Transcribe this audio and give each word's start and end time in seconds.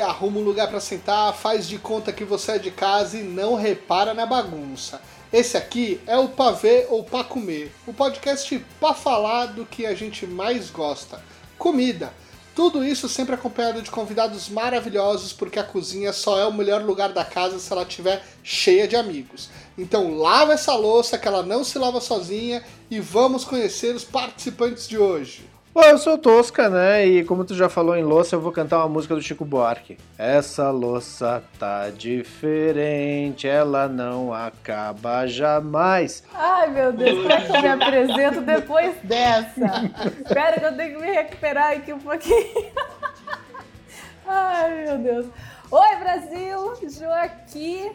arruma 0.00 0.40
um 0.40 0.44
lugar 0.44 0.68
para 0.68 0.80
sentar, 0.80 1.34
faz 1.34 1.68
de 1.68 1.78
conta 1.78 2.12
que 2.12 2.24
você 2.24 2.52
é 2.52 2.58
de 2.58 2.70
casa 2.70 3.18
e 3.18 3.22
não 3.22 3.54
repara 3.54 4.14
na 4.14 4.26
bagunça. 4.26 5.00
Esse 5.32 5.56
aqui 5.56 6.00
é 6.06 6.16
o 6.16 6.28
Pavê 6.28 6.86
ou 6.88 7.04
Pra 7.04 7.22
Comer, 7.22 7.70
o 7.86 7.92
podcast 7.92 8.58
para 8.80 8.94
falar 8.94 9.46
do 9.46 9.66
que 9.66 9.84
a 9.84 9.94
gente 9.94 10.26
mais 10.26 10.70
gosta: 10.70 11.22
comida. 11.58 12.12
Tudo 12.54 12.84
isso 12.84 13.08
sempre 13.08 13.36
acompanhado 13.36 13.80
de 13.80 13.90
convidados 13.90 14.48
maravilhosos, 14.48 15.32
porque 15.32 15.60
a 15.60 15.64
cozinha 15.64 16.12
só 16.12 16.40
é 16.40 16.44
o 16.44 16.52
melhor 16.52 16.82
lugar 16.82 17.12
da 17.12 17.24
casa 17.24 17.58
se 17.58 17.72
ela 17.72 17.82
estiver 17.82 18.20
cheia 18.42 18.88
de 18.88 18.96
amigos. 18.96 19.48
Então 19.78 20.18
lava 20.18 20.54
essa 20.54 20.74
louça 20.74 21.16
que 21.16 21.28
ela 21.28 21.44
não 21.44 21.62
se 21.62 21.78
lava 21.78 22.00
sozinha 22.00 22.64
e 22.90 22.98
vamos 22.98 23.44
conhecer 23.44 23.94
os 23.94 24.02
participantes 24.02 24.88
de 24.88 24.98
hoje. 24.98 25.47
Bom, 25.80 25.84
eu 25.84 25.96
sou 25.96 26.18
Tosca, 26.18 26.68
né? 26.68 27.06
E 27.06 27.22
como 27.22 27.44
tu 27.44 27.54
já 27.54 27.68
falou 27.68 27.96
em 27.96 28.02
louça, 28.02 28.34
eu 28.34 28.40
vou 28.40 28.50
cantar 28.50 28.78
uma 28.78 28.88
música 28.88 29.14
do 29.14 29.22
Chico 29.22 29.44
Buarque. 29.44 29.96
Essa 30.18 30.72
louça 30.72 31.40
tá 31.56 31.88
diferente, 31.88 33.46
ela 33.46 33.86
não 33.86 34.34
acaba 34.34 35.24
jamais. 35.28 36.24
Ai, 36.34 36.68
meu 36.72 36.92
Deus, 36.92 37.18
como 37.18 37.32
é 37.32 37.40
que 37.42 37.56
eu 37.56 37.62
me 37.62 37.68
apresento 37.68 38.40
depois 38.40 38.96
dessa? 39.04 39.88
Espera 40.20 40.58
que 40.58 40.66
eu 40.66 40.76
tenho 40.76 40.96
que 40.96 41.00
me 41.00 41.12
recuperar 41.12 41.76
aqui 41.76 41.92
um 41.92 42.00
pouquinho. 42.00 42.72
Ai, 44.26 44.84
meu 44.84 44.98
Deus. 44.98 45.26
Oi, 45.70 45.96
Brasil! 46.00 46.74
Jo 46.88 47.08
aqui. 47.12 47.92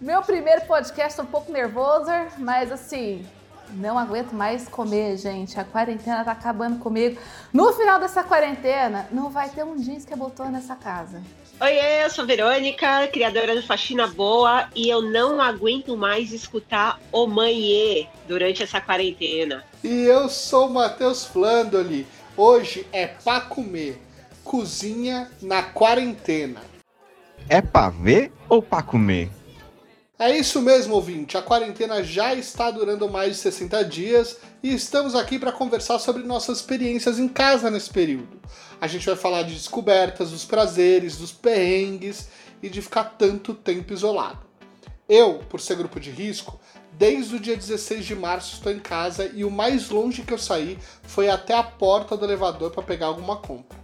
Meu 0.00 0.22
primeiro 0.22 0.60
podcast, 0.66 1.20
um 1.20 1.26
pouco 1.26 1.50
nervoso, 1.50 2.12
mas 2.38 2.70
assim, 2.70 3.26
não 3.74 3.98
aguento 3.98 4.32
mais 4.32 4.68
comer, 4.68 5.16
gente. 5.16 5.58
A 5.58 5.64
quarentena 5.64 6.24
tá 6.24 6.32
acabando 6.32 6.78
comigo. 6.78 7.20
No 7.52 7.72
final 7.72 8.00
dessa 8.00 8.22
quarentena, 8.22 9.08
não 9.10 9.30
vai 9.30 9.48
ter 9.48 9.64
um 9.64 9.76
jeans 9.76 10.04
que 10.04 10.14
botou 10.14 10.46
nessa 10.46 10.74
casa. 10.74 11.22
Oi, 11.58 11.78
eu 12.04 12.10
sou 12.10 12.26
Verônica, 12.26 13.08
criadora 13.08 13.54
do 13.54 13.66
Faxina 13.66 14.06
Boa, 14.06 14.68
e 14.74 14.90
eu 14.90 15.00
não 15.00 15.40
aguento 15.40 15.96
mais 15.96 16.30
escutar 16.30 17.00
o 17.10 17.26
manhê 17.26 18.06
durante 18.28 18.62
essa 18.62 18.78
quarentena. 18.78 19.64
E 19.82 20.04
eu 20.04 20.28
sou 20.28 20.66
o 20.66 20.74
Matheus 20.74 21.24
Flandoli. 21.24 22.06
Hoje 22.36 22.86
é 22.92 23.06
pra 23.06 23.40
comer. 23.40 24.02
Cozinha 24.44 25.30
na 25.40 25.62
quarentena. 25.62 26.60
É 27.48 27.62
pra 27.62 27.88
ver 27.88 28.30
ou 28.48 28.60
pra 28.60 28.82
comer? 28.82 29.30
É 30.18 30.34
isso 30.34 30.62
mesmo, 30.62 30.94
ouvinte. 30.94 31.36
A 31.36 31.42
quarentena 31.42 32.02
já 32.02 32.32
está 32.32 32.70
durando 32.70 33.06
mais 33.06 33.34
de 33.34 33.42
60 33.42 33.84
dias 33.84 34.38
e 34.62 34.74
estamos 34.74 35.14
aqui 35.14 35.38
para 35.38 35.52
conversar 35.52 35.98
sobre 35.98 36.22
nossas 36.22 36.56
experiências 36.56 37.18
em 37.18 37.28
casa 37.28 37.70
nesse 37.70 37.90
período. 37.90 38.40
A 38.80 38.86
gente 38.86 39.04
vai 39.04 39.14
falar 39.14 39.42
de 39.42 39.52
descobertas, 39.52 40.30
dos 40.30 40.42
prazeres, 40.42 41.18
dos 41.18 41.32
perrengues 41.32 42.28
e 42.62 42.70
de 42.70 42.80
ficar 42.80 43.04
tanto 43.18 43.52
tempo 43.52 43.92
isolado. 43.92 44.38
Eu, 45.06 45.40
por 45.50 45.60
ser 45.60 45.76
grupo 45.76 46.00
de 46.00 46.10
risco, 46.10 46.58
desde 46.92 47.36
o 47.36 47.40
dia 47.40 47.54
16 47.54 48.06
de 48.06 48.14
março 48.14 48.54
estou 48.54 48.72
em 48.72 48.80
casa 48.80 49.30
e 49.34 49.44
o 49.44 49.50
mais 49.50 49.90
longe 49.90 50.22
que 50.22 50.32
eu 50.32 50.38
saí 50.38 50.78
foi 51.02 51.28
até 51.28 51.52
a 51.52 51.62
porta 51.62 52.16
do 52.16 52.24
elevador 52.24 52.70
para 52.70 52.82
pegar 52.82 53.08
alguma 53.08 53.36
compra. 53.36 53.78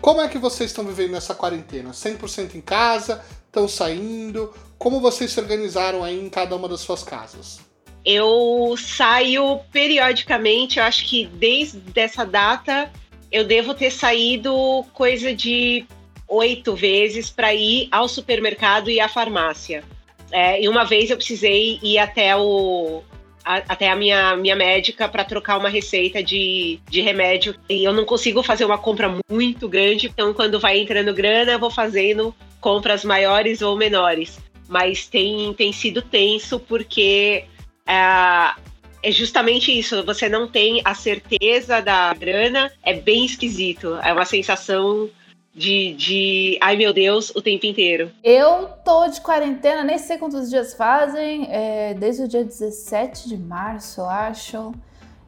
Como 0.00 0.20
é 0.20 0.28
que 0.28 0.38
vocês 0.38 0.70
estão 0.70 0.84
vivendo 0.84 1.12
nessa 1.12 1.34
quarentena? 1.34 1.90
100% 1.90 2.54
em 2.54 2.60
casa? 2.60 3.24
Estão 3.46 3.66
saindo? 3.66 4.52
Como 4.84 5.00
vocês 5.00 5.32
se 5.32 5.40
organizaram 5.40 6.04
aí 6.04 6.20
em 6.20 6.28
cada 6.28 6.54
uma 6.54 6.68
das 6.68 6.80
suas 6.80 7.02
casas? 7.02 7.58
Eu 8.04 8.74
saio 8.76 9.58
periodicamente, 9.72 10.78
eu 10.78 10.84
acho 10.84 11.06
que 11.06 11.24
desde 11.24 11.80
essa 11.98 12.22
data 12.22 12.92
eu 13.32 13.46
devo 13.46 13.72
ter 13.72 13.90
saído 13.90 14.84
coisa 14.92 15.34
de 15.34 15.86
oito 16.28 16.74
vezes 16.74 17.30
para 17.30 17.54
ir 17.54 17.88
ao 17.90 18.06
supermercado 18.06 18.90
e 18.90 19.00
à 19.00 19.08
farmácia. 19.08 19.82
É, 20.30 20.62
e 20.62 20.68
uma 20.68 20.84
vez 20.84 21.08
eu 21.08 21.16
precisei 21.16 21.80
ir 21.82 21.96
até 21.96 22.36
o, 22.36 23.02
a, 23.42 23.56
até 23.66 23.90
a 23.90 23.96
minha, 23.96 24.36
minha 24.36 24.54
médica 24.54 25.08
para 25.08 25.24
trocar 25.24 25.56
uma 25.56 25.70
receita 25.70 26.22
de, 26.22 26.78
de 26.90 27.00
remédio. 27.00 27.54
E 27.70 27.84
eu 27.84 27.94
não 27.94 28.04
consigo 28.04 28.42
fazer 28.42 28.66
uma 28.66 28.76
compra 28.76 29.16
muito 29.30 29.66
grande, 29.66 30.08
então 30.08 30.34
quando 30.34 30.60
vai 30.60 30.78
entrando 30.78 31.14
grana, 31.14 31.52
eu 31.52 31.58
vou 31.58 31.70
fazendo 31.70 32.34
compras 32.60 33.02
maiores 33.02 33.62
ou 33.62 33.78
menores. 33.78 34.43
Mas 34.68 35.06
tem, 35.06 35.52
tem 35.54 35.72
sido 35.72 36.02
tenso 36.02 36.58
porque 36.58 37.44
é, 37.86 38.54
é 39.02 39.10
justamente 39.10 39.76
isso, 39.76 40.04
você 40.04 40.28
não 40.28 40.48
tem 40.48 40.80
a 40.84 40.94
certeza 40.94 41.80
da 41.80 42.12
grana, 42.14 42.72
é 42.82 42.94
bem 42.94 43.24
esquisito. 43.24 43.96
É 44.02 44.12
uma 44.12 44.24
sensação 44.24 45.10
de, 45.54 45.94
de 45.94 46.58
ai 46.60 46.76
meu 46.76 46.92
Deus 46.92 47.30
o 47.30 47.40
tempo 47.40 47.66
inteiro? 47.66 48.10
Eu 48.22 48.66
tô 48.84 49.06
de 49.06 49.20
quarentena, 49.20 49.84
nem 49.84 49.98
sei 49.98 50.18
quantos 50.18 50.50
dias 50.50 50.74
fazem, 50.74 51.46
é, 51.50 51.94
desde 51.94 52.22
o 52.22 52.28
dia 52.28 52.44
17 52.44 53.28
de 53.28 53.36
março, 53.36 54.00
eu 54.00 54.08
acho. 54.08 54.72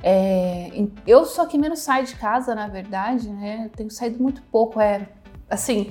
É, 0.02 0.70
eu 1.06 1.24
sou 1.24 1.46
que 1.46 1.56
menos 1.56 1.80
saio 1.80 2.06
de 2.06 2.16
casa, 2.16 2.54
na 2.54 2.68
verdade, 2.68 3.28
né? 3.28 3.64
Eu 3.66 3.70
tenho 3.70 3.90
saído 3.90 4.22
muito 4.22 4.42
pouco. 4.50 4.80
É 4.80 5.06
assim, 5.48 5.90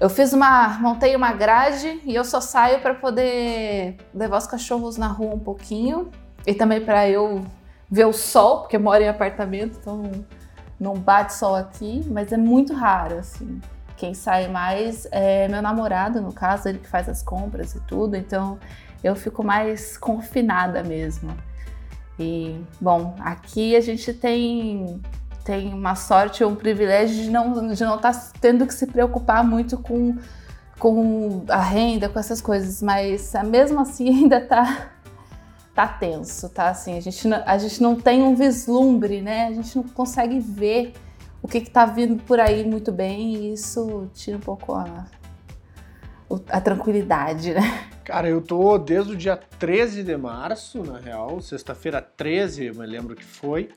eu 0.00 0.08
fiz 0.08 0.32
uma, 0.32 0.78
montei 0.80 1.14
uma 1.14 1.32
grade 1.32 2.00
e 2.04 2.14
eu 2.14 2.24
só 2.24 2.40
saio 2.40 2.80
para 2.80 2.94
poder 2.94 3.98
levar 4.14 4.38
os 4.38 4.46
cachorros 4.46 4.96
na 4.96 5.08
rua 5.08 5.34
um 5.34 5.38
pouquinho 5.38 6.10
e 6.46 6.54
também 6.54 6.80
para 6.80 7.06
eu 7.08 7.44
ver 7.90 8.06
o 8.06 8.12
sol, 8.12 8.60
porque 8.60 8.76
eu 8.76 8.80
moro 8.80 9.02
em 9.02 9.08
apartamento, 9.08 9.76
então 9.78 10.10
não 10.78 10.94
bate 10.94 11.34
sol 11.34 11.54
aqui, 11.54 12.02
mas 12.08 12.32
é 12.32 12.38
muito 12.38 12.72
raro, 12.72 13.18
assim. 13.18 13.60
Quem 13.96 14.14
sai 14.14 14.48
mais 14.48 15.06
é 15.12 15.46
meu 15.48 15.60
namorado, 15.60 16.22
no 16.22 16.32
caso, 16.32 16.70
ele 16.70 16.78
que 16.78 16.88
faz 16.88 17.06
as 17.06 17.22
compras 17.22 17.74
e 17.74 17.80
tudo, 17.80 18.16
então 18.16 18.58
eu 19.04 19.14
fico 19.14 19.44
mais 19.44 19.98
confinada 19.98 20.82
mesmo. 20.82 21.36
E, 22.18 22.58
bom, 22.80 23.14
aqui 23.20 23.76
a 23.76 23.80
gente 23.80 24.14
tem, 24.14 25.02
tem 25.50 25.74
uma 25.74 25.96
sorte, 25.96 26.44
um 26.44 26.54
privilégio 26.54 27.24
de 27.24 27.28
não 27.28 27.50
estar 27.50 27.74
de 27.74 27.84
não 27.84 27.98
tá 27.98 28.12
tendo 28.40 28.64
que 28.64 28.72
se 28.72 28.86
preocupar 28.86 29.42
muito 29.42 29.76
com, 29.76 30.16
com 30.78 31.44
a 31.48 31.60
renda, 31.60 32.08
com 32.08 32.20
essas 32.20 32.40
coisas, 32.40 32.80
mas 32.80 33.32
mesmo 33.46 33.80
assim 33.80 34.08
ainda 34.22 34.40
tá 34.40 34.92
tá 35.74 35.88
tenso, 35.88 36.48
tá 36.50 36.68
assim, 36.68 36.96
a 36.96 37.00
gente, 37.00 37.26
não, 37.26 37.42
a 37.44 37.58
gente 37.58 37.82
não 37.82 37.96
tem 37.96 38.22
um 38.22 38.36
vislumbre, 38.36 39.20
né? 39.20 39.46
A 39.48 39.52
gente 39.52 39.74
não 39.74 39.82
consegue 39.82 40.38
ver 40.38 40.92
o 41.42 41.48
que 41.48 41.58
está 41.58 41.84
vindo 41.84 42.22
por 42.22 42.38
aí 42.38 42.64
muito 42.64 42.92
bem 42.92 43.34
e 43.34 43.52
isso 43.54 44.08
tira 44.14 44.36
um 44.36 44.40
pouco 44.40 44.74
a, 44.74 45.06
a 46.48 46.60
tranquilidade, 46.60 47.54
né? 47.54 47.88
Cara, 48.04 48.28
eu 48.28 48.40
tô 48.40 48.78
desde 48.78 49.14
o 49.14 49.16
dia 49.16 49.36
13 49.36 50.04
de 50.04 50.16
março, 50.16 50.84
na 50.84 50.98
real, 50.98 51.40
sexta-feira 51.40 52.00
13, 52.00 52.66
eu 52.66 52.74
me 52.76 52.86
lembro 52.86 53.16
que 53.16 53.24
foi. 53.24 53.70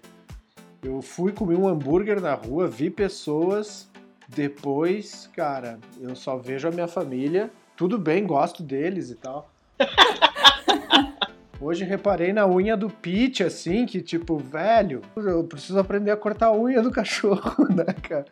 Eu 0.83 1.01
fui 1.01 1.31
comer 1.31 1.55
um 1.55 1.65
hambúrguer 1.65 2.19
na 2.19 2.33
rua, 2.33 2.67
vi 2.67 2.89
pessoas, 2.89 3.89
depois, 4.27 5.29
cara, 5.33 5.79
eu 6.01 6.13
só 6.13 6.35
vejo 6.35 6.67
a 6.67 6.71
minha 6.71 6.89
família. 6.89 7.49
Tudo 7.77 7.97
bem, 7.97 8.27
gosto 8.27 8.61
deles 8.61 9.09
e 9.09 9.15
tal. 9.15 9.49
Hoje 11.61 11.85
reparei 11.85 12.33
na 12.33 12.45
unha 12.45 12.75
do 12.75 12.89
Pete, 12.89 13.41
assim, 13.43 13.85
que 13.85 14.01
tipo, 14.01 14.37
velho, 14.37 15.01
eu 15.15 15.45
preciso 15.45 15.79
aprender 15.79 16.11
a 16.11 16.17
cortar 16.17 16.47
a 16.47 16.53
unha 16.53 16.81
do 16.81 16.91
cachorro, 16.91 17.65
né, 17.73 17.85
cara? 18.01 18.25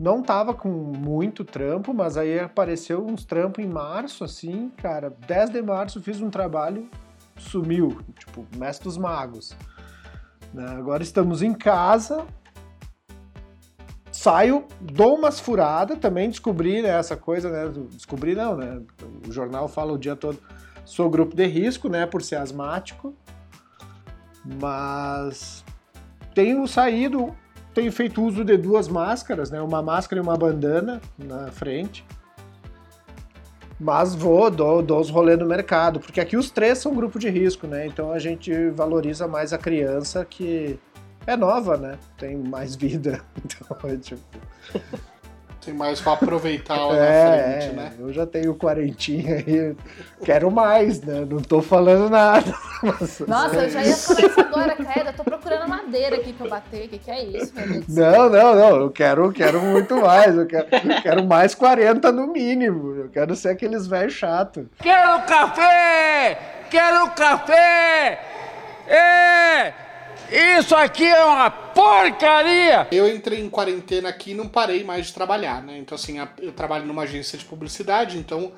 Não 0.00 0.20
tava 0.20 0.52
com 0.52 0.68
muito 0.68 1.44
trampo, 1.44 1.94
mas 1.94 2.16
aí 2.16 2.40
apareceu 2.40 3.06
uns 3.06 3.24
trampos 3.24 3.64
em 3.64 3.68
março, 3.68 4.24
assim, 4.24 4.72
cara. 4.78 5.14
10 5.28 5.50
de 5.50 5.62
março 5.62 6.02
fiz 6.02 6.20
um 6.20 6.28
trabalho, 6.28 6.88
sumiu, 7.38 8.00
tipo, 8.18 8.44
mestre 8.56 8.88
dos 8.88 8.98
magos. 8.98 9.56
Né? 10.52 10.66
Agora 10.68 11.02
estamos 11.02 11.42
em 11.42 11.54
casa, 11.54 12.24
saio, 14.10 14.64
dou 14.80 15.16
umas 15.16 15.40
furadas, 15.40 15.98
também 15.98 16.28
descobri 16.28 16.82
né, 16.82 16.90
essa 16.90 17.16
coisa, 17.16 17.50
né? 17.50 17.72
Descobri 17.90 18.34
não, 18.34 18.56
né? 18.56 18.82
O 19.28 19.32
jornal 19.32 19.68
fala 19.68 19.92
o 19.92 19.98
dia 19.98 20.14
todo 20.14 20.38
Sou 20.84 21.08
grupo 21.08 21.36
de 21.36 21.46
risco, 21.46 21.88
né, 21.88 22.06
por 22.06 22.22
ser 22.22 22.36
asmático, 22.36 23.14
mas 24.44 25.64
tenho 26.34 26.66
saído, 26.66 27.34
tenho 27.72 27.92
feito 27.92 28.22
uso 28.22 28.44
de 28.44 28.56
duas 28.56 28.88
máscaras, 28.88 29.50
né, 29.50 29.60
uma 29.60 29.80
máscara 29.80 30.20
e 30.20 30.22
uma 30.22 30.36
bandana 30.36 31.00
na 31.16 31.52
frente. 31.52 32.04
Mas 33.82 34.14
vou, 34.14 34.48
dou, 34.48 34.80
dou 34.80 35.00
os 35.00 35.10
rolês 35.10 35.36
no 35.36 35.44
mercado, 35.44 35.98
porque 35.98 36.20
aqui 36.20 36.36
os 36.36 36.52
três 36.52 36.78
são 36.78 36.94
grupo 36.94 37.18
de 37.18 37.28
risco, 37.28 37.66
né? 37.66 37.84
Então 37.84 38.12
a 38.12 38.18
gente 38.20 38.70
valoriza 38.70 39.26
mais 39.26 39.52
a 39.52 39.58
criança 39.58 40.24
que 40.24 40.78
é 41.26 41.36
nova, 41.36 41.76
né? 41.76 41.98
Tem 42.16 42.36
mais 42.36 42.76
vida. 42.76 43.20
Então 43.44 43.90
é 43.90 43.96
tipo. 43.96 44.22
Tem 45.64 45.72
mais 45.72 46.00
pra 46.00 46.14
aproveitar 46.14 46.86
lá 46.86 46.96
é, 46.98 47.24
na 47.24 47.42
frente, 47.42 47.70
é, 47.70 47.72
né? 47.72 47.92
Eu 47.98 48.12
já 48.12 48.26
tenho 48.26 48.54
quarentinha 48.54 49.36
aí, 49.36 49.76
quero 50.24 50.50
mais, 50.50 51.00
né? 51.00 51.24
Não 51.28 51.40
tô 51.40 51.62
falando 51.62 52.10
nada. 52.10 52.52
Nossa, 53.28 53.56
eu 53.56 53.70
já 53.70 53.84
ia 53.84 53.96
falar 53.96 54.20
isso 54.20 54.40
agora, 54.40 54.76
cara. 54.76 55.10
Eu 55.10 55.12
tô 55.12 55.22
procurando 55.22 55.68
madeira 55.68 56.16
aqui 56.16 56.32
pra 56.32 56.48
bater. 56.48 56.86
O 56.86 56.88
que, 56.88 56.98
que 56.98 57.10
é 57.10 57.24
isso, 57.24 57.54
meu 57.54 57.68
Deus? 57.68 57.88
Não, 57.88 58.28
não, 58.28 58.54
não. 58.56 58.76
Eu 58.80 58.90
quero, 58.90 59.32
quero 59.32 59.60
muito 59.60 60.00
mais. 60.00 60.36
Eu 60.36 60.46
quero, 60.46 60.66
eu 60.72 61.02
quero 61.02 61.24
mais 61.24 61.54
40 61.54 62.10
no 62.10 62.26
mínimo. 62.26 62.96
Eu 62.96 63.08
quero 63.08 63.36
ser 63.36 63.50
aqueles 63.50 63.86
velhos 63.86 64.14
chatos. 64.14 64.64
Quero 64.80 65.22
café! 65.22 66.38
Quero 66.70 67.08
café! 67.10 68.20
É! 68.88 69.81
Isso 70.34 70.74
aqui 70.74 71.04
é 71.04 71.22
uma 71.26 71.50
porcaria! 71.50 72.88
Eu 72.90 73.06
entrei 73.06 73.38
em 73.38 73.50
quarentena 73.50 74.08
aqui 74.08 74.30
e 74.30 74.34
não 74.34 74.48
parei 74.48 74.82
mais 74.82 75.08
de 75.08 75.12
trabalhar, 75.12 75.62
né? 75.62 75.76
Então, 75.76 75.94
assim, 75.94 76.16
eu 76.40 76.52
trabalho 76.52 76.86
numa 76.86 77.02
agência 77.02 77.36
de 77.36 77.44
publicidade, 77.44 78.16
então 78.16 78.50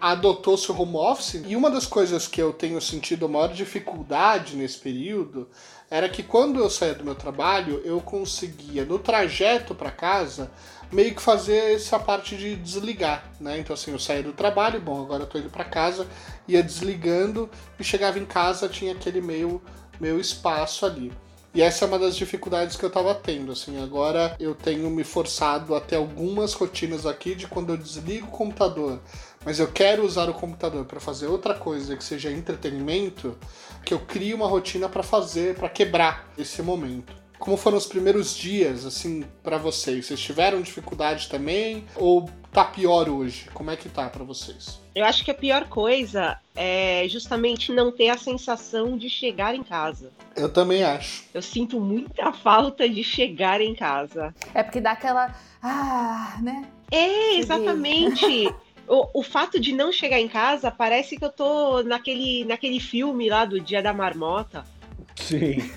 adotou-se 0.00 0.72
o 0.72 0.80
home 0.80 0.96
office. 0.96 1.42
E 1.46 1.54
uma 1.54 1.70
das 1.70 1.84
coisas 1.84 2.26
que 2.26 2.40
eu 2.40 2.50
tenho 2.54 2.80
sentido 2.80 3.28
maior 3.28 3.52
dificuldade 3.52 4.56
nesse 4.56 4.78
período 4.78 5.46
era 5.90 6.08
que 6.08 6.22
quando 6.22 6.60
eu 6.60 6.70
saía 6.70 6.94
do 6.94 7.04
meu 7.04 7.14
trabalho, 7.14 7.82
eu 7.84 8.00
conseguia, 8.00 8.86
no 8.86 8.98
trajeto 8.98 9.74
para 9.74 9.90
casa, 9.90 10.50
meio 10.90 11.14
que 11.14 11.20
fazer 11.20 11.74
essa 11.74 11.98
parte 11.98 12.36
de 12.36 12.56
desligar, 12.56 13.24
né? 13.38 13.58
Então, 13.58 13.74
assim, 13.74 13.92
eu 13.92 13.98
saía 13.98 14.22
do 14.22 14.32
trabalho, 14.32 14.80
bom, 14.80 15.02
agora 15.02 15.24
eu 15.24 15.26
tô 15.26 15.38
indo 15.38 15.50
para 15.50 15.64
casa, 15.64 16.06
ia 16.46 16.62
desligando 16.62 17.50
e 17.78 17.84
chegava 17.84 18.18
em 18.18 18.24
casa, 18.24 18.66
tinha 18.66 18.92
aquele 18.92 19.20
meio, 19.20 19.60
meio 20.00 20.20
espaço 20.20 20.86
ali. 20.86 21.12
E 21.54 21.62
essa 21.62 21.84
é 21.84 21.88
uma 21.88 21.98
das 21.98 22.14
dificuldades 22.14 22.76
que 22.76 22.84
eu 22.84 22.90
tava 22.90 23.14
tendo, 23.14 23.52
assim, 23.52 23.82
agora 23.82 24.36
eu 24.38 24.54
tenho 24.54 24.88
me 24.90 25.02
forçado 25.02 25.74
a 25.74 25.80
ter 25.80 25.96
algumas 25.96 26.52
rotinas 26.52 27.06
aqui 27.06 27.34
de 27.34 27.46
quando 27.46 27.70
eu 27.70 27.76
desligo 27.76 28.28
o 28.28 28.30
computador, 28.30 29.00
mas 29.44 29.58
eu 29.58 29.66
quero 29.66 30.04
usar 30.04 30.28
o 30.28 30.34
computador 30.34 30.84
para 30.84 31.00
fazer 31.00 31.26
outra 31.26 31.54
coisa 31.54 31.96
que 31.96 32.04
seja 32.04 32.30
entretenimento, 32.30 33.36
que 33.84 33.94
eu 33.94 33.98
crie 33.98 34.34
uma 34.34 34.46
rotina 34.46 34.88
para 34.88 35.02
fazer, 35.02 35.56
para 35.56 35.68
quebrar 35.68 36.28
esse 36.36 36.62
momento. 36.62 37.17
Como 37.38 37.56
foram 37.56 37.78
os 37.78 37.86
primeiros 37.86 38.36
dias, 38.36 38.84
assim, 38.84 39.24
para 39.42 39.58
vocês? 39.58 40.06
Vocês 40.06 40.20
tiveram 40.20 40.60
dificuldade 40.60 41.28
também? 41.28 41.84
Ou 41.94 42.28
tá 42.52 42.64
pior 42.64 43.08
hoje? 43.08 43.48
Como 43.54 43.70
é 43.70 43.76
que 43.76 43.88
tá 43.88 44.08
para 44.08 44.24
vocês? 44.24 44.80
Eu 44.94 45.04
acho 45.04 45.24
que 45.24 45.30
a 45.30 45.34
pior 45.34 45.68
coisa 45.68 46.38
é 46.56 47.06
justamente 47.08 47.72
não 47.72 47.92
ter 47.92 48.08
a 48.08 48.18
sensação 48.18 48.98
de 48.98 49.08
chegar 49.08 49.54
em 49.54 49.62
casa. 49.62 50.10
Eu 50.34 50.48
também 50.48 50.82
acho. 50.82 51.24
Eu 51.32 51.40
sinto 51.40 51.80
muita 51.80 52.32
falta 52.34 52.88
de 52.88 53.04
chegar 53.04 53.60
em 53.60 53.74
casa. 53.74 54.34
É 54.52 54.62
porque 54.62 54.80
dá 54.80 54.92
aquela. 54.92 55.34
Ah, 55.62 56.36
né? 56.42 56.68
É, 56.90 57.36
exatamente. 57.36 58.52
O, 58.90 59.20
o 59.20 59.22
fato 59.22 59.60
de 59.60 59.74
não 59.74 59.92
chegar 59.92 60.18
em 60.18 60.28
casa 60.28 60.70
parece 60.70 61.18
que 61.18 61.22
eu 61.22 61.30
tô 61.30 61.82
naquele, 61.82 62.46
naquele 62.46 62.80
filme 62.80 63.28
lá 63.28 63.44
do 63.44 63.60
Dia 63.60 63.82
da 63.82 63.92
Marmota. 63.92 64.64
Sim. 65.28 65.58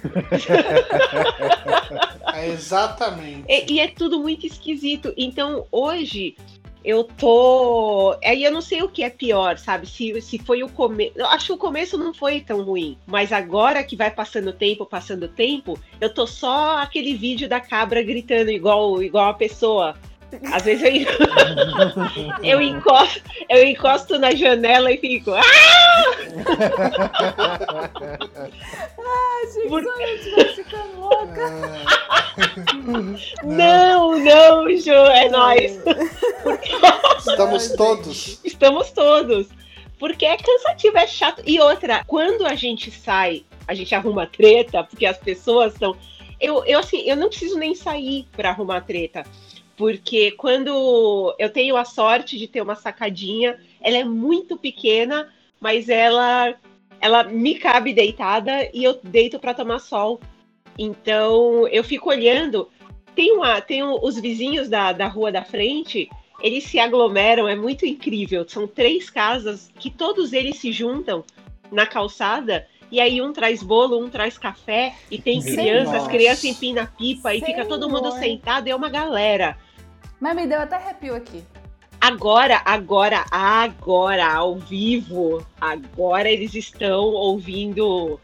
É 2.34 2.48
exatamente. 2.48 3.44
E, 3.48 3.74
e 3.74 3.80
é 3.80 3.90
tudo 3.90 4.20
muito 4.20 4.48
esquisito. 4.48 5.14
Então, 5.18 5.68
hoje, 5.70 6.36
eu 6.84 7.04
tô. 7.04 8.18
Aí 8.24 8.44
eu 8.44 8.52
não 8.52 8.62
sei 8.62 8.82
o 8.82 8.90
que 8.90 9.04
é 9.04 9.10
pior, 9.10 9.58
sabe? 9.58 9.86
Se, 9.86 10.20
se 10.22 10.40
foi 10.40 10.64
o 10.64 10.70
começo. 10.70 11.14
Acho 11.26 11.48
que 11.48 11.54
o 11.54 11.58
começo 11.58 11.98
não 11.98 12.14
foi 12.14 12.42
tão 12.42 12.64
ruim. 12.64 12.98
Mas 13.06 13.32
agora 13.32 13.84
que 13.84 13.96
vai 13.96 14.10
passando 14.10 14.50
o 14.50 14.54
tempo, 14.54 14.86
passando 14.86 15.24
o 15.24 15.30
tempo, 15.30 15.80
eu 16.00 16.12
tô 16.12 16.26
só 16.26 16.78
aquele 16.78 17.16
vídeo 17.16 17.48
da 17.48 17.60
cabra 17.60 18.02
gritando 18.02 18.50
igual, 18.50 19.02
igual 19.04 19.30
a 19.30 19.34
pessoa. 19.34 19.96
Às 20.52 20.64
vezes 20.64 20.84
eu, 20.84 20.92
eu, 22.44 22.62
encosto, 22.62 23.22
eu 23.50 23.64
encosto 23.66 24.18
na 24.20 24.32
janela 24.32 24.92
e 24.92 24.98
fico. 24.98 25.32
"Ah!" 25.32 25.42
Que 29.54 29.68
Por- 29.68 29.84
ficando 30.56 31.00
louca. 31.00 31.52
Não, 33.44 34.18
não, 34.20 34.78
Ju, 34.78 34.92
é 34.92 35.30
nóis. 35.30 35.80
Estamos 37.20 37.70
todos. 37.74 38.40
Estamos 38.44 38.92
todos. 38.92 39.48
Porque 40.00 40.26
é 40.26 40.38
cansativo, 40.38 40.98
é 40.98 41.06
chato. 41.08 41.44
E 41.46 41.60
outra, 41.60 42.04
quando 42.08 42.46
a 42.46 42.56
gente 42.56 42.90
sai, 42.90 43.44
a 43.68 43.74
gente 43.74 43.94
arruma 43.94 44.26
treta, 44.26 44.84
porque 44.84 45.06
as 45.06 45.18
pessoas 45.18 45.74
estão. 45.74 45.96
Eu, 46.40 46.66
eu, 46.66 46.80
assim, 46.80 47.02
eu 47.08 47.16
não 47.16 47.30
preciso 47.30 47.58
nem 47.58 47.76
sair 47.76 48.26
para 48.36 48.50
arrumar 48.50 48.82
treta. 48.82 49.24
Porque 49.82 50.30
quando 50.34 51.34
eu 51.40 51.50
tenho 51.50 51.76
a 51.76 51.84
sorte 51.84 52.38
de 52.38 52.48
ter 52.48 52.62
uma 52.62 52.76
sacadinha, 52.76 53.58
ela 53.82 53.98
é 53.98 54.04
muito 54.04 54.56
pequena, 54.56 55.28
mas 55.60 55.90
ela, 55.90 56.54
ela 57.00 57.24
me 57.24 57.56
cabe 57.56 57.92
deitada 57.92 58.70
e 58.76 58.84
eu 58.84 59.00
deito 59.02 59.40
para 59.40 59.56
tomar 59.56 59.80
sol. 59.80 60.22
Então 60.78 61.68
eu 61.70 61.84
fico 61.84 62.12
olhando. 62.12 62.70
Tem, 63.16 63.32
uma, 63.36 63.60
tem 63.60 63.82
o- 63.82 64.00
os 64.06 64.20
vizinhos 64.20 64.70
da, 64.70 64.92
da 64.92 65.08
rua 65.08 65.32
da 65.32 65.44
frente, 65.44 66.08
eles 66.44 66.64
se 66.66 66.78
aglomeram, 66.78 67.48
é 67.48 67.56
muito 67.56 67.84
incrível. 67.84 68.48
São 68.48 68.68
três 68.68 69.10
casas 69.10 69.72
que 69.80 69.90
todos 69.90 70.32
eles 70.32 70.58
se 70.60 70.72
juntam 70.72 71.24
na 71.72 71.88
calçada. 71.88 72.68
E 72.92 73.00
aí 73.00 73.20
um 73.20 73.34
traz 73.34 73.64
bolo, 73.64 73.98
um 73.98 74.10
traz 74.12 74.38
café, 74.38 74.94
e 75.10 75.18
tem 75.18 75.42
Senhor. 75.42 75.56
crianças, 75.56 75.96
as 76.04 76.08
crianças 76.08 76.44
empinam 76.44 76.86
pipa 76.98 77.34
e 77.34 77.40
fica 77.42 77.66
todo 77.66 77.90
mundo 77.90 78.12
Senhor. 78.12 78.20
sentado, 78.20 78.68
é 78.68 78.76
uma 78.76 78.90
galera. 78.90 79.58
Mas 80.22 80.36
me 80.36 80.46
deu 80.46 80.62
até 80.62 80.76
arrepio 80.76 81.16
aqui. 81.16 81.44
Agora, 82.00 82.62
agora, 82.64 83.26
agora, 83.32 84.34
ao 84.34 84.56
vivo, 84.56 85.46
agora 85.60 86.30
eles 86.30 86.54
estão 86.54 87.06
ouvindo 87.06 88.20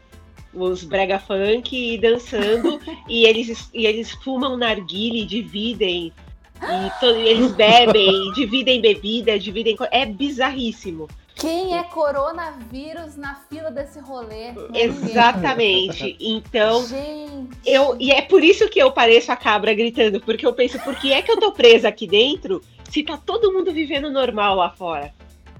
os 0.54 0.84
brega 0.84 1.18
funk 1.18 1.76
e 1.94 1.98
dançando 1.98 2.80
e 3.08 3.26
eles 3.26 3.68
e 3.74 3.84
eles 3.84 4.12
fumam 4.12 4.56
narguile, 4.56 5.26
dividem 5.26 6.12
e 6.56 7.00
to- 7.00 7.06
eles 7.06 7.52
bebem, 7.52 8.30
dividem 8.34 8.80
bebida, 8.80 9.38
dividem 9.38 9.76
é 9.90 10.06
bizarríssimo. 10.06 11.08
Quem 11.38 11.78
é 11.78 11.84
coronavírus 11.84 13.16
na 13.16 13.36
fila 13.36 13.70
desse 13.70 14.00
rolê? 14.00 14.48
É. 14.74 14.84
Exatamente. 14.84 16.16
Então, 16.20 16.84
Gente. 16.84 17.56
eu 17.64 17.96
e 18.00 18.10
é 18.10 18.22
por 18.22 18.42
isso 18.42 18.68
que 18.68 18.80
eu 18.80 18.90
pareço 18.90 19.30
a 19.30 19.36
cabra 19.36 19.72
gritando, 19.72 20.20
porque 20.20 20.44
eu 20.44 20.52
penso, 20.52 20.78
por 20.80 20.96
que 20.96 21.12
é 21.12 21.22
que 21.22 21.30
eu 21.30 21.38
tô 21.38 21.52
presa 21.52 21.88
aqui 21.88 22.08
dentro 22.08 22.60
se 22.90 23.04
tá 23.04 23.16
todo 23.16 23.52
mundo 23.52 23.72
vivendo 23.72 24.10
normal 24.10 24.56
lá 24.56 24.70
fora? 24.70 25.14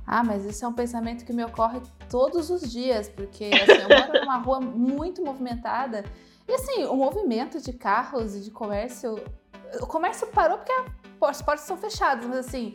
Ah, 0.04 0.24
mas 0.24 0.44
isso 0.44 0.64
é 0.64 0.68
um 0.68 0.72
pensamento 0.72 1.24
que 1.24 1.32
me 1.32 1.44
ocorre 1.44 1.80
todos 2.10 2.50
os 2.50 2.72
dias, 2.72 3.08
porque 3.08 3.44
assim, 3.44 3.82
eu 3.82 3.88
moro 3.88 4.20
numa 4.20 4.38
rua 4.38 4.60
muito 4.60 5.22
movimentada 5.22 6.04
e 6.48 6.52
assim, 6.54 6.84
o 6.86 6.96
movimento 6.96 7.60
de 7.60 7.72
carros 7.72 8.34
e 8.34 8.40
de 8.40 8.50
comércio. 8.50 9.22
O 9.80 9.86
comércio 9.86 10.26
parou 10.28 10.58
porque 10.58 10.72
as 11.20 11.42
portas 11.42 11.66
são 11.66 11.76
fechadas, 11.76 12.24
mas 12.26 12.38
assim, 12.38 12.74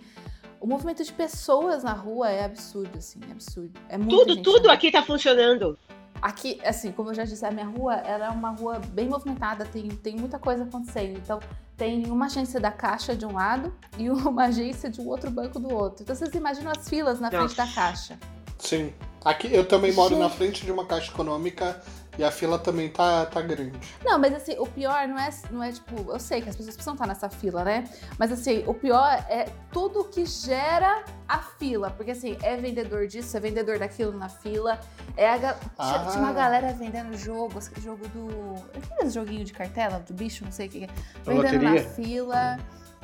o 0.64 0.66
movimento 0.66 1.04
de 1.04 1.12
pessoas 1.12 1.84
na 1.84 1.92
rua 1.92 2.32
é 2.32 2.46
absurdo, 2.46 2.98
assim, 2.98 3.20
é 3.28 3.34
absurdo. 3.34 3.78
É 3.90 3.98
muita 3.98 4.16
Tudo, 4.16 4.34
gente 4.34 4.44
tudo 4.46 4.72
aqui 4.72 4.90
tá 4.90 5.04
funcionando. 5.04 5.78
Aqui, 6.22 6.58
assim, 6.64 6.94
como 6.94 7.10
eu 7.10 7.14
já 7.14 7.26
disse, 7.26 7.46
a 7.46 7.52
minha 7.52 7.66
rua 7.66 7.96
ela 7.96 8.28
é 8.28 8.30
uma 8.30 8.52
rua 8.52 8.80
bem 8.80 9.10
movimentada, 9.10 9.66
tem, 9.66 9.90
tem 9.90 10.16
muita 10.16 10.40
coisa 10.40 10.64
acontecendo. 10.64 11.18
Então, 11.18 11.42
tem 11.76 12.10
uma 12.10 12.28
agência 12.28 12.62
da 12.62 12.72
Caixa 12.72 13.14
de 13.14 13.26
um 13.26 13.34
lado 13.34 13.76
e 13.98 14.08
uma 14.10 14.46
agência 14.46 14.90
de 14.90 15.02
um 15.02 15.08
outro 15.10 15.30
banco 15.30 15.60
do 15.60 15.70
outro. 15.70 16.04
Então, 16.04 16.16
vocês 16.16 16.34
imaginam 16.34 16.72
as 16.72 16.88
filas 16.88 17.20
na 17.20 17.30
frente 17.30 17.58
da 17.58 17.66
Nossa. 17.66 17.76
Caixa. 17.76 18.20
Sim. 18.58 18.94
Aqui 19.26 19.54
eu 19.54 19.68
também 19.68 19.92
moro 19.92 20.16
Gente. 20.16 20.24
na 20.24 20.30
frente 20.30 20.66
de 20.66 20.72
uma 20.72 20.86
caixa 20.86 21.12
econômica 21.12 21.84
e 22.18 22.24
a 22.24 22.32
fila 22.32 22.60
também 22.60 22.90
tá, 22.90 23.26
tá 23.26 23.42
grande. 23.42 23.74
Não, 24.04 24.20
mas 24.20 24.34
assim, 24.34 24.56
o 24.60 24.66
pior 24.68 25.08
não 25.08 25.18
é, 25.18 25.30
não 25.52 25.64
é 25.64 25.72
tipo, 25.72 26.12
eu 26.12 26.20
sei 26.20 26.42
que 26.42 26.50
as 26.50 26.56
pessoas 26.56 26.76
precisam 26.76 26.94
estar 26.94 27.08
nessa 27.08 27.30
fila, 27.30 27.64
né? 27.64 27.84
Mas 28.20 28.32
assim, 28.32 28.64
o 28.68 28.74
pior 28.74 29.12
é 29.30 29.46
tudo 29.72 30.04
que 30.06 30.26
gera 30.26 31.04
a 31.28 31.40
fila. 31.40 31.90
Porque 31.92 32.12
assim, 32.12 32.38
é 32.42 32.56
vendedor 32.58 33.08
disso, 33.08 33.36
é 33.36 33.40
vendedor 33.40 33.80
daquilo 33.80 34.18
na 34.18 34.30
fila. 34.30 34.80
É 35.18 35.30
a 35.30 35.58
Ah. 35.78 36.08
tinha 36.12 36.24
uma 36.24 36.34
galera 36.34 36.72
vendendo 36.74 37.18
jogo, 37.18 37.60
jogo 37.82 38.08
do. 38.10 38.56
Aquele 38.78 39.10
joguinho 39.10 39.44
de 39.44 39.54
cartela, 39.54 40.00
do 40.00 40.14
bicho, 40.14 40.44
não 40.46 40.52
sei 40.52 40.68
o 40.68 40.70
que. 40.70 40.84
é. 40.86 40.88
Vendendo 41.24 41.64
na 41.64 41.80
fila. 41.82 42.58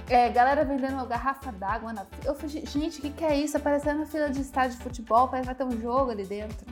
É, 0.08 0.28
galera 0.30 0.66
vendendo 0.66 0.94
uma 0.94 1.06
garrafa 1.06 1.52
d'água 1.52 1.94
na 1.94 2.04
fila. 2.04 2.24
Eu 2.26 2.34
falei, 2.36 2.66
gente, 2.66 2.98
o 2.98 3.02
que, 3.02 3.12
que 3.12 3.24
é 3.24 3.36
isso? 3.38 3.56
Aparecendo 3.58 4.00
na 4.00 4.06
fila 4.08 4.28
de 4.30 4.42
estádio 4.42 4.76
de 4.78 4.84
futebol, 4.84 5.28
parece 5.28 5.48
que 5.48 5.56
vai 5.56 5.68
ter 5.70 5.76
um 5.76 5.80
jogo 5.80 6.10
ali 6.10 6.26
dentro. 6.26 6.66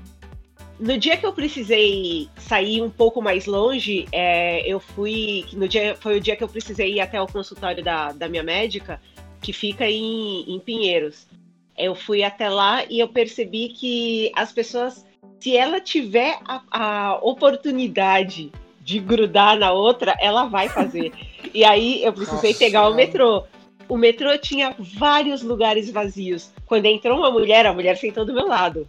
No 0.80 0.98
dia 0.98 1.18
que 1.18 1.26
eu 1.26 1.34
precisei 1.34 2.30
sair 2.38 2.82
um 2.82 2.90
pouco 2.90 3.22
mais 3.22 3.48
longe, 3.48 4.08
é, 4.12 4.62
eu 4.72 4.80
fui. 4.80 5.46
No 5.54 5.68
dia, 5.68 5.96
foi 5.96 6.18
o 6.18 6.22
dia 6.22 6.36
que 6.36 6.44
eu 6.44 6.48
precisei 6.48 6.94
ir 6.94 7.00
até 7.00 7.20
o 7.20 7.26
consultório 7.26 7.84
da, 7.84 8.12
da 8.12 8.30
minha 8.30 8.44
médica, 8.44 9.02
que 9.42 9.52
fica 9.52 9.90
em, 9.90 10.44
em 10.48 10.60
Pinheiros. 10.60 11.28
Eu 11.76 11.96
fui 11.96 12.24
até 12.24 12.48
lá 12.50 12.86
e 12.90 13.00
eu 13.00 13.08
percebi 13.08 13.70
que 13.70 14.32
as 14.36 14.52
pessoas, 14.52 15.06
se 15.40 15.58
ela 15.58 15.82
tiver 15.82 16.40
a, 16.46 16.62
a 16.70 17.20
oportunidade 17.22 18.52
de 18.82 19.00
grudar 19.00 19.58
na 19.58 19.72
outra, 19.72 20.16
ela 20.20 20.46
vai 20.46 20.70
fazer. 20.70 21.12
e 21.54 21.64
aí 21.66 22.04
eu 22.04 22.14
precisei 22.14 22.52
Nossa 22.52 22.64
pegar 22.64 22.88
o 22.88 22.94
metrô. 22.94 23.44
O 23.90 23.98
metrô 23.98 24.38
tinha 24.38 24.76
vários 24.78 25.42
lugares 25.42 25.90
vazios. 25.90 26.52
Quando 26.66 26.86
entrou 26.86 27.18
uma 27.20 27.32
mulher, 27.32 27.66
a 27.66 27.74
mulher 27.74 27.96
sentou 27.98 28.26
do 28.26 28.34
meu 28.34 28.48
lado. 28.48 28.88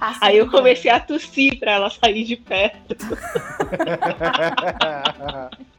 Ah, 0.00 0.16
Aí 0.22 0.36
eu 0.38 0.44
sim. 0.46 0.50
comecei 0.50 0.90
a 0.90 0.98
tossir 1.00 1.58
pra 1.58 1.72
ela 1.72 1.90
sair 1.90 2.24
de 2.24 2.36
perto. 2.36 2.96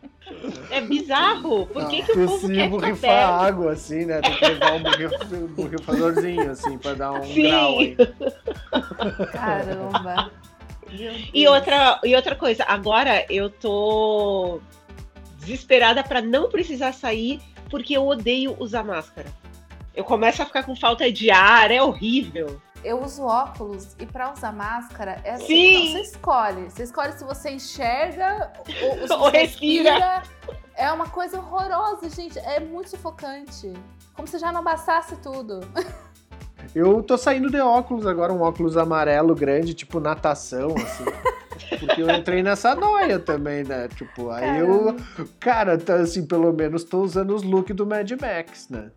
É 0.70 0.80
bizarro. 0.80 1.66
Por 1.68 1.90
que, 1.90 2.04
que 2.04 2.12
o 2.14 2.28
povo 2.28 2.48
quer 2.48 2.70
borrifar 2.70 3.00
perto? 3.02 3.44
água, 3.44 3.72
assim, 3.74 4.06
né? 4.06 4.22
Tem 4.22 4.34
que 4.34 4.46
levar 4.46 4.74
um 4.74 4.84
borrif- 4.84 5.26
borrifadorzinho, 5.56 6.52
assim, 6.52 6.78
pra 6.78 6.94
dar 6.94 7.12
um 7.12 7.24
Sim. 7.24 7.44
grau 7.44 7.80
aí. 7.80 7.98
Caramba. 9.34 10.32
E 11.34 11.48
outra, 11.48 12.00
e 12.04 12.16
outra 12.16 12.36
coisa, 12.36 12.64
agora 12.66 13.26
eu 13.30 13.50
tô 13.50 14.60
desesperada 15.40 16.04
pra 16.04 16.22
não 16.22 16.50
precisar 16.50 16.94
sair 16.94 17.42
porque 17.72 17.98
eu 17.98 18.06
odeio 18.06 18.56
usar 18.60 18.84
máscara. 18.84 19.28
Eu 19.96 20.04
começo 20.04 20.42
a 20.42 20.46
ficar 20.46 20.64
com 20.64 20.76
falta 20.76 21.12
de 21.12 21.32
ar, 21.32 21.72
é 21.72 21.82
horrível. 21.82 22.62
Eu 22.84 23.04
uso 23.04 23.24
óculos 23.24 23.96
e 24.00 24.06
pra 24.06 24.34
usar 24.34 24.52
máscara 24.52 25.22
é 25.24 25.32
assim, 25.32 25.46
Sim. 25.46 25.74
não, 25.74 25.92
você 25.92 26.02
escolhe. 26.02 26.70
Você 26.70 26.84
escolhe 26.84 27.14
se 27.14 27.24
você 27.24 27.52
enxerga 27.52 28.52
ou, 28.82 29.08
se 29.08 29.14
Ou 29.14 29.20
você 29.20 29.38
respira. 29.38 30.24
É 30.76 30.92
uma 30.92 31.08
coisa 31.10 31.40
horrorosa, 31.40 32.10
gente. 32.10 32.40
É 32.40 32.60
muito 32.60 32.90
sufocante. 32.90 33.72
Como 34.14 34.28
se 34.28 34.40
já 34.40 34.52
não 34.52 34.64
bastasse 34.64 35.16
tudo. 35.18 35.60
Eu 36.74 37.04
tô 37.04 37.18
saindo 37.18 37.50
de 37.50 37.60
óculos 37.60 38.08
agora, 38.08 38.32
um 38.32 38.42
óculos 38.42 38.78
amarelo 38.78 39.36
grande, 39.36 39.74
tipo 39.74 40.00
natação, 40.00 40.74
assim. 40.78 41.06
Porque 41.80 42.02
eu 42.02 42.10
entrei 42.10 42.42
nessa 42.42 42.76
noia 42.76 43.20
também, 43.20 43.64
né? 43.64 43.88
Tipo, 43.90 44.30
aí 44.30 44.60
eu. 44.60 44.96
Cara, 45.40 45.78
tá, 45.78 45.96
assim, 45.96 46.26
pelo 46.26 46.52
menos 46.52 46.84
tô 46.84 47.02
usando 47.02 47.36
os 47.36 47.44
looks 47.44 47.76
do 47.76 47.86
Mad 47.86 48.10
Max, 48.12 48.70
né? 48.70 48.92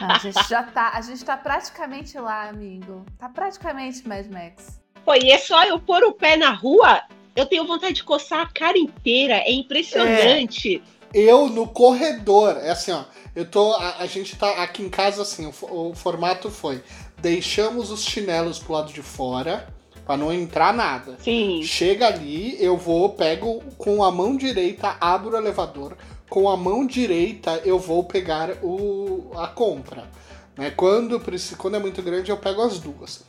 A 0.00 0.18
gente 0.18 0.48
já 0.48 0.62
tá, 0.62 0.92
a 0.94 1.00
gente 1.00 1.24
tá 1.24 1.36
praticamente 1.36 2.18
lá, 2.18 2.48
amigo. 2.48 3.04
Tá 3.18 3.28
praticamente 3.28 4.06
Mad 4.06 4.26
Max. 4.26 4.80
Pô, 5.04 5.14
e 5.14 5.30
é 5.30 5.38
só 5.38 5.64
eu 5.64 5.78
pôr 5.78 6.02
o 6.02 6.12
pé 6.12 6.36
na 6.36 6.50
rua, 6.50 7.02
eu 7.34 7.46
tenho 7.46 7.66
vontade 7.66 7.94
de 7.94 8.04
coçar 8.04 8.40
a 8.40 8.46
cara 8.46 8.76
inteira. 8.76 9.34
É 9.34 9.52
impressionante. 9.52 10.82
Eu 11.14 11.48
no 11.48 11.66
corredor, 11.68 12.56
é 12.58 12.70
assim, 12.70 12.92
ó. 12.92 13.04
Eu 13.36 13.44
tô. 13.44 13.74
A, 13.74 13.98
a 13.98 14.06
gente 14.06 14.34
tá 14.34 14.62
aqui 14.62 14.82
em 14.82 14.88
casa 14.88 15.20
assim, 15.20 15.46
o, 15.46 15.90
o 15.90 15.94
formato 15.94 16.50
foi: 16.50 16.82
deixamos 17.18 17.90
os 17.90 18.02
chinelos 18.02 18.58
pro 18.58 18.72
lado 18.72 18.90
de 18.90 19.02
fora, 19.02 19.68
pra 20.06 20.16
não 20.16 20.32
entrar 20.32 20.72
nada. 20.72 21.18
Sim. 21.20 21.62
Chega 21.62 22.06
ali, 22.06 22.56
eu 22.58 22.78
vou, 22.78 23.10
pego 23.10 23.62
com 23.76 24.02
a 24.02 24.10
mão 24.10 24.34
direita, 24.38 24.96
abro 24.98 25.34
o 25.34 25.36
elevador. 25.36 25.94
Com 26.30 26.48
a 26.48 26.56
mão 26.56 26.86
direita, 26.86 27.60
eu 27.64 27.78
vou 27.78 28.02
pegar 28.04 28.56
o, 28.62 29.30
a 29.36 29.46
compra. 29.46 30.10
Né? 30.56 30.70
Quando, 30.70 31.20
quando 31.58 31.76
é 31.76 31.78
muito 31.78 32.02
grande, 32.02 32.30
eu 32.30 32.38
pego 32.38 32.62
as 32.62 32.80
duas. 32.80 33.22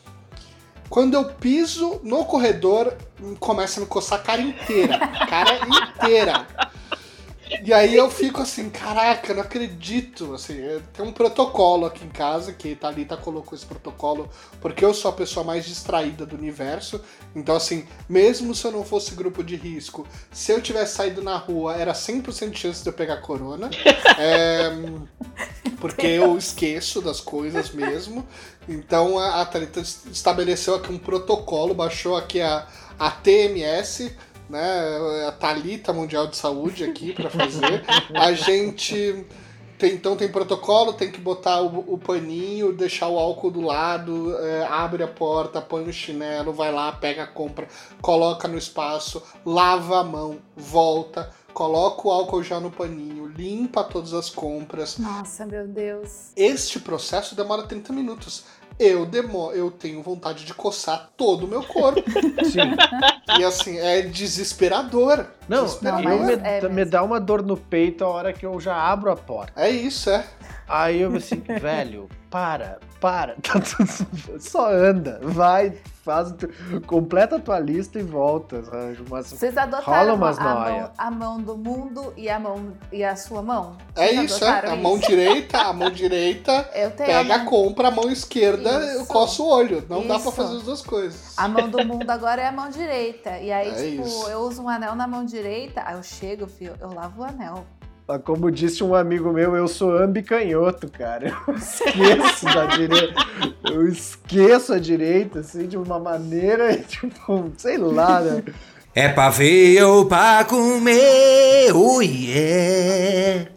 Quando 0.90 1.16
eu 1.16 1.26
piso 1.26 2.00
no 2.02 2.26
corredor, 2.26 2.96
começa 3.40 3.80
a 3.80 3.84
me 3.84 3.90
coçar 3.90 4.20
a 4.20 4.24
cara 4.24 4.42
inteira. 4.42 4.98
Cara 5.30 5.60
inteira. 5.60 6.48
E 7.64 7.74
aí 7.74 7.96
eu 7.96 8.10
fico 8.10 8.42
assim, 8.42 8.70
caraca, 8.70 9.34
não 9.34 9.42
acredito. 9.42 10.34
Assim, 10.34 10.60
é, 10.60 10.80
tem 10.94 11.06
um 11.06 11.12
protocolo 11.12 11.86
aqui 11.86 12.06
em 12.06 12.10
casa, 12.10 12.52
que 12.54 12.76
Thalita 12.76 13.16
colocou 13.16 13.56
esse 13.56 13.66
protocolo, 13.66 14.30
porque 14.62 14.84
eu 14.84 14.94
sou 14.94 15.10
a 15.10 15.14
pessoa 15.14 15.44
mais 15.44 15.66
distraída 15.66 16.26
do 16.26 16.36
universo. 16.36 17.02
Então, 17.36 17.56
assim, 17.56 17.86
mesmo 18.08 18.54
se 18.54 18.66
eu 18.66 18.72
não 18.72 18.84
fosse 18.84 19.16
grupo 19.16 19.44
de 19.44 19.56
risco, 19.56 20.06
se 20.32 20.52
eu 20.52 20.62
tivesse 20.62 20.96
saído 20.96 21.24
na 21.24 21.38
rua, 21.38 21.76
era 21.76 21.94
100% 21.94 22.50
de 22.52 22.60
chance 22.60 22.84
de 22.84 22.90
eu 22.90 22.94
pegar 22.94 23.18
corona. 23.18 23.70
É, 24.20 24.72
porque 25.80 26.08
eu 26.08 26.38
esqueço 26.38 27.02
das 27.02 27.22
coisas 27.22 27.70
mesmo. 27.72 28.26
Então 28.68 29.18
a, 29.20 29.42
a 29.42 29.46
Thalita 29.46 29.82
estabeleceu 29.82 30.76
aqui 30.76 30.92
um 30.92 30.98
protocolo, 30.98 31.74
baixou 31.74 32.18
aqui 32.18 32.42
a, 32.42 32.68
a 32.98 33.12
TMS, 33.12 34.12
né? 34.50 35.28
A 35.28 35.32
Thalita 35.32 35.94
Mundial 35.94 36.28
de 36.28 36.38
Saúde 36.38 36.84
aqui 36.84 37.14
para 37.14 37.30
fazer. 37.30 37.84
A 38.14 38.34
gente. 38.34 39.26
Tem, 39.78 39.94
então 39.94 40.18
tem 40.18 40.28
protocolo, 40.28 40.94
tem 40.94 41.12
que 41.12 41.22
botar 41.22 41.62
o, 41.62 41.94
o 41.94 42.00
paninho, 42.00 42.74
deixar 42.74 43.10
o 43.10 43.20
álcool 43.20 43.52
do 43.52 43.62
lado, 43.62 44.36
é, 44.40 44.66
abre 44.66 45.04
a 45.04 45.08
porta, 45.08 45.62
põe 45.62 45.84
o 45.84 45.94
chinelo, 45.94 46.52
vai 46.52 46.72
lá, 46.72 46.92
pega 46.94 47.22
a 47.22 47.28
compra, 47.28 47.68
coloca 48.02 48.48
no 48.48 48.58
espaço, 48.58 49.22
lava 49.46 50.00
a 50.00 50.04
mão, 50.04 50.40
volta, 50.56 51.32
coloca 51.54 52.08
o 52.08 52.12
álcool 52.12 52.42
já 52.42 52.60
no 52.60 52.72
paninho, 52.72 53.28
limpa 53.28 53.84
todas 53.84 54.16
as 54.16 54.32
compras. 54.32 54.98
Nossa, 54.98 55.46
meu 55.46 55.68
Deus. 55.68 56.32
Este 56.36 56.80
processo 56.80 57.36
demora 57.36 57.62
30 57.62 57.94
minutos. 57.94 58.46
Eu 58.80 59.06
demo 59.06 59.52
eu 59.54 59.72
tenho 59.72 60.02
vontade 60.04 60.46
de 60.46 60.54
coçar 60.54 61.10
todo 61.18 61.46
o 61.46 61.48
meu 61.48 61.64
corpo. 61.64 62.02
Sim. 62.46 62.76
e 63.40 63.44
assim, 63.44 63.78
é 63.80 64.02
desesperador. 64.04 65.26
Não, 65.50 65.64
Desesperador. 65.66 66.04
Não, 66.04 66.26
me, 66.26 66.34
é 66.44 66.70
me 66.70 66.86
dá 66.86 67.02
uma 67.04 67.20
dor 67.20 67.42
no 67.44 67.58
peito 67.58 68.04
a 68.04 68.08
hora 68.08 68.34
que 68.34 68.46
eu 68.46 68.60
já 68.60 68.76
abro 68.76 69.12
a 69.12 69.16
porta. 69.16 69.54
É 69.60 69.70
isso, 69.70 70.10
é. 70.10 70.24
Aí 70.68 71.02
eu 71.02 71.16
assim, 71.16 71.42
velho, 71.60 72.08
para, 72.30 72.78
para. 73.00 73.36
Tá 73.42 73.60
tudo- 73.60 74.40
Só 74.40 74.70
anda, 74.72 75.20
vai, 75.24 75.74
faz, 76.08 76.34
completa 76.88 77.36
a 77.36 77.40
tua 77.40 77.60
lista 77.60 78.00
e 78.00 78.04
volta. 78.04 78.64
sabe? 78.64 78.98
Mas 79.10 79.28
Vocês 79.28 79.58
adotaram 79.58 80.12
a 80.12 80.16
umas 80.16 80.40
mão, 80.40 80.60
noia. 80.60 80.92
a 80.98 81.12
mão 81.12 81.42
do 81.42 81.58
mundo 81.58 82.14
e 82.16 82.30
a 82.30 82.40
mão 82.40 82.74
e 82.92 83.04
a 83.04 83.16
sua 83.16 83.42
mão? 83.42 83.76
É 83.96 84.12
isso, 84.14 84.44
é. 84.46 84.70
A 84.72 84.76
mão 84.76 84.98
isso? 84.98 85.08
direita, 85.08 85.58
a 85.60 85.74
mão 85.74 85.90
direita 85.92 86.70
Eu 86.74 86.92
tenho 86.92 87.10
pega 87.10 87.34
a 87.34 87.36
a 87.36 87.38
mão, 87.40 87.46
compra, 87.46 87.88
a 87.90 87.92
mão 87.92 88.10
esquerda 88.10 88.70
eu 88.70 89.02
Isso. 89.02 89.08
coço 89.08 89.44
o 89.44 89.50
olho. 89.50 89.84
Não 89.90 90.02
dá 90.08 90.16
pra 90.20 90.30
Isso. 90.30 90.32
fazer 90.32 90.56
as 90.58 90.64
duas 90.64 90.82
coisas. 90.82 91.34
a 91.38 91.48
mão 91.48 91.70
do 91.70 91.86
mundo 91.86 92.10
agora 92.10 92.42
é 92.42 92.48
a 92.48 92.52
mão 92.52 92.70
direita. 92.70 93.38
E 93.40 93.52
aí, 93.52 93.70
É 93.78 93.90
tipo, 93.92 94.08
isso. 94.08 94.30
eu 94.30 94.40
uso 94.40 94.62
um 94.64 94.70
anel 94.70 94.96
na 94.96 95.06
mão 95.08 95.26
direita, 95.26 95.84
aí 95.86 95.96
eu 95.96 96.04
chego, 96.04 96.48
filho, 96.48 96.76
eu 96.80 96.94
lavo 96.94 97.22
o 97.22 97.26
anel. 97.26 97.66
Como 98.24 98.50
disse 98.50 98.86
um 98.86 98.96
amigo 98.96 99.34
meu, 99.34 99.54
eu 99.54 99.68
sou 99.68 99.98
ambicanhoto, 99.98 100.90
cara. 100.90 101.36
Eu 101.46 101.56
esqueço 101.60 102.46
da 102.46 102.66
direita. 102.68 103.26
Eu 103.66 103.86
esqueço 103.86 104.74
a 104.74 104.80
direita, 104.80 105.40
assim, 105.40 105.68
de 105.68 105.76
uma 105.78 106.00
maneira, 106.00 106.78
tipo, 106.88 107.52
sei 107.58 107.78
lá, 107.78 108.22
né? 108.22 108.44
É 108.96 109.10
pra 109.10 109.30
ver 109.30 109.84
ou 109.84 110.06
pra 110.06 110.46
comer, 110.46 111.72
oh 111.76 112.02
yeah. 112.02 113.52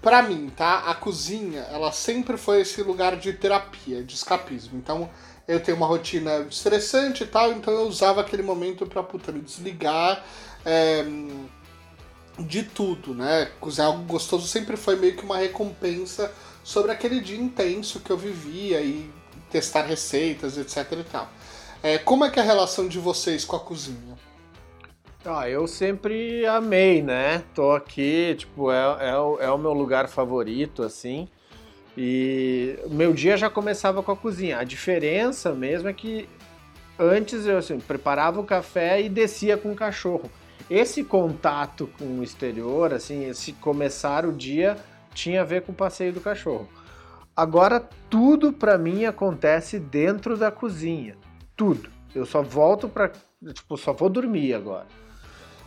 Pra 0.00 0.22
mim, 0.22 0.50
tá? 0.56 0.84
A 0.86 0.94
cozinha, 0.94 1.66
ela 1.70 1.90
sempre 1.90 2.36
foi 2.36 2.60
esse 2.60 2.80
lugar 2.82 3.16
de 3.16 3.32
terapia, 3.32 4.04
de 4.04 4.14
escapismo. 4.14 4.78
Então, 4.78 5.10
eu 5.48 5.58
tenho 5.58 5.76
uma 5.76 5.86
rotina 5.86 6.46
estressante 6.48 7.24
e 7.24 7.26
tal, 7.26 7.52
então 7.52 7.74
eu 7.74 7.88
usava 7.88 8.20
aquele 8.20 8.42
momento 8.42 8.86
pra, 8.86 9.02
puta, 9.02 9.32
me 9.32 9.40
desligar 9.40 10.24
é, 10.64 11.04
de 12.42 12.62
tudo, 12.62 13.14
né? 13.14 13.50
Cozinhar 13.60 13.88
algo 13.90 14.04
gostoso 14.04 14.46
sempre 14.46 14.76
foi 14.76 14.96
meio 14.96 15.16
que 15.16 15.24
uma 15.24 15.38
recompensa 15.38 16.32
sobre 16.62 16.92
aquele 16.92 17.20
dia 17.20 17.38
intenso 17.38 18.00
que 18.00 18.10
eu 18.10 18.16
vivia 18.16 18.80
e 18.80 19.10
testar 19.50 19.82
receitas, 19.82 20.56
etc 20.58 20.92
e 20.92 21.04
tal. 21.04 21.28
É, 21.82 21.98
como 21.98 22.24
é 22.24 22.30
que 22.30 22.38
é 22.38 22.42
a 22.42 22.46
relação 22.46 22.86
de 22.86 22.98
vocês 22.98 23.44
com 23.44 23.56
a 23.56 23.60
cozinha? 23.60 24.16
Ah, 25.24 25.48
eu 25.48 25.66
sempre 25.66 26.46
amei, 26.46 27.02
né? 27.02 27.42
Tô 27.54 27.72
aqui, 27.72 28.34
tipo, 28.38 28.70
é, 28.72 29.10
é, 29.10 29.16
o- 29.18 29.38
é 29.40 29.50
o 29.50 29.58
meu 29.58 29.72
lugar 29.72 30.08
favorito, 30.08 30.82
assim. 30.82 31.28
E 31.96 32.78
meu 32.88 33.12
dia 33.12 33.36
já 33.36 33.50
começava 33.50 34.02
com 34.02 34.12
a 34.12 34.16
cozinha. 34.16 34.58
A 34.58 34.64
diferença 34.64 35.52
mesmo 35.52 35.88
é 35.88 35.92
que 35.92 36.28
antes 36.98 37.44
eu 37.46 37.58
assim, 37.58 37.78
preparava 37.80 38.40
o 38.40 38.44
café 38.44 39.00
e 39.02 39.08
descia 39.08 39.56
com 39.56 39.72
o 39.72 39.74
cachorro. 39.76 40.30
Esse 40.70 41.02
contato 41.02 41.90
com 41.98 42.20
o 42.20 42.22
exterior, 42.22 42.94
assim, 42.94 43.28
esse 43.28 43.52
começar 43.54 44.24
o 44.24 44.32
dia 44.32 44.76
tinha 45.12 45.40
a 45.40 45.44
ver 45.44 45.62
com 45.62 45.72
o 45.72 45.74
passeio 45.74 46.12
do 46.12 46.20
cachorro. 46.20 46.68
Agora 47.34 47.88
tudo 48.08 48.52
pra 48.52 48.78
mim 48.78 49.04
acontece 49.04 49.80
dentro 49.80 50.36
da 50.36 50.50
cozinha. 50.52 51.16
Tudo. 51.56 51.90
Eu 52.14 52.24
só 52.24 52.40
volto 52.40 52.88
pra. 52.88 53.10
Tipo, 53.52 53.76
só 53.76 53.92
vou 53.92 54.08
dormir 54.08 54.54
agora. 54.54 54.86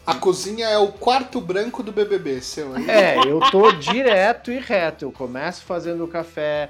A 0.06 0.16
cozinha 0.16 0.68
é 0.68 0.78
o 0.78 0.92
quarto 0.92 1.42
branco 1.42 1.82
do 1.82 1.92
BBB, 1.92 2.42
seu 2.42 2.74
aí. 2.74 2.90
É, 2.90 3.18
eu 3.26 3.40
tô 3.52 3.72
direto 3.72 4.52
e 4.52 4.60
reto. 4.60 5.06
Eu 5.06 5.12
começo 5.12 5.64
fazendo 5.64 6.04
o 6.04 6.08
café, 6.08 6.70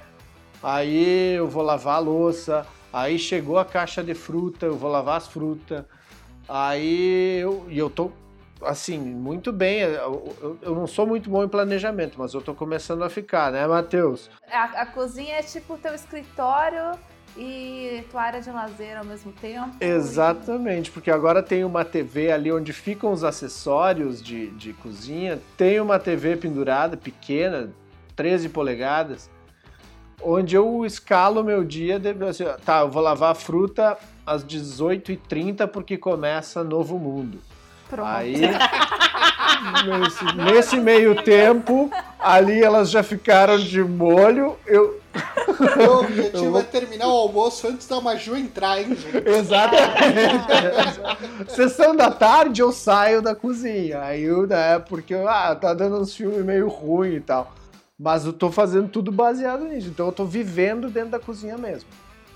aí 0.61 1.35
eu 1.35 1.47
vou 1.47 1.63
lavar 1.63 1.95
a 1.95 1.99
louça, 1.99 2.65
aí 2.91 3.19
chegou 3.19 3.57
a 3.57 3.65
caixa 3.65 4.03
de 4.03 4.13
fruta, 4.13 4.67
eu 4.67 4.75
vou 4.75 4.89
lavar 4.89 5.17
as 5.17 5.27
frutas. 5.27 5.83
Aí 6.47 7.39
eu, 7.39 7.65
e 7.69 7.77
eu 7.77 7.89
tô 7.89 8.11
assim, 8.61 8.97
muito 8.99 9.51
bem. 9.51 9.79
Eu, 9.81 10.33
eu- 10.41 10.57
eu 10.61 10.75
não 10.75 10.87
sou 10.87 11.05
muito 11.05 11.29
bom 11.29 11.43
em 11.43 11.47
planejamento, 11.49 12.15
mas 12.17 12.33
eu 12.33 12.41
tô 12.41 12.53
começando 12.53 13.03
a 13.03 13.09
ficar, 13.09 13.51
né, 13.51 13.65
Matheus? 13.67 14.29
A, 14.51 14.63
a 14.81 14.85
cozinha 14.85 15.35
é 15.35 15.41
tipo 15.43 15.73
o 15.73 15.77
teu 15.77 15.93
escritório 15.93 16.97
e 17.35 18.03
tua 18.11 18.21
área 18.21 18.41
de 18.41 18.49
lazer 18.51 18.97
ao 18.97 19.03
mesmo 19.05 19.31
tempo. 19.33 19.71
Exatamente, 19.81 20.91
porque 20.91 21.09
agora 21.09 21.41
tem 21.41 21.63
uma 21.65 21.83
TV 21.83 22.31
ali 22.31 22.51
onde 22.51 22.71
ficam 22.71 23.11
os 23.11 23.23
acessórios 23.23 24.21
de, 24.21 24.47
de 24.51 24.71
cozinha, 24.73 25.39
tem 25.57 25.79
uma 25.79 25.97
TV 25.99 26.35
pendurada, 26.37 26.95
pequena, 26.95 27.71
13 28.15 28.49
polegadas, 28.49 29.29
onde 30.23 30.55
eu 30.55 30.85
escalo 30.85 31.43
meu 31.43 31.63
dia, 31.63 32.01
assim, 32.29 32.45
tá, 32.65 32.81
eu 32.81 32.89
vou 32.89 33.01
lavar 33.01 33.31
a 33.31 33.35
fruta 33.35 33.97
às 34.25 34.43
18h30 34.43 35.67
porque 35.67 35.97
começa 35.97 36.63
Novo 36.63 36.97
Mundo. 36.97 37.39
Pronto. 37.89 38.07
Aí, 38.07 38.41
nesse, 39.85 40.35
nesse 40.35 40.77
meio 40.77 41.21
tempo, 41.23 41.91
ali 42.19 42.63
elas 42.63 42.89
já 42.89 43.03
ficaram 43.03 43.57
de 43.57 43.83
molho, 43.83 44.57
eu... 44.65 44.99
Meu 45.77 45.99
objetivo 45.99 46.57
é 46.57 46.63
terminar 46.63 47.07
o 47.07 47.11
almoço 47.11 47.67
antes 47.67 47.87
da 47.87 48.01
Maju 48.01 48.35
entrar, 48.35 48.81
hein, 48.81 48.95
gente? 48.95 49.29
Exatamente. 49.29 49.93
Sessão 51.53 51.95
da 51.95 52.09
tarde 52.09 52.61
eu 52.61 52.71
saio 52.71 53.21
da 53.21 53.35
cozinha. 53.35 54.01
Aí 54.01 54.23
eu, 54.23 54.47
né, 54.47 54.79
porque 54.79 55.13
ah, 55.13 55.55
tá 55.55 55.75
dando 55.75 55.99
uns 55.99 56.15
filmes 56.15 56.43
meio 56.43 56.67
ruins 56.67 57.17
e 57.17 57.19
tal. 57.19 57.53
Mas 58.03 58.25
eu 58.25 58.33
tô 58.33 58.51
fazendo 58.51 58.89
tudo 58.89 59.13
baseado 59.13 59.63
nisso. 59.63 59.87
Então 59.87 60.07
eu 60.07 60.11
tô 60.11 60.25
vivendo 60.25 60.89
dentro 60.89 61.11
da 61.11 61.19
cozinha 61.19 61.57
mesmo. 61.57 61.87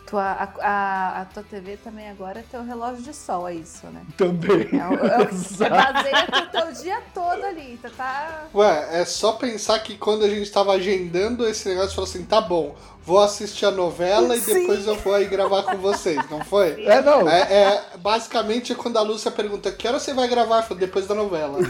Tua, 0.06 0.24
a, 0.24 0.50
a, 0.62 1.22
a 1.22 1.26
tua 1.26 1.44
TV 1.44 1.76
também 1.84 2.10
agora 2.10 2.40
é 2.40 2.44
teu 2.50 2.64
relógio 2.64 3.04
de 3.04 3.14
sol, 3.14 3.46
é 3.46 3.56
isso, 3.56 3.86
né? 3.88 4.02
Também. 4.16 4.70
É, 4.72 4.88
o- 4.88 5.06
é, 5.06 5.18
o- 5.26 5.28
Exato. 5.36 5.70
baseia 5.94 6.26
o 6.48 6.50
teu 6.50 6.72
dia 6.82 7.02
todo 7.14 7.44
ali. 7.44 7.78
Tu 7.82 7.90
tá. 7.92 8.46
Ué, 8.56 9.02
é 9.02 9.04
só 9.04 9.34
pensar 9.34 9.78
que 9.80 9.98
quando 9.98 10.24
a 10.24 10.30
gente 10.30 10.50
tava 10.50 10.72
agendando 10.72 11.46
esse 11.46 11.68
negócio, 11.68 11.94
falou 11.94 12.10
assim: 12.10 12.24
tá 12.24 12.40
bom, 12.40 12.74
vou 13.04 13.20
assistir 13.22 13.66
a 13.66 13.72
novela 13.72 14.34
e 14.34 14.40
Sim. 14.40 14.62
depois 14.62 14.88
eu 14.88 14.96
vou 14.96 15.14
aí 15.14 15.26
gravar 15.26 15.64
com 15.64 15.76
vocês, 15.80 16.18
não 16.30 16.40
foi? 16.46 16.86
É, 16.86 17.02
não. 17.02 17.28
É, 17.28 17.42
é, 17.42 17.84
basicamente 17.98 18.72
é 18.72 18.76
quando 18.76 18.96
a 18.96 19.02
Lúcia 19.02 19.30
pergunta: 19.30 19.70
que 19.74 19.86
hora 19.86 20.00
você 20.00 20.14
vai 20.14 20.30
gravar? 20.30 20.60
Eu 20.60 20.64
falo, 20.64 20.80
depois 20.80 21.06
da 21.06 21.16
novela. 21.16 21.60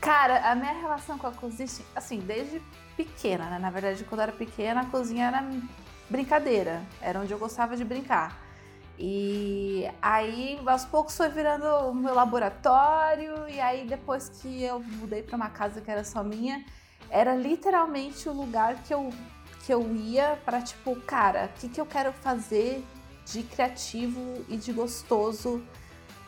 Cara, 0.00 0.50
a 0.50 0.54
minha 0.54 0.72
relação 0.72 1.18
com 1.18 1.26
a 1.26 1.32
cozinha, 1.32 1.68
assim, 1.94 2.20
desde 2.20 2.62
pequena, 2.96 3.50
né? 3.50 3.58
Na 3.58 3.70
verdade, 3.70 4.04
quando 4.04 4.20
eu 4.20 4.24
era 4.24 4.32
pequena, 4.32 4.82
a 4.82 4.86
cozinha 4.86 5.26
era 5.26 5.44
brincadeira. 6.08 6.82
Era 7.00 7.20
onde 7.20 7.32
eu 7.32 7.38
gostava 7.38 7.76
de 7.76 7.84
brincar. 7.84 8.38
E 8.98 9.88
aí, 10.00 10.60
aos 10.66 10.84
poucos, 10.84 11.16
foi 11.16 11.28
virando 11.28 11.64
o 11.88 11.94
meu 11.94 12.14
laboratório. 12.14 13.48
E 13.48 13.60
aí, 13.60 13.86
depois 13.86 14.28
que 14.28 14.62
eu 14.62 14.80
mudei 14.80 15.22
pra 15.22 15.36
uma 15.36 15.50
casa 15.50 15.80
que 15.80 15.90
era 15.90 16.04
só 16.04 16.22
minha, 16.22 16.64
era 17.10 17.34
literalmente 17.34 18.28
o 18.28 18.32
lugar 18.32 18.76
que 18.82 18.94
eu, 18.94 19.12
que 19.64 19.72
eu 19.72 19.94
ia 19.94 20.38
pra, 20.44 20.60
tipo, 20.60 20.94
cara, 21.02 21.46
o 21.46 21.60
que, 21.60 21.68
que 21.68 21.80
eu 21.80 21.86
quero 21.86 22.12
fazer 22.12 22.84
de 23.26 23.42
criativo 23.42 24.44
e 24.48 24.56
de 24.56 24.72
gostoso 24.72 25.62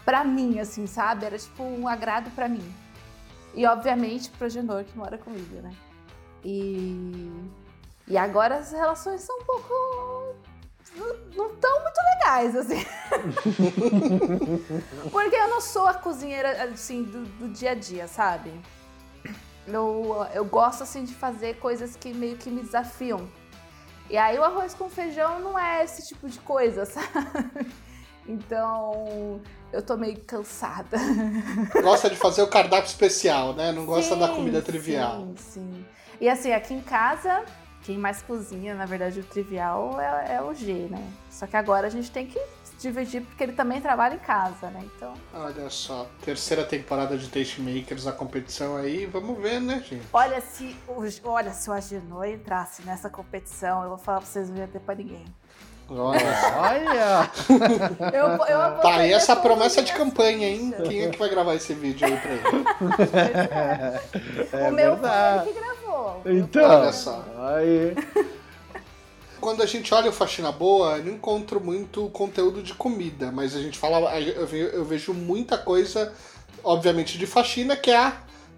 pra 0.05 0.25
mim, 0.25 0.59
assim, 0.59 0.87
sabe? 0.87 1.25
Era, 1.25 1.39
tipo, 1.39 1.63
um 1.63 1.89
agrado 1.89 2.31
pra 2.33 2.49
mim. 2.49 2.80
E 3.55 3.67
obviamente 3.67 4.31
pro 4.31 4.49
Genor 4.49 4.85
que 4.85 4.97
mora 4.97 5.19
comigo, 5.19 5.57
né? 5.61 5.73
E, 6.45 7.31
e 8.07 8.17
agora 8.17 8.57
as 8.57 8.73
relações 8.73 9.21
são 9.23 9.37
um 9.39 9.45
pouco. 9.45 10.35
não 11.37 11.53
estão 11.53 11.83
muito 11.83 12.01
legais, 12.15 12.57
assim. 12.57 12.87
Porque 15.11 15.37
eu 15.37 15.49
não 15.49 15.61
sou 15.61 15.87
a 15.87 15.95
cozinheira, 15.95 16.65
assim, 16.65 17.03
do, 17.03 17.25
do 17.25 17.49
dia 17.49 17.73
a 17.73 17.75
dia, 17.75 18.07
sabe? 18.07 18.53
Eu, 19.67 20.27
eu 20.33 20.45
gosto, 20.45 20.83
assim, 20.83 21.05
de 21.05 21.15
fazer 21.15 21.59
coisas 21.59 21.97
que 21.97 22.13
meio 22.15 22.37
que 22.37 22.51
me 22.51 22.63
desafiam. 22.63 23.29
E 24.09 24.17
aí 24.17 24.39
o 24.39 24.45
arroz 24.45 24.75
com 24.75 24.89
feijão 24.91 25.39
não 25.39 25.57
é 25.59 25.85
esse 25.85 26.07
tipo 26.09 26.29
de 26.29 26.39
coisa, 26.41 26.85
sabe? 26.87 27.73
Então 28.27 29.41
eu 29.73 29.83
tô 29.83 29.97
meio 29.97 30.19
cansada. 30.27 30.99
Gosta 31.83 32.11
de 32.11 32.17
fazer 32.17 32.43
o 32.43 32.49
cardápio 32.49 32.87
especial, 32.89 33.55
né? 33.55 33.73
Não 33.73 33.87
gosta 33.87 34.17
da 34.17 34.29
Sim, 34.29 34.35
comida 34.37 34.63
trivial. 34.63 35.19
Sim, 35.21 35.35
sim. 35.37 35.87
E 36.21 36.29
assim, 36.29 36.53
aqui 36.53 36.75
em 36.75 36.81
casa, 36.81 37.45
quem 37.83 37.97
mais 37.97 38.21
cozinha, 38.23 38.75
na 38.75 38.85
verdade, 38.87 39.21
o 39.21 39.25
trivial 39.25 39.99
é, 40.01 40.35
é 40.37 40.43
o 40.43 40.53
G, 40.53 40.89
né? 40.91 41.03
Só 41.31 41.47
que 41.47 41.57
agora 41.57 41.87
a 41.87 41.91
gente 41.91 42.11
tem 42.11 42.27
que 42.27 42.39
se 42.63 42.77
dividir 42.79 43.23
porque 43.23 43.43
ele 43.43 43.53
também 43.53 43.81
trabalha 43.81 44.15
em 44.17 44.19
casa, 44.19 44.69
né? 44.69 44.81
Então, 44.97 45.15
Olha 45.33 45.71
só, 45.71 46.07
terceira 46.23 46.65
temporada 46.65 47.17
de 47.17 47.29
Taste 47.29 47.61
Makers, 47.63 48.07
a 48.07 48.13
competição 48.13 48.77
aí, 48.77 49.07
vamos 49.07 49.39
ver, 49.41 49.61
né, 49.61 49.83
gente? 49.89 50.07
olha 50.13 50.41
se 50.43 50.77
o, 50.87 51.03
olha, 51.31 51.53
se 51.53 51.71
o 51.71 51.73
Agenor 51.73 52.27
entrasse 52.27 52.83
nessa 52.83 53.09
competição, 53.09 53.83
eu 53.83 53.89
vou 53.91 53.99
falar 53.99 54.19
pra 54.19 54.27
vocês, 54.27 54.51
não 54.51 54.57
ia 54.59 54.69
ter 54.69 54.81
pra 54.81 54.95
ninguém. 54.95 55.25
Olha! 55.91 57.31
Eu, 58.13 58.29
eu 58.47 58.79
Tá, 58.81 59.05
e 59.07 59.13
essa 59.13 59.35
promessa 59.35 59.83
de 59.83 59.93
campanha, 59.93 60.49
hein? 60.49 60.73
Quem 60.87 61.03
é 61.03 61.09
que 61.09 61.19
vai 61.19 61.29
gravar 61.29 61.55
esse 61.57 61.75
vídeo 61.75 62.07
aí 62.07 62.17
pra 62.17 62.31
ele? 62.33 62.65
É 64.53 64.69
o 64.69 64.73
meu 64.73 64.93
verdade. 64.93 65.45
foi 65.45 65.53
ele 65.53 65.53
que 65.53 65.61
gravou. 65.61 66.23
Então, 66.27 66.81
Olha 66.81 66.93
só. 66.93 67.25
aí. 67.57 67.95
Quando 69.41 69.63
a 69.63 69.67
gente 69.67 69.93
olha 69.95 70.11
o 70.11 70.13
Faxina 70.13 70.53
Boa, 70.53 70.99
eu 70.99 71.05
não 71.05 71.13
encontro 71.15 71.61
muito 71.61 72.09
conteúdo 72.11 72.63
de 72.63 72.75
comida, 72.75 73.33
mas 73.33 73.57
a 73.57 73.61
gente 73.61 73.79
fala, 73.79 73.99
eu 74.21 74.47
ve- 74.47 74.71
eu 74.75 74.85
vejo 74.85 75.15
muita 75.15 75.57
coisa, 75.57 76.13
obviamente, 76.63 77.17
de 77.17 77.27
faxina, 77.27 77.75
que 77.75 77.91
é 77.91 77.97
a 77.97 78.13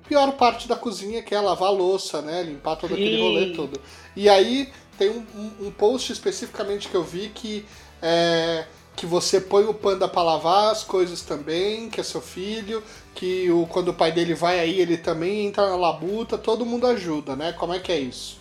pior 0.09 0.33
parte 0.33 0.67
da 0.67 0.75
cozinha, 0.75 1.23
que 1.23 1.33
é 1.37 1.41
lavar 1.41 1.69
a 1.69 1.73
louça, 1.73 2.21
né? 2.21 2.43
Limpar 2.43 2.75
todo 2.75 2.95
aquele 2.95 3.17
Sim. 3.17 3.23
rolê 3.23 3.47
todo. 3.53 3.81
E 4.17 4.29
aí 4.29 4.73
tem 4.99 5.11
um, 5.11 5.67
um- 5.67 5.71
post 5.71 6.13
especificamente 6.13 6.89
que 6.89 6.95
eu 6.95 7.03
vi 7.05 7.29
que 7.29 7.65
é, 8.01 8.67
que 8.97 9.07
você 9.07 9.41
põe 9.41 9.65
o 9.65 9.75
panda 9.75 10.09
pra 10.09 10.23
lavar 10.23 10.71
as 10.73 10.85
coisas 10.85 11.23
também, 11.23 11.89
que 11.89 12.01
é 12.01 12.05
seu 12.05 12.21
filho, 12.21 12.83
que 13.15 13.51
o, 13.51 13.67
quando 13.67 13.89
o 13.89 13.95
pai 13.95 14.13
dele 14.13 14.35
vai 14.35 14.59
aí, 14.61 14.81
ele 14.81 14.97
também 14.99 15.47
entra 15.47 15.69
na 15.69 15.77
labuta, 15.77 16.37
todo 16.39 16.67
mundo 16.67 16.87
ajuda, 16.87 17.35
né? 17.37 17.53
Como 17.53 17.73
é 17.73 17.79
que 17.81 17.91
é 17.93 17.99
isso? 17.99 18.41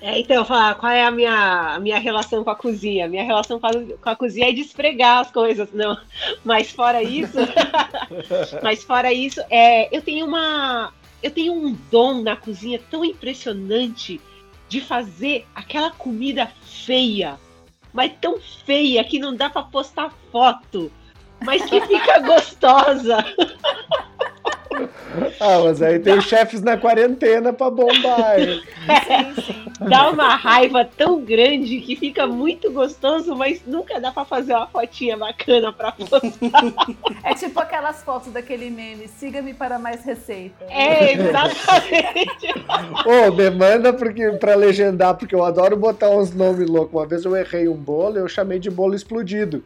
É, 0.00 0.18
então, 0.18 0.44
falar 0.44 0.74
qual 0.74 0.90
é 0.90 1.04
a 1.04 1.10
minha, 1.12 1.74
a 1.76 1.80
minha 1.80 1.98
relação 1.98 2.42
com 2.42 2.50
a 2.50 2.56
cozinha? 2.56 3.06
Minha 3.08 3.22
relação 3.22 3.60
com 3.60 3.66
a, 3.66 3.70
com 3.72 4.10
a 4.10 4.16
cozinha 4.16 4.48
é 4.48 4.52
de 4.52 4.60
esfregar 4.62 5.20
as 5.20 5.30
coisas, 5.30 5.72
não. 5.72 5.96
Mas 6.44 6.72
fora 6.72 7.02
isso, 7.02 7.38
mas 8.62 8.82
fora 8.82 9.12
isso, 9.12 9.40
é, 9.48 9.94
eu 9.96 10.02
tenho 10.02 10.26
uma, 10.26 10.92
eu 11.22 11.30
tenho 11.30 11.52
um 11.52 11.72
dom 11.90 12.22
na 12.22 12.36
cozinha 12.36 12.80
tão 12.90 13.04
impressionante 13.04 14.20
de 14.72 14.80
fazer 14.80 15.46
aquela 15.54 15.90
comida 15.90 16.50
feia, 16.62 17.38
mas 17.92 18.10
tão 18.22 18.40
feia 18.40 19.04
que 19.04 19.18
não 19.18 19.36
dá 19.36 19.50
pra 19.50 19.64
postar 19.64 20.10
foto, 20.32 20.90
mas 21.44 21.62
que 21.68 21.78
fica 21.82 22.20
gostosa. 22.24 23.18
Ah, 25.40 25.60
mas 25.64 25.82
aí 25.82 25.98
tem 25.98 26.14
os 26.14 26.24
chefes 26.24 26.62
na 26.62 26.76
quarentena 26.76 27.52
pra 27.52 27.70
bombar. 27.70 28.36
sim. 29.44 29.62
Dá 29.88 30.10
uma 30.10 30.34
raiva 30.36 30.84
tão 30.84 31.20
grande 31.20 31.80
que 31.80 31.96
fica 31.96 32.26
muito 32.26 32.70
gostoso, 32.70 33.34
mas 33.34 33.60
nunca 33.66 34.00
dá 34.00 34.12
pra 34.12 34.24
fazer 34.24 34.54
uma 34.54 34.66
fotinha 34.66 35.16
bacana 35.16 35.72
pra 35.72 35.92
postar. 35.92 36.20
É 37.24 37.34
tipo 37.34 37.58
aquelas 37.60 38.02
fotos 38.02 38.32
daquele 38.32 38.70
meme, 38.70 39.08
siga-me 39.08 39.54
para 39.54 39.78
mais 39.78 40.04
receita. 40.04 40.64
É, 40.68 41.12
exatamente. 41.12 42.48
Ô, 43.04 43.32
me 43.32 43.50
manda 43.50 43.92
porque, 43.92 44.30
pra 44.32 44.54
legendar, 44.54 45.14
porque 45.14 45.34
eu 45.34 45.44
adoro 45.44 45.76
botar 45.76 46.10
uns 46.10 46.34
nomes 46.34 46.68
loucos. 46.68 46.92
Uma 46.92 47.06
vez 47.06 47.24
eu 47.24 47.36
errei 47.36 47.68
um 47.68 47.76
bolo, 47.76 48.18
eu 48.18 48.28
chamei 48.28 48.58
de 48.58 48.70
bolo 48.70 48.94
explodido. 48.94 49.64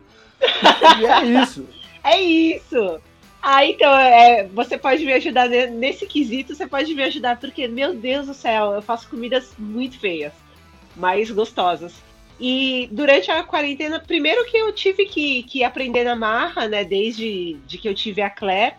E 1.01 1.07
é 1.07 1.25
isso. 1.43 1.67
É 2.05 2.21
isso. 2.21 3.01
Ah, 3.49 3.65
então, 3.65 3.97
é, 3.97 4.43
você 4.49 4.77
pode 4.77 5.07
me 5.07 5.13
ajudar 5.13 5.49
ne- 5.49 5.69
nesse 5.69 6.05
quesito, 6.05 6.53
você 6.53 6.67
pode 6.67 6.93
me 6.93 7.05
ajudar, 7.05 7.39
porque, 7.39 7.69
meu 7.69 7.95
Deus 7.95 8.27
do 8.27 8.35
céu, 8.35 8.73
eu 8.73 8.83
faço 8.83 9.09
comidas 9.09 9.55
muito 9.57 10.01
feias, 10.01 10.33
mas 10.97 11.31
gostosas. 11.31 11.95
E 12.41 12.89
durante 12.91 13.31
a 13.31 13.45
quarentena, 13.45 14.01
primeiro 14.01 14.45
que 14.47 14.57
eu 14.57 14.73
tive 14.73 15.07
que, 15.07 15.45
que 15.45 15.63
aprender 15.63 16.03
na 16.03 16.17
marra, 16.17 16.67
né, 16.67 16.83
desde 16.83 17.53
de 17.69 17.79
que 17.79 17.89
eu 17.89 17.95
tive 17.95 18.21
a 18.21 18.29
Claire, 18.29 18.75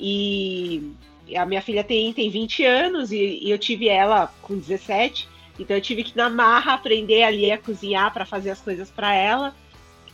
e 0.00 0.94
a 1.36 1.44
minha 1.44 1.60
filha 1.60 1.84
tem, 1.84 2.10
tem 2.14 2.30
20 2.30 2.64
anos, 2.64 3.12
e, 3.12 3.40
e 3.42 3.50
eu 3.50 3.58
tive 3.58 3.86
ela 3.86 4.32
com 4.40 4.56
17, 4.56 5.28
então 5.58 5.76
eu 5.76 5.82
tive 5.82 6.02
que 6.02 6.16
na 6.16 6.30
marra 6.30 6.72
aprender 6.72 7.22
ali 7.22 7.52
a 7.52 7.58
cozinhar 7.58 8.10
para 8.14 8.24
fazer 8.24 8.48
as 8.48 8.62
coisas 8.62 8.90
para 8.90 9.14
ela, 9.14 9.54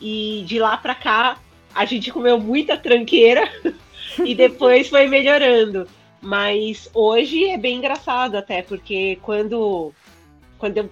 e 0.01 0.43
de 0.45 0.59
lá 0.59 0.75
para 0.75 0.93
cá, 0.93 1.37
a 1.73 1.85
gente 1.85 2.11
comeu 2.11 2.37
muita 2.37 2.75
tranqueira, 2.77 3.49
e 4.25 4.35
depois 4.35 4.89
foi 4.89 5.07
melhorando. 5.07 5.87
Mas 6.21 6.89
hoje 6.93 7.45
é 7.45 7.57
bem 7.57 7.77
engraçado 7.77 8.35
até, 8.37 8.61
porque 8.61 9.17
quando, 9.21 9.93
quando 10.57 10.77
eu 10.77 10.89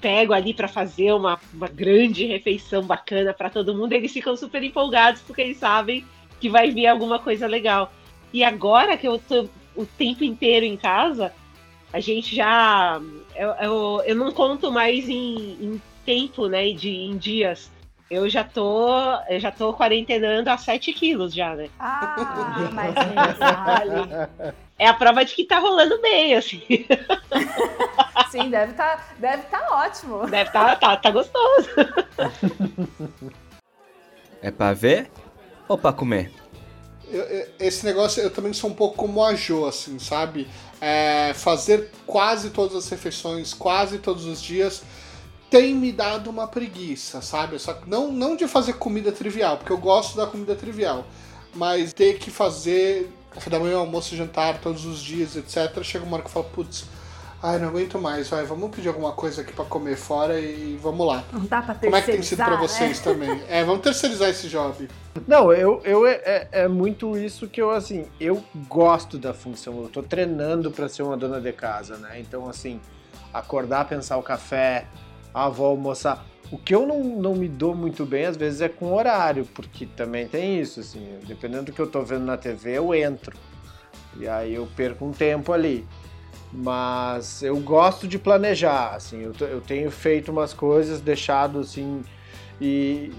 pego 0.00 0.32
ali 0.32 0.54
para 0.54 0.68
fazer 0.68 1.12
uma, 1.12 1.38
uma 1.52 1.68
grande 1.68 2.24
refeição 2.24 2.82
bacana 2.82 3.34
para 3.34 3.50
todo 3.50 3.74
mundo, 3.74 3.92
eles 3.92 4.12
ficam 4.12 4.34
super 4.36 4.62
empolgados 4.62 5.20
porque 5.20 5.42
eles 5.42 5.58
sabem 5.58 6.04
que 6.40 6.48
vai 6.48 6.70
vir 6.70 6.86
alguma 6.86 7.18
coisa 7.18 7.46
legal. 7.46 7.92
E 8.32 8.42
agora 8.42 8.96
que 8.96 9.06
eu 9.06 9.18
tô 9.18 9.48
o 9.76 9.84
tempo 9.84 10.24
inteiro 10.24 10.64
em 10.64 10.76
casa, 10.76 11.32
a 11.92 12.00
gente 12.00 12.34
já. 12.34 13.00
Eu, 13.34 13.48
eu, 13.50 14.02
eu 14.06 14.16
não 14.16 14.32
conto 14.32 14.70
mais 14.70 15.08
em, 15.08 15.56
em 15.60 15.82
tempo, 16.04 16.46
né? 16.46 16.72
De, 16.72 16.90
em 16.90 17.16
dias. 17.16 17.70
Eu 18.10 18.28
já 18.28 18.42
tô. 18.42 18.88
Eu 19.28 19.38
já 19.38 19.52
tô 19.52 19.72
quarentenando 19.72 20.50
a 20.50 20.58
7 20.58 20.92
quilos 20.92 21.32
já, 21.32 21.54
né? 21.54 21.68
Ah, 21.78 22.68
mas 22.74 22.92
vale. 23.38 24.54
é 24.78 24.86
a 24.88 24.94
prova 24.94 25.24
de 25.24 25.32
que 25.34 25.44
tá 25.44 25.58
rolando 25.60 26.00
bem, 26.02 26.34
assim. 26.34 26.60
Sim, 28.30 28.50
deve 28.50 28.72
tá, 28.74 29.00
deve 29.18 29.42
tá 29.44 29.64
ótimo. 29.70 30.26
Deve 30.26 30.50
tá, 30.50 30.74
tá, 30.76 30.96
tá 30.96 31.10
gostoso. 31.10 31.68
É 34.42 34.50
pra 34.50 34.72
ver 34.72 35.10
ou 35.68 35.76
pra 35.76 35.92
comer? 35.92 36.32
Eu- 37.10 37.24
eu- 37.24 37.46
esse 37.58 37.84
negócio 37.84 38.22
eu 38.22 38.30
também 38.30 38.54
sou 38.54 38.70
um 38.70 38.74
pouco 38.74 38.96
como 38.96 39.22
a 39.22 39.34
Jo, 39.34 39.66
assim, 39.66 39.98
sabe? 39.98 40.48
É, 40.80 41.34
fazer 41.34 41.90
quase 42.06 42.48
todas 42.48 42.74
as 42.74 42.88
refeições, 42.88 43.52
quase 43.52 43.98
todos 43.98 44.24
os 44.24 44.40
dias, 44.40 44.82
tem 45.50 45.74
me 45.74 45.90
dado 45.92 46.30
uma 46.30 46.46
preguiça, 46.46 47.20
sabe? 47.20 47.58
Só 47.58 47.72
que 47.74 47.88
não, 47.90 48.12
não 48.12 48.36
de 48.36 48.46
fazer 48.46 48.74
comida 48.74 49.10
trivial, 49.10 49.56
porque 49.56 49.72
eu 49.72 49.78
gosto 49.78 50.16
da 50.16 50.26
comida 50.26 50.54
trivial, 50.54 51.04
mas 51.54 51.92
ter 51.92 52.18
que 52.18 52.30
fazer 52.30 53.12
café 53.32 53.50
da 53.50 53.58
manhã, 53.58 53.76
almoço, 53.78 54.14
jantar 54.16 54.58
todos 54.60 54.84
os 54.86 55.00
dias, 55.00 55.36
etc. 55.36 55.82
Chega 55.82 56.04
uma 56.04 56.14
hora 56.14 56.22
que 56.22 56.28
eu 56.28 56.32
falo, 56.32 56.46
putz, 56.46 56.84
ai, 57.42 57.58
não 57.58 57.68
aguento 57.68 57.98
mais, 57.98 58.28
vai, 58.28 58.44
vamos 58.44 58.70
pedir 58.74 58.88
alguma 58.88 59.12
coisa 59.12 59.42
aqui 59.42 59.52
pra 59.52 59.64
comer 59.64 59.96
fora 59.96 60.38
e 60.40 60.78
vamos 60.82 61.06
lá. 61.06 61.24
Não 61.32 61.44
dá 61.44 61.62
pra 61.62 61.74
Como 61.74 61.96
é 61.96 62.00
que 62.02 62.12
tem 62.12 62.22
sido 62.22 62.38
pra 62.38 62.56
terceirizar, 62.58 62.88
vocês 62.88 63.00
também? 63.00 63.42
É, 63.48 63.64
vamos 63.64 63.82
terceirizar 63.82 64.28
esse 64.28 64.48
job. 64.48 64.88
Não, 65.26 65.52
eu, 65.52 65.80
eu 65.84 66.06
é, 66.06 66.12
é- 66.24 66.48
é 66.52 66.68
muito 66.68 67.16
isso 67.16 67.48
que 67.48 67.60
eu 67.60 67.70
assim, 67.70 68.06
eu 68.20 68.42
gosto 68.68 69.18
da 69.18 69.34
função. 69.34 69.80
Eu 69.82 69.88
tô 69.88 70.02
treinando 70.02 70.70
pra 70.70 70.88
ser 70.88 71.02
uma 71.02 71.16
dona 71.16 71.40
de 71.40 71.52
casa, 71.52 71.96
né? 71.96 72.20
Então 72.20 72.48
assim, 72.48 72.80
acordar, 73.32 73.86
pensar 73.88 74.16
o 74.16 74.22
café, 74.22 74.86
ah, 75.34 75.48
vou 75.48 75.66
almoçar. 75.66 76.26
O 76.50 76.58
que 76.58 76.74
eu 76.74 76.86
não, 76.86 77.02
não 77.02 77.34
me 77.34 77.48
dou 77.48 77.74
muito 77.74 78.04
bem 78.04 78.26
às 78.26 78.36
vezes 78.36 78.60
é 78.60 78.68
com 78.68 78.92
horário, 78.92 79.46
porque 79.54 79.86
também 79.86 80.26
tem 80.26 80.60
isso, 80.60 80.80
assim, 80.80 81.18
dependendo 81.26 81.64
do 81.64 81.72
que 81.72 81.80
eu 81.80 81.86
tô 81.86 82.02
vendo 82.02 82.24
na 82.24 82.36
TV, 82.36 82.78
eu 82.78 82.94
entro. 82.94 83.36
E 84.16 84.26
aí 84.26 84.54
eu 84.54 84.68
perco 84.76 85.04
um 85.04 85.12
tempo 85.12 85.52
ali. 85.52 85.86
Mas 86.52 87.42
eu 87.42 87.56
gosto 87.60 88.08
de 88.08 88.18
planejar, 88.18 88.96
assim, 88.96 89.20
eu, 89.22 89.32
eu 89.46 89.60
tenho 89.60 89.88
feito 89.88 90.32
umas 90.32 90.52
coisas, 90.52 91.00
deixado 91.00 91.60
assim, 91.60 92.02
e 92.60 93.12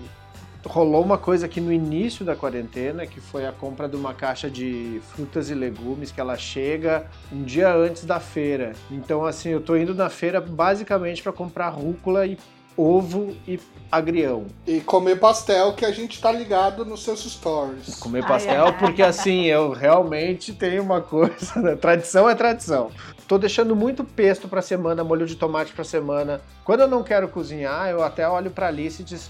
rolou 0.66 1.04
uma 1.04 1.18
coisa 1.18 1.46
aqui 1.46 1.60
no 1.60 1.72
início 1.72 2.24
da 2.24 2.36
quarentena, 2.36 3.06
que 3.06 3.20
foi 3.20 3.46
a 3.46 3.52
compra 3.52 3.88
de 3.88 3.96
uma 3.96 4.14
caixa 4.14 4.50
de 4.50 5.02
frutas 5.14 5.50
e 5.50 5.54
legumes, 5.54 6.12
que 6.12 6.22
ela 6.22 6.38
chega 6.38 7.08
um 7.32 7.44
dia 7.44 7.74
antes 7.74 8.06
da 8.06 8.20
feira. 8.20 8.74
Então, 8.90 9.26
assim, 9.26 9.50
eu 9.50 9.62
tô 9.62 9.76
indo 9.76 9.94
na 9.96 10.10
feira 10.10 10.40
basicamente 10.40 11.24
para 11.24 11.32
comprar 11.32 11.70
rúcula 11.70 12.26
e 12.26 12.38
ovo 12.78 13.36
e 13.48 13.60
agrião. 13.92 14.46
E 14.66 14.80
comer 14.80 15.20
pastel 15.20 15.74
que 15.74 15.86
a 15.86 15.92
gente 15.92 16.22
tá 16.22 16.32
ligado 16.32 16.86
nos 16.86 17.04
seus 17.04 17.24
stories. 17.24 17.96
Comer 17.96 18.24
Ai, 18.24 18.28
pastel, 18.28 18.66
ai. 18.66 18.78
porque 18.80 19.04
assim, 19.04 19.46
eu 19.46 19.72
realmente 19.72 20.54
tenho 20.54 20.82
uma 20.82 21.02
coisa, 21.02 21.60
né? 21.62 21.76
tradição 21.76 22.30
é 22.30 22.36
tradição. 22.36 22.90
Tô 23.28 23.38
deixando 23.38 23.76
muito 23.76 24.04
pesto 24.04 24.48
pra 24.48 24.62
semana, 24.62 25.04
molho 25.04 25.26
de 25.26 25.36
tomate 25.36 25.74
pra 25.74 25.84
semana. 25.84 26.42
Quando 26.64 26.82
eu 26.82 26.88
não 26.88 27.04
quero 27.04 27.28
cozinhar, 27.28 27.90
eu 27.90 28.04
até 28.04 28.28
olho 28.28 28.52
pra 28.52 28.68
Alice 28.68 29.02
e 29.02 29.06
diz, 29.06 29.30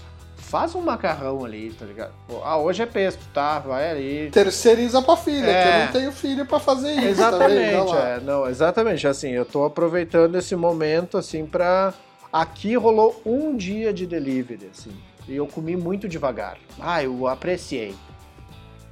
faz 0.52 0.74
um 0.74 0.82
macarrão 0.82 1.46
ali, 1.46 1.72
tá 1.72 1.86
ligado? 1.86 2.12
Ah, 2.44 2.58
hoje 2.58 2.82
é 2.82 2.86
pesto, 2.86 3.24
tá? 3.32 3.58
Vai 3.58 3.90
ali. 3.90 4.30
Terceiriza 4.30 5.00
pra 5.00 5.16
filha, 5.16 5.46
É. 5.50 5.62
que 5.62 5.68
eu 5.68 5.84
não 5.86 5.92
tenho 5.92 6.12
filho 6.12 6.44
pra 6.44 6.60
fazer 6.60 6.92
isso, 6.92 7.00
tá? 7.22 7.28
Exatamente, 7.28 7.90
lá. 7.90 8.08
é, 8.10 8.20
não, 8.20 8.46
exatamente, 8.46 9.08
assim, 9.08 9.30
eu 9.30 9.46
tô 9.46 9.64
aproveitando 9.64 10.36
esse 10.36 10.54
momento, 10.54 11.16
assim, 11.16 11.46
pra... 11.46 11.94
Aqui 12.30 12.76
rolou 12.76 13.20
um 13.24 13.56
dia 13.56 13.92
de 13.94 14.06
delivery, 14.06 14.68
assim, 14.70 14.92
e 15.26 15.34
eu 15.36 15.46
comi 15.46 15.74
muito 15.74 16.06
devagar. 16.06 16.58
Ah, 16.78 17.02
eu 17.02 17.26
apreciei. 17.26 17.94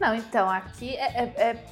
Não, 0.01 0.15
então, 0.15 0.49
aqui 0.49 0.95
é, 0.97 1.05
é- 1.25 1.35
é 1.37 1.65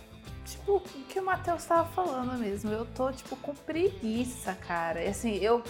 tipo 0.45 0.77
o 0.77 0.81
que 0.81 1.19
o 1.19 1.25
Matheus 1.25 1.65
tava 1.65 1.89
falando 1.91 2.39
mesmo. 2.39 2.71
Eu 2.73 2.87
tô, 2.95 3.11
tipo, 3.13 3.37
com 3.37 3.55
preguiça, 3.55 4.55
cara. 4.67 5.03
E, 5.03 5.09
Assim, 5.09 5.37
eu. 5.37 5.63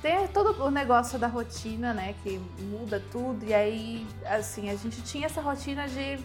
Tem 0.00 0.26
todo 0.28 0.64
o 0.64 0.70
negócio 0.70 1.18
da 1.18 1.26
rotina, 1.26 1.92
né? 1.92 2.14
Que 2.22 2.38
muda 2.58 3.02
tudo. 3.10 3.44
E 3.44 3.52
aí, 3.52 4.06
assim, 4.24 4.70
a 4.70 4.76
gente 4.76 5.02
tinha 5.02 5.26
essa 5.26 5.40
rotina 5.40 5.86
de. 5.88 6.18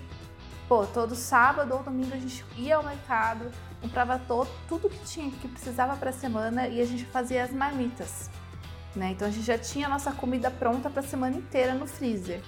Pô, 0.68 0.86
todo 0.86 1.14
sábado 1.14 1.76
ou 1.76 1.84
domingo 1.84 2.14
a 2.14 2.18
gente 2.18 2.44
ia 2.58 2.78
ao 2.78 2.84
mercado, 2.84 3.52
comprava 3.80 4.18
todo, 4.18 4.50
tudo 4.68 4.90
que 4.90 4.98
tinha, 5.06 5.30
que 5.30 5.48
precisava 5.48 5.96
pra 5.96 6.12
semana 6.12 6.68
e 6.68 6.82
a 6.82 6.86
gente 6.86 7.06
fazia 7.06 7.44
as 7.44 7.52
marmitas. 7.52 8.32
Né? 8.96 9.12
Então 9.12 9.28
a 9.28 9.32
gente 9.32 9.46
já 9.46 9.60
tinha 9.60 9.86
a 9.86 9.90
nossa 9.90 10.12
comida 10.12 10.50
pronta 10.50 10.90
pra 10.90 11.04
semana 11.04 11.36
inteira 11.36 11.76
no 11.76 11.86
freezer. 11.86 12.42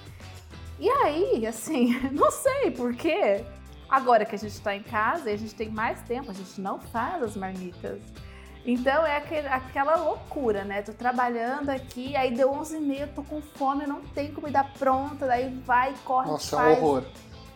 E 0.80 0.88
aí, 0.88 1.46
assim, 1.46 1.98
não 2.10 2.30
sei 2.30 2.72
por 2.72 2.94
quê. 2.94 3.44
Agora 3.88 4.24
que 4.24 4.34
a 4.34 4.38
gente 4.38 4.60
tá 4.60 4.74
em 4.74 4.82
casa 4.82 5.30
e 5.30 5.34
a 5.34 5.38
gente 5.38 5.54
tem 5.54 5.70
mais 5.70 6.00
tempo, 6.02 6.30
a 6.30 6.34
gente 6.34 6.60
não 6.60 6.78
faz 6.78 7.22
as 7.22 7.36
marmitas. 7.36 8.00
Então 8.70 9.06
é 9.06 9.16
aquele- 9.16 9.48
aquela 9.48 9.96
loucura, 9.96 10.62
né? 10.62 10.82
Tô 10.82 10.92
trabalhando 10.92 11.70
aqui, 11.70 12.14
aí 12.14 12.34
deu 12.34 12.52
11h30, 12.52 13.06
tô 13.14 13.22
com 13.22 13.40
fome, 13.40 13.86
não 13.86 14.02
tem 14.02 14.30
comida 14.30 14.62
pronta, 14.62 15.26
daí 15.26 15.48
vai, 15.64 15.94
corre, 16.04 16.28
Nossa, 16.28 16.54
é 16.54 16.58
um 16.58 16.62
faz. 16.62 16.78
horror. 16.78 17.04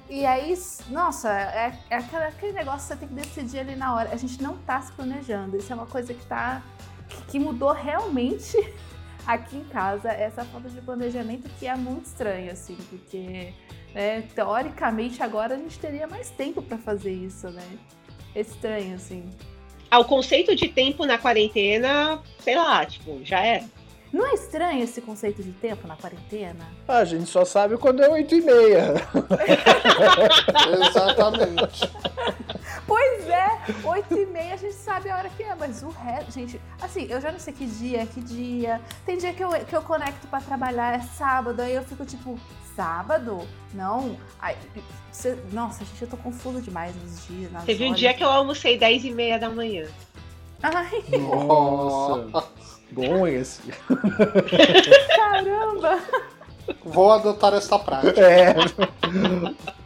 E 0.08 0.24
aí, 0.24 0.54
nossa, 0.88 1.30
é, 1.30 1.78
é 1.90 1.96
aquela- 1.96 2.28
aquele 2.28 2.52
negócio 2.52 2.80
que 2.80 2.94
você 2.94 2.96
tem 2.96 3.08
que 3.08 3.14
decidir 3.14 3.58
ali 3.58 3.76
na 3.76 3.94
hora. 3.94 4.08
A 4.10 4.16
gente 4.16 4.42
não 4.42 4.56
tá 4.56 4.80
se 4.80 4.90
planejando. 4.92 5.54
Isso 5.58 5.70
é 5.70 5.76
uma 5.76 5.86
coisa 5.86 6.14
que 6.14 6.24
tá. 6.24 6.62
que- 7.28 7.38
mudou 7.38 7.72
realmente 7.72 8.56
aqui 9.26 9.58
em 9.58 9.64
casa, 9.64 10.08
essa 10.10 10.46
falta 10.46 10.70
de 10.70 10.80
planejamento 10.80 11.46
que 11.58 11.66
é 11.66 11.76
muito 11.76 12.06
estranho, 12.06 12.50
assim, 12.50 12.74
porque 12.88 13.52
né, 13.94 14.22
teoricamente 14.34 15.22
agora 15.22 15.54
a 15.54 15.58
gente 15.58 15.78
teria 15.78 16.06
mais 16.06 16.30
tempo 16.30 16.62
pra 16.62 16.78
fazer 16.78 17.12
isso, 17.12 17.50
né? 17.50 17.62
É 18.34 18.40
estranho, 18.40 18.94
assim. 18.94 19.28
Ah, 19.92 19.98
o 19.98 20.06
conceito 20.06 20.56
de 20.56 20.68
tempo 20.68 21.04
na 21.04 21.18
quarentena, 21.18 22.18
sei 22.42 22.56
lá, 22.56 22.86
tipo, 22.86 23.20
já 23.22 23.44
é. 23.44 23.62
Não 24.10 24.26
é 24.26 24.32
estranho 24.32 24.82
esse 24.82 25.02
conceito 25.02 25.42
de 25.42 25.52
tempo 25.52 25.86
na 25.86 25.96
quarentena? 25.96 26.66
Ah, 26.88 27.00
a 27.00 27.04
gente 27.04 27.26
só 27.26 27.44
sabe 27.44 27.76
quando 27.76 28.02
é 28.02 28.08
8 28.08 28.34
e 28.34 28.40
meia. 28.40 28.94
Exatamente. 30.88 31.90
Pois 32.86 33.28
é, 33.28 33.48
8 33.84 34.18
e 34.18 34.24
meia 34.24 34.54
a 34.54 34.56
gente 34.56 34.74
sabe 34.76 35.10
a 35.10 35.16
hora 35.18 35.28
que 35.28 35.42
é, 35.42 35.54
mas 35.54 35.82
o 35.82 35.90
resto, 35.90 36.32
gente, 36.32 36.58
assim, 36.80 37.06
eu 37.10 37.20
já 37.20 37.30
não 37.30 37.38
sei 37.38 37.52
que 37.52 37.66
dia, 37.66 38.00
é 38.00 38.06
que 38.06 38.22
dia. 38.22 38.80
Tem 39.04 39.18
dia 39.18 39.34
que 39.34 39.44
eu, 39.44 39.50
que 39.50 39.76
eu 39.76 39.82
conecto 39.82 40.26
pra 40.26 40.40
trabalhar, 40.40 40.94
é 40.94 41.00
sábado, 41.00 41.60
aí 41.60 41.74
eu 41.74 41.82
fico 41.82 42.06
tipo, 42.06 42.40
sábado? 42.74 43.46
Não. 43.74 44.16
Ai, 44.40 44.56
cê- 45.10 45.36
nossa, 45.52 45.84
gente, 45.84 46.02
eu 46.02 46.08
tô 46.08 46.16
confusa 46.16 46.60
demais 46.60 46.94
nos 46.96 47.26
dias. 47.26 47.50
nas 47.52 47.64
Teve 47.64 47.84
um 47.84 47.88
horas. 47.88 47.98
dia 48.00 48.14
que 48.14 48.22
eu 48.24 48.28
almocei 48.30 48.78
10 48.78 49.04
e 49.04 49.10
meia 49.10 49.38
da 49.38 49.48
manhã. 49.50 49.86
Ai, 50.62 51.02
Nossa. 51.18 52.48
Bom 52.92 53.26
esse. 53.26 53.62
caramba! 55.16 55.98
Vou 56.84 57.10
adotar 57.12 57.54
esta 57.54 57.78
prática. 57.78 58.20
É. 58.20 58.54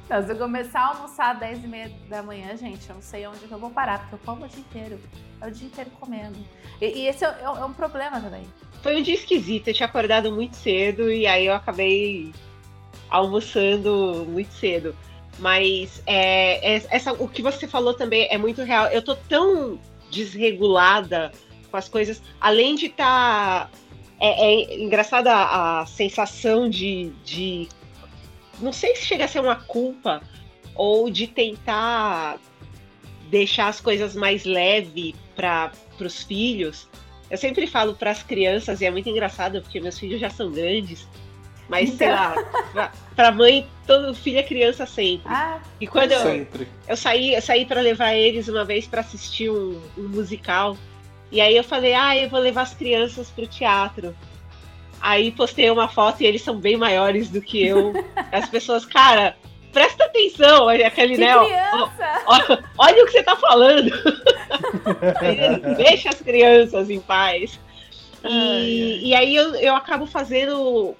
Não, 0.08 0.24
se 0.24 0.30
eu 0.32 0.36
começar 0.36 0.80
a 0.80 0.88
almoçar 0.88 1.32
às 1.34 1.38
10 1.40 1.64
e 1.64 1.66
meia 1.68 1.90
da 2.08 2.22
manhã, 2.22 2.56
gente, 2.56 2.88
eu 2.88 2.94
não 2.96 3.02
sei 3.02 3.26
onde 3.26 3.38
eu 3.50 3.58
vou 3.58 3.70
parar, 3.70 4.00
porque 4.00 4.14
eu 4.16 4.18
como 4.24 4.44
o 4.44 4.48
dia 4.48 4.60
inteiro. 4.60 5.00
É 5.40 5.46
o 5.48 5.50
dia 5.50 5.66
inteiro 5.66 5.90
comendo. 5.98 6.36
E, 6.80 6.86
e 6.86 7.06
esse 7.08 7.24
é, 7.24 7.34
é 7.42 7.50
um- 7.50 7.56
é 7.58 7.64
um 7.64 7.72
problema 7.72 8.20
também. 8.20 8.42
Foi 8.82 8.96
um 8.98 9.02
dia 9.02 9.14
esquisito, 9.14 9.68
eu 9.68 9.74
tinha 9.74 9.86
acordado 9.88 10.30
muito 10.32 10.54
cedo 10.56 11.10
e 11.10 11.26
aí 11.26 11.46
eu 11.46 11.54
acabei 11.54 12.32
almoçando 13.10 14.26
muito 14.28 14.52
cedo. 14.52 14.96
Mas 15.38 16.02
é, 16.06 16.76
é- 16.76 16.86
essa, 16.90 17.12
o 17.12 17.28
que 17.28 17.42
você 17.42 17.68
falou 17.68 17.94
também 17.94 18.26
é 18.30 18.38
muito 18.38 18.62
real. 18.62 18.86
Eu 18.86 19.02
tô 19.02 19.14
tão 19.14 19.78
desregulada 20.10 21.32
com 21.70 21.76
as 21.76 21.88
coisas, 21.88 22.22
além 22.40 22.74
de 22.74 22.86
estar. 22.86 23.70
é, 24.20 24.54
é 24.54 24.82
engraçada 24.82 25.32
a, 25.32 25.80
a 25.80 25.86
sensação 25.86 26.68
de, 26.70 27.10
de. 27.24 27.68
Não 28.60 28.72
sei 28.72 28.96
se 28.96 29.04
chega 29.04 29.26
a 29.26 29.28
ser 29.28 29.40
uma 29.40 29.56
culpa 29.56 30.22
ou 30.74 31.10
de 31.10 31.26
tentar 31.26 32.38
deixar 33.30 33.68
as 33.68 33.80
coisas 33.80 34.14
mais 34.14 34.44
leve 34.44 35.14
para 35.34 35.72
os 36.00 36.22
filhos. 36.22 36.88
Eu 37.28 37.36
sempre 37.36 37.66
falo 37.66 37.94
para 37.94 38.12
as 38.12 38.22
crianças, 38.22 38.80
e 38.80 38.86
é 38.86 38.90
muito 38.90 39.08
engraçado 39.08 39.60
porque 39.60 39.80
meus 39.80 39.98
filhos 39.98 40.20
já 40.20 40.30
são 40.30 40.50
grandes, 40.50 41.08
mas 41.68 41.90
sei 41.90 42.10
lá, 42.10 42.34
pra, 42.72 42.92
pra 43.14 43.32
mãe, 43.32 43.66
todo 43.86 44.14
filho 44.14 44.38
é 44.38 44.42
criança 44.42 44.86
sempre. 44.86 45.26
Ah, 45.26 45.58
E 45.80 45.86
quando 45.86 46.12
eu, 46.12 46.20
Sempre. 46.20 46.68
eu 46.88 46.96
saí, 46.96 47.34
eu 47.34 47.42
saí 47.42 47.64
para 47.64 47.80
levar 47.80 48.14
eles 48.14 48.48
uma 48.48 48.64
vez 48.64 48.86
para 48.86 49.00
assistir 49.00 49.50
um, 49.50 49.80
um 49.96 50.08
musical. 50.08 50.76
E 51.30 51.40
aí 51.40 51.56
eu 51.56 51.64
falei, 51.64 51.92
ah, 51.94 52.16
eu 52.16 52.28
vou 52.28 52.38
levar 52.40 52.62
as 52.62 52.74
crianças 52.74 53.30
pro 53.30 53.46
teatro. 53.46 54.16
Aí 55.00 55.30
postei 55.32 55.70
uma 55.70 55.88
foto 55.88 56.22
e 56.22 56.26
eles 56.26 56.42
são 56.42 56.56
bem 56.56 56.76
maiores 56.76 57.28
do 57.28 57.40
que 57.42 57.66
eu. 57.66 57.92
As 58.32 58.48
pessoas, 58.48 58.84
cara, 58.86 59.36
presta 59.72 60.04
atenção, 60.04 60.68
aquele, 60.68 61.14
que 61.14 61.20
né? 61.20 61.36
ó, 61.36 61.88
ó, 62.26 62.58
olha 62.78 63.02
o 63.02 63.06
que 63.06 63.12
você 63.12 63.22
tá 63.22 63.36
falando. 63.36 63.90
Deixa 65.76 66.08
as 66.08 66.20
crianças 66.20 66.88
em 66.88 67.00
paz. 67.00 67.60
E, 68.24 69.08
e 69.10 69.14
aí 69.14 69.36
eu, 69.36 69.54
eu 69.56 69.76
acabo 69.76 70.06
fazendo 70.06 70.96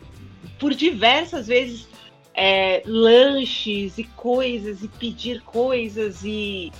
por 0.59 0.75
diversas 0.75 1.47
vezes 1.47 1.89
é, 2.35 2.83
lanches 2.85 3.99
e 3.99 4.05
coisas 4.05 4.83
e 4.83 4.89
pedir 4.89 5.41
coisas 5.43 6.23
e 6.25 6.73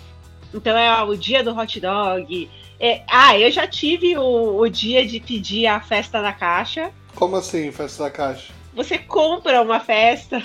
Então 0.53 0.77
é 0.77 1.03
o 1.03 1.17
dia 1.17 1.43
do 1.43 1.57
hot 1.57 1.81
dog. 1.81 2.51
É, 2.79 3.03
ah, 3.09 3.39
eu 3.39 3.51
já 3.51 3.67
tive 3.67 4.17
o, 4.19 4.61
o 4.61 4.69
dia 4.69 5.07
de 5.07 5.19
pedir 5.19 5.67
a 5.67 5.81
festa 5.81 6.21
da 6.21 6.33
caixa. 6.33 6.91
Como 7.15 7.37
assim, 7.37 7.73
festa 7.73 8.05
da 8.05 8.11
caixa? 8.11 8.53
Você 8.75 8.99
compra 8.99 9.63
uma 9.63 9.81
festa. 9.81 10.43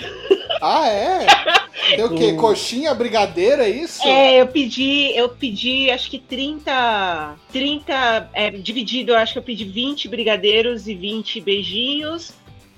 Ah, 0.62 0.88
é? 0.88 1.26
Tem 1.96 2.04
o 2.04 2.14
quê? 2.14 2.32
Coxinha, 2.32 2.94
brigadeiro, 2.94 3.60
é 3.60 3.68
isso? 3.68 4.02
É, 4.06 4.40
eu 4.40 4.46
pedi, 4.46 5.14
eu 5.14 5.28
pedi 5.28 5.90
acho 5.90 6.08
que 6.08 6.18
30. 6.18 7.36
30. 7.52 8.30
É, 8.32 8.50
dividido, 8.50 9.12
eu 9.12 9.18
acho 9.18 9.34
que 9.34 9.38
eu 9.38 9.42
pedi 9.42 9.64
20 9.66 10.08
brigadeiros 10.08 10.88
e 10.88 10.94
20 10.94 11.42
beijinhos, 11.42 12.32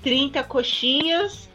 30 0.05 0.43
coxinhas 0.43 1.49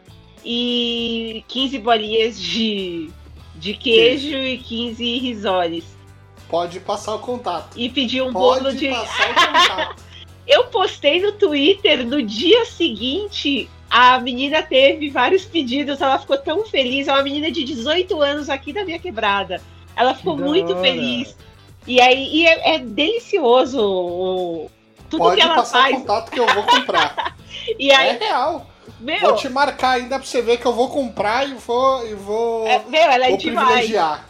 e 0.45 1.45
15 1.47 1.79
bolinhas 1.79 2.41
de, 2.41 3.09
de 3.55 3.75
queijo 3.75 4.37
e 4.37 4.59
15 4.59 5.19
risoles. 5.19 5.85
Pode 6.49 6.81
passar 6.81 7.15
o 7.15 7.21
contato. 7.21 7.79
E 7.79 7.89
pedi 7.89 8.21
um 8.21 8.33
Pode 8.33 8.65
bolo 8.65 8.75
de. 8.75 8.89
passar 8.89 9.31
o 9.31 9.35
contato. 9.35 10.03
Eu 10.49 10.65
postei 10.65 11.21
no 11.23 11.31
Twitter 11.31 12.05
no 12.05 12.21
dia 12.21 12.65
seguinte. 12.65 13.71
A 13.89 14.19
menina 14.19 14.63
teve 14.65 15.11
vários 15.11 15.45
pedidos, 15.45 16.01
ela 16.01 16.19
ficou 16.19 16.37
tão 16.37 16.67
feliz. 16.67 17.07
É 17.07 17.13
uma 17.13 17.23
menina 17.23 17.53
de 17.53 17.63
18 17.63 18.21
anos 18.21 18.49
aqui 18.51 18.73
da 18.73 18.85
minha 18.85 18.99
quebrada. 18.99 19.63
Ela 19.95 20.13
ficou 20.13 20.35
Que 20.37 20.43
muito 20.43 20.73
hora. 20.73 20.81
feliz. 20.81 21.37
E 21.87 22.01
aí 22.01 22.35
e 22.35 22.47
é, 22.49 22.75
é 22.75 22.79
delicioso 22.81 23.81
o- 23.81 24.71
tudo 25.11 25.25
Pode 25.25 25.37
que 25.37 25.43
ela 25.43 25.57
passar 25.57 25.79
o 25.79 25.83
faz. 25.83 25.97
contato 25.97 26.31
que 26.31 26.41
eu 26.41 26.47
vou 26.47 26.63
comprar. 26.63 27.37
E 27.79 27.91
É 27.91 27.95
aí, 27.97 28.17
real. 28.19 28.67
meu, 29.01 29.21
Vou 29.21 29.35
te 29.37 29.49
marcar 29.49 29.91
ainda 29.91 30.19
pra 30.19 30.27
você 30.27 30.41
ver 30.41 30.57
que 30.57 30.65
eu 30.67 30.73
vou 30.73 30.89
comprar 30.89 31.47
e 31.49 31.55
vou, 31.55 32.07
e 32.07 32.15
vou, 32.15 32.67
é, 32.67 32.79
meu, 32.89 33.01
ela 33.03 33.27
é 33.27 33.37
demais. 33.37 33.67
privilegiar. 33.69 34.25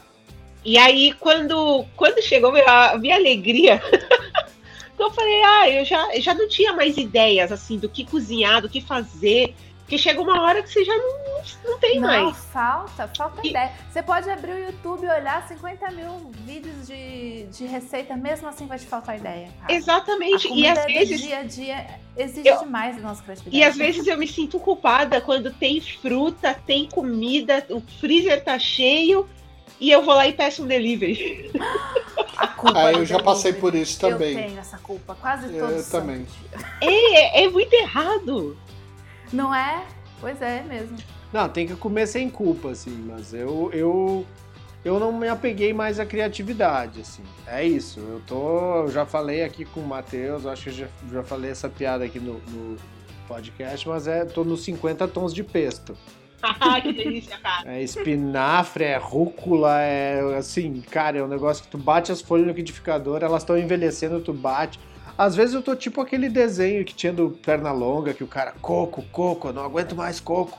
E 0.64 0.76
aí, 0.76 1.12
quando, 1.20 1.84
quando 1.96 2.20
chegou 2.22 2.50
meu, 2.50 2.68
a 2.68 2.96
minha 2.98 3.14
alegria, 3.16 3.80
eu 4.98 5.10
falei, 5.12 5.42
ah, 5.44 5.70
eu 5.70 5.84
já, 5.84 6.14
eu 6.14 6.20
já 6.20 6.34
não 6.34 6.48
tinha 6.48 6.72
mais 6.72 6.96
ideias, 6.96 7.52
assim, 7.52 7.78
do 7.78 7.88
que 7.88 8.04
cozinhar, 8.04 8.60
do 8.60 8.68
que 8.68 8.80
fazer. 8.80 9.54
Porque 9.90 9.98
chega 9.98 10.20
uma 10.22 10.40
hora 10.42 10.62
que 10.62 10.70
você 10.72 10.84
já 10.84 10.96
não, 10.96 11.42
não, 11.64 11.78
tem 11.80 11.98
Não, 11.98 12.06
mais. 12.06 12.36
falta, 12.52 13.08
falta 13.08 13.40
E- 13.44 13.50
ideia. 13.50 13.72
Você 13.92 14.00
pode 14.00 14.30
abrir 14.30 14.52
o 14.52 14.58
YouTube 14.66 15.04
e 15.04 15.08
olhar 15.10 15.44
50 15.48 15.90
mil 15.90 16.30
vídeos 16.46 16.86
de, 16.86 17.46
de 17.46 17.66
receita, 17.66 18.16
mesmo 18.16 18.46
assim 18.46 18.68
vai 18.68 18.78
te 18.78 18.86
faltar 18.86 19.18
ideia. 19.18 19.48
Cara. 19.60 19.72
Exatamente. 19.72 20.46
A 20.46 20.54
E 20.54 20.66
às 20.68 20.84
vezes. 20.84 21.20
dia 21.20 21.38
a 21.38 21.42
dia 21.42 21.86
exige 22.16 22.46
Eu- 22.48 22.60
demais 22.60 22.94
da 22.94 23.02
nossa 23.02 23.20
criatividade. 23.20 23.56
E 23.56 23.64
às 23.64 23.76
vezes 23.76 24.06
eu 24.06 24.16
me 24.16 24.28
sinto 24.28 24.60
culpada 24.60 25.20
quando 25.20 25.52
tem 25.52 25.80
fruta, 25.80 26.54
tem 26.64 26.86
comida, 26.88 27.66
o 27.68 27.80
freezer 27.98 28.44
tá 28.44 28.60
cheio 28.60 29.28
e 29.80 29.90
eu 29.90 30.04
vou 30.04 30.14
lá 30.14 30.28
e 30.28 30.32
peço 30.32 30.62
um 30.62 30.66
delivery. 30.68 31.50
A 32.36 32.46
culpa 32.46 32.78
Ah, 32.78 32.92
eu 32.92 33.04
já 33.04 33.20
passei 33.20 33.52
por 33.52 33.74
isso 33.74 33.98
também. 33.98 34.34
Eu 34.38 34.44
tenho 34.46 34.58
essa 34.60 34.78
culpa 34.78 35.16
quase 35.20 35.52
Eu 35.52 35.66
todos 35.66 35.88
também. 35.88 36.24
É, 36.80 37.42
é 37.42 37.48
muito 37.50 37.72
errado. 37.74 38.56
Não 39.32 39.54
é? 39.54 39.84
Pois 40.20 40.40
é 40.42 40.62
mesmo. 40.62 40.96
Não, 41.32 41.48
tem 41.48 41.66
que 41.66 41.76
comer 41.76 42.06
sem 42.06 42.28
culpa, 42.28 42.70
assim, 42.70 43.04
mas 43.06 43.32
eu, 43.32 43.70
eu, 43.72 44.26
eu 44.84 44.98
não 44.98 45.12
me 45.12 45.28
apeguei 45.28 45.72
mais 45.72 46.00
à 46.00 46.06
criatividade, 46.06 47.00
assim. 47.00 47.22
É 47.46 47.64
isso. 47.64 48.00
Eu 48.00 48.20
tô. 48.26 48.84
Eu 48.84 48.90
já 48.90 49.06
falei 49.06 49.44
aqui 49.44 49.64
com 49.64 49.80
o 49.80 49.86
Matheus, 49.86 50.44
acho 50.46 50.64
que 50.64 50.70
já, 50.72 50.88
já 51.10 51.22
falei 51.22 51.50
essa 51.50 51.68
piada 51.68 52.04
aqui 52.04 52.18
no, 52.18 52.34
no 52.48 52.76
podcast, 53.28 53.88
mas 53.88 54.08
é, 54.08 54.24
tô 54.24 54.42
nos 54.42 54.64
50 54.64 55.06
tons 55.08 55.32
de 55.32 55.44
pesto. 55.44 55.96
Que 56.82 56.92
delícia, 56.92 57.36
cara. 57.38 57.76
É 57.76 57.82
espinafre, 57.82 58.84
é 58.84 58.96
rúcula, 58.96 59.82
é 59.82 60.36
assim, 60.38 60.80
cara, 60.80 61.18
é 61.18 61.22
um 61.22 61.28
negócio 61.28 61.62
que 61.62 61.70
tu 61.70 61.76
bate 61.76 62.10
as 62.10 62.22
folhas 62.22 62.46
no 62.46 62.52
liquidificador, 62.52 63.22
elas 63.22 63.42
estão 63.42 63.58
envelhecendo, 63.58 64.20
tu 64.20 64.32
bate. 64.32 64.80
Às 65.20 65.36
vezes 65.36 65.54
eu 65.54 65.60
tô 65.60 65.76
tipo 65.76 66.00
aquele 66.00 66.30
desenho 66.30 66.82
que 66.82 66.94
tinha 66.94 67.12
do 67.12 67.28
Pernalonga, 67.28 68.14
que 68.14 68.24
o 68.24 68.26
cara, 68.26 68.54
coco, 68.62 69.04
coco, 69.12 69.48
eu 69.48 69.52
não 69.52 69.62
aguento 69.62 69.94
mais 69.94 70.18
coco. 70.18 70.58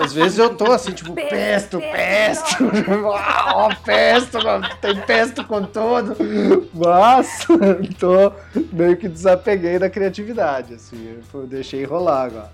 Às 0.00 0.12
vezes 0.12 0.38
eu 0.38 0.54
tô 0.54 0.70
assim, 0.70 0.92
tipo, 0.92 1.12
pesto, 1.12 1.80
Pesto, 1.80 2.58
pesto, 2.70 2.92
ó, 3.02 3.74
pesto, 3.74 4.38
mano, 4.40 4.68
tem 4.80 5.00
pesto 5.00 5.44
com 5.44 5.64
todo. 5.64 6.16
Mas 6.72 7.44
tô 7.98 8.32
meio 8.72 8.96
que 8.96 9.08
desapeguei 9.08 9.80
da 9.80 9.90
criatividade, 9.90 10.74
assim, 10.74 11.18
eu 11.34 11.44
deixei 11.48 11.82
rolar 11.82 12.26
agora. 12.26 12.52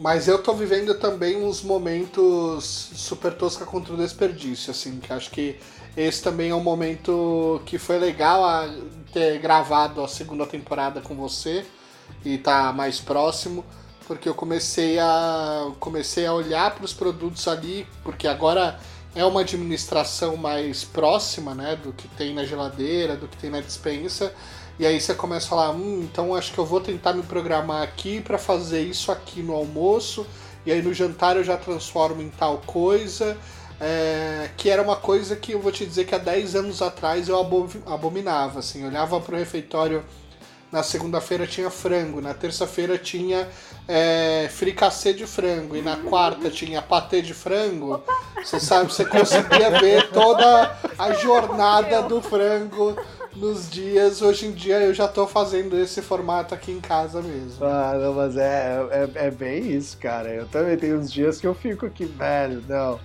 Mas 0.00 0.26
eu 0.26 0.42
tô 0.42 0.54
vivendo 0.54 0.98
também 0.98 1.36
uns 1.36 1.62
momentos 1.62 2.64
super 2.64 3.32
tosca 3.32 3.64
contra 3.64 3.94
o 3.94 3.96
desperdício, 3.96 4.72
assim, 4.72 4.98
que 4.98 5.12
acho 5.12 5.30
que 5.30 5.56
esse 5.96 6.22
também 6.22 6.50
é 6.50 6.54
um 6.54 6.62
momento 6.62 7.60
que 7.66 7.78
foi 7.78 7.98
legal 7.98 8.44
a 8.44 8.68
ter 9.12 9.38
gravado 9.38 10.02
a 10.02 10.08
segunda 10.08 10.44
temporada 10.44 11.00
com 11.00 11.14
você 11.14 11.64
e 12.24 12.36
tá 12.36 12.72
mais 12.72 13.00
próximo, 13.00 13.64
porque 14.06 14.28
eu 14.28 14.34
comecei 14.34 14.98
a 14.98 15.70
comecei 15.78 16.26
a 16.26 16.32
olhar 16.32 16.74
para 16.74 16.84
os 16.84 16.92
produtos 16.92 17.46
ali, 17.46 17.86
porque 18.02 18.26
agora 18.26 18.78
é 19.14 19.24
uma 19.24 19.42
administração 19.42 20.36
mais 20.36 20.82
próxima, 20.82 21.54
né, 21.54 21.76
do 21.76 21.92
que 21.92 22.08
tem 22.08 22.34
na 22.34 22.44
geladeira, 22.44 23.16
do 23.16 23.28
que 23.28 23.36
tem 23.36 23.50
na 23.50 23.60
dispensa. 23.60 24.34
E 24.76 24.84
aí 24.84 25.00
você 25.00 25.14
começa 25.14 25.46
a 25.46 25.50
falar, 25.50 25.70
hum, 25.70 26.00
então 26.02 26.34
acho 26.34 26.52
que 26.52 26.58
eu 26.58 26.66
vou 26.66 26.80
tentar 26.80 27.12
me 27.12 27.22
programar 27.22 27.82
aqui 27.82 28.20
para 28.20 28.38
fazer 28.38 28.82
isso 28.82 29.12
aqui 29.12 29.40
no 29.40 29.54
almoço, 29.54 30.26
e 30.66 30.72
aí 30.72 30.82
no 30.82 30.92
jantar 30.92 31.36
eu 31.36 31.44
já 31.44 31.56
transformo 31.56 32.20
em 32.20 32.28
tal 32.28 32.58
coisa. 32.66 33.36
É, 33.84 34.48
que 34.56 34.70
era 34.70 34.80
uma 34.82 34.96
coisa 34.96 35.36
que 35.36 35.52
eu 35.52 35.60
vou 35.60 35.70
te 35.70 35.84
dizer 35.84 36.06
que 36.06 36.14
há 36.14 36.18
10 36.18 36.54
anos 36.56 36.80
atrás 36.80 37.28
eu 37.28 37.38
abo- 37.38 37.68
abominava. 37.86 38.60
Assim, 38.60 38.82
eu 38.82 38.88
olhava 38.88 39.20
pro 39.20 39.36
refeitório 39.36 40.02
na 40.72 40.82
segunda-feira 40.82 41.46
tinha 41.46 41.70
frango, 41.70 42.20
na 42.20 42.34
terça-feira 42.34 42.98
tinha 42.98 43.46
é, 43.86 44.48
fricassê 44.50 45.12
de 45.12 45.24
frango, 45.24 45.76
e 45.76 45.82
na 45.82 45.98
quarta 45.98 46.50
tinha 46.50 46.82
patê 46.82 47.22
de 47.22 47.32
frango. 47.32 48.02
Você 48.42 48.58
sabe, 48.58 48.92
você 48.92 49.04
conseguia 49.04 49.70
ver 49.78 50.10
toda 50.10 50.76
a 50.98 51.12
jornada 51.12 52.02
do 52.02 52.20
frango 52.20 52.96
nos 53.36 53.70
dias. 53.70 54.20
Hoje 54.20 54.46
em 54.46 54.52
dia 54.52 54.80
eu 54.80 54.92
já 54.92 55.06
tô 55.06 55.28
fazendo 55.28 55.78
esse 55.78 56.02
formato 56.02 56.52
aqui 56.54 56.72
em 56.72 56.80
casa 56.80 57.22
mesmo. 57.22 57.64
Ah, 57.64 57.94
não, 57.96 58.12
mas 58.14 58.36
é, 58.36 58.84
é, 58.90 59.26
é 59.26 59.30
bem 59.30 59.70
isso, 59.76 59.96
cara. 59.98 60.28
Eu 60.30 60.46
também 60.48 60.76
tenho 60.76 60.98
uns 60.98 61.12
dias 61.12 61.40
que 61.40 61.46
eu 61.46 61.54
fico 61.54 61.86
aqui, 61.86 62.04
velho, 62.04 62.64
não. 62.68 62.98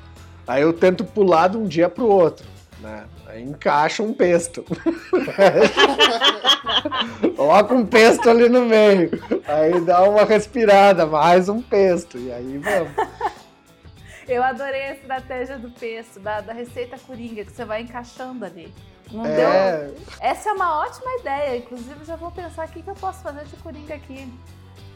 Aí 0.49 0.63
eu 0.63 0.73
tento 0.73 1.05
pular 1.05 1.47
de 1.47 1.57
um 1.57 1.67
dia 1.67 1.87
pro 1.87 2.07
outro, 2.07 2.43
né? 2.79 3.05
Aí 3.27 3.43
encaixa 3.43 4.01
um 4.01 4.11
pesto. 4.11 4.65
Coloca 7.37 7.75
um 7.75 7.85
pesto 7.85 8.27
ali 8.27 8.49
no 8.49 8.65
meio. 8.65 9.11
Aí 9.47 9.79
dá 9.81 10.01
uma 10.09 10.25
respirada, 10.25 11.05
mais 11.05 11.49
um 11.49 11.61
pesto. 11.61 12.17
E 12.17 12.31
aí 12.31 12.57
vamos. 12.57 12.91
Eu 14.27 14.41
adorei 14.41 14.85
a 14.85 14.93
estratégia 14.93 15.59
do 15.59 15.69
pesto, 15.69 16.19
da, 16.19 16.41
da 16.41 16.51
receita 16.51 16.97
coringa, 16.97 17.45
que 17.45 17.51
você 17.51 17.63
vai 17.63 17.83
encaixando 17.83 18.43
ali. 18.43 18.73
Não 19.11 19.21
deu? 19.21 19.31
É, 19.31 19.91
Essa 20.19 20.49
é 20.49 20.53
uma 20.53 20.79
ótima 20.79 21.11
ideia. 21.19 21.57
Inclusive, 21.57 22.05
já 22.05 22.15
vou 22.15 22.31
pensar 22.31 22.65
o 22.65 22.71
que, 22.71 22.81
que 22.81 22.89
eu 22.89 22.95
posso 22.95 23.21
fazer 23.21 23.45
de 23.45 23.55
coringa 23.57 23.93
aqui. 23.93 24.27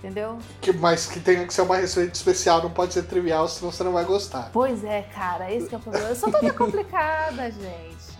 Entendeu? 0.04 0.38
Que, 0.62 0.74
mas 0.74 1.06
que 1.06 1.18
tenha 1.22 1.48
que 1.48 1.54
ser 1.54 1.62
uma 1.62 1.78
receita 1.78 2.12
especial, 2.14 2.62
não 2.62 2.70
pode 2.70 2.94
ser 2.94 3.04
trivial, 3.04 3.48
senão 3.48 3.72
você 3.72 3.86
não 3.86 3.94
vai 3.94 4.04
gostar. 4.04 4.50
Pois 4.52 4.84
é, 4.84 5.04
cara, 5.04 5.50
esse 5.50 5.68
que 5.70 5.76
é 5.76 5.78
o 5.78 5.82
problema. 5.82 6.10
Eu 6.10 6.16
sou 6.16 6.30
toda 6.30 6.52
complicada, 6.52 7.50
gente. 7.50 8.14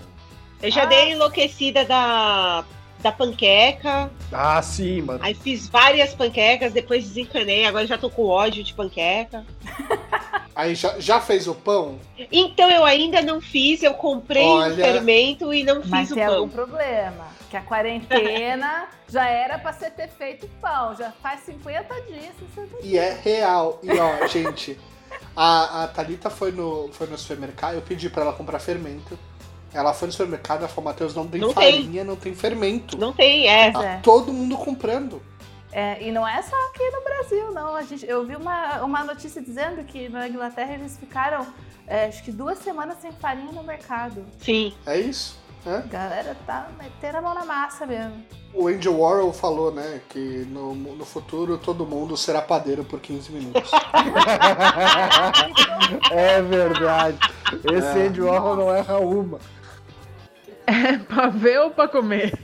Eu 0.62 0.72
já 0.72 0.84
Ah. 0.84 0.86
dei 0.86 1.12
enlouquecida 1.12 1.84
da, 1.84 2.64
da 3.02 3.12
panqueca. 3.12 4.10
ah, 4.32 4.62
sim, 4.62 5.02
mano. 5.02 5.20
Aí 5.22 5.34
fiz 5.34 5.68
várias 5.68 6.14
panquecas, 6.16 6.72
depois 6.72 7.04
desencanei, 7.04 7.66
agora 7.66 7.86
já 7.86 7.98
tô 7.98 8.10
com 8.10 8.28
ódio 8.28 8.64
de 8.64 8.74
panqueca. 8.74 9.46
Aí 10.56 10.76
já, 10.76 10.98
já 11.00 11.20
fez 11.20 11.48
o 11.48 11.56
pão? 11.56 11.98
Então 12.32 12.70
eu 12.70 12.86
ainda 12.86 13.22
não 13.24 13.42
fiz, 13.42 13.82
eu 13.84 13.94
comprei 13.96 14.46
o 14.46 14.52
Olha. 14.52 14.76
fermento 14.76 15.52
e 15.54 15.64
não 15.64 15.82
fiz 15.82 15.90
Mas 15.90 16.12
o 16.12 16.16
tem 16.16 16.26
pão. 16.26 16.36
algum 16.36 16.48
problema. 16.50 17.28
Que 17.54 17.58
a 17.58 17.62
quarentena 17.62 18.88
já 19.08 19.30
era 19.30 19.60
pra 19.60 19.72
você 19.72 19.88
ter 19.88 20.08
feito 20.08 20.50
pão. 20.60 20.96
Já 20.96 21.12
faz 21.12 21.42
50 21.42 22.02
dias, 22.02 22.34
60 22.56 22.68
dias. 22.82 22.84
E 22.84 22.98
é 22.98 23.14
real. 23.14 23.80
E 23.84 23.92
ó, 23.92 24.26
gente, 24.26 24.76
a, 25.36 25.84
a 25.84 25.88
Thalita 25.88 26.32
foi 26.32 26.52
no, 26.52 26.90
foi 26.94 27.06
no 27.06 27.16
supermercado, 27.16 27.76
eu 27.76 27.84
pedi 27.84 28.10
pra 28.10 28.24
ela 28.24 28.34
comprar 28.34 28.58
fermento. 28.58 29.20
Ela 29.72 29.94
foi 29.94 30.08
no 30.08 30.12
supermercado, 30.12 30.62
ela 30.62 30.68
falou, 30.68 30.86
Matheus, 30.86 31.14
não 31.14 31.28
tem 31.28 31.40
Não 31.40 31.54
tem. 31.54 31.74
farinha, 31.74 32.04
não 32.04 32.16
tem 32.16 32.34
fermento. 32.34 32.98
Não 32.98 33.14
tem, 33.14 33.48
é. 33.48 33.72
Tá 33.72 33.84
é. 33.84 34.00
todo 34.00 34.34
mundo 34.34 34.58
comprando. 34.58 35.22
É, 35.72 36.02
e 36.02 36.12
não 36.12 36.28
é 36.28 36.42
só 36.42 36.56
aqui 36.70 36.90
no 36.90 37.04
Brasil, 37.04 37.52
não. 37.52 37.76
A 37.76 37.84
gente, 37.84 38.04
eu 38.04 38.26
vi 38.26 38.36
uma, 38.36 38.82
uma 38.82 39.04
notícia 39.04 39.40
dizendo 39.40 39.84
que 39.84 40.10
na 40.10 40.28
Inglaterra 40.28 40.74
eles 40.74 40.98
ficaram, 40.98 41.46
é, 41.86 42.06
acho 42.06 42.24
que 42.24 42.32
duas 42.32 42.58
semanas 42.58 42.98
sem 43.00 43.12
farinha 43.12 43.52
no 43.52 43.62
mercado. 43.62 44.26
Sim. 44.40 44.74
É 44.88 44.98
isso. 44.98 45.43
Né? 45.66 45.78
A 45.86 45.88
galera 45.88 46.38
tá 46.46 46.68
metendo 46.78 47.18
a 47.18 47.22
mão 47.22 47.34
na 47.34 47.46
massa 47.46 47.86
mesmo. 47.86 48.24
O 48.54 48.68
Andy 48.68 48.88
Warhol 48.88 49.34
falou, 49.34 49.72
né, 49.72 50.02
que 50.10 50.20
no, 50.50 50.76
no 50.76 51.06
futuro 51.06 51.58
todo 51.58 51.86
mundo 51.86 52.16
será 52.16 52.42
padeiro 52.42 52.84
por 52.84 53.00
15 53.00 53.32
minutos. 53.32 53.72
É 56.12 56.42
verdade. 56.42 57.18
Esse 57.74 58.00
É. 58.00 58.08
Andy 58.08 58.22
Warhol 58.22 58.56
não 58.56 58.74
erra 58.76 58.98
uma. 59.00 59.40
É 60.66 60.98
pra 60.98 61.28
ver 61.28 61.60
ou 61.60 61.72
pra 61.72 61.88
comer? 61.88 62.38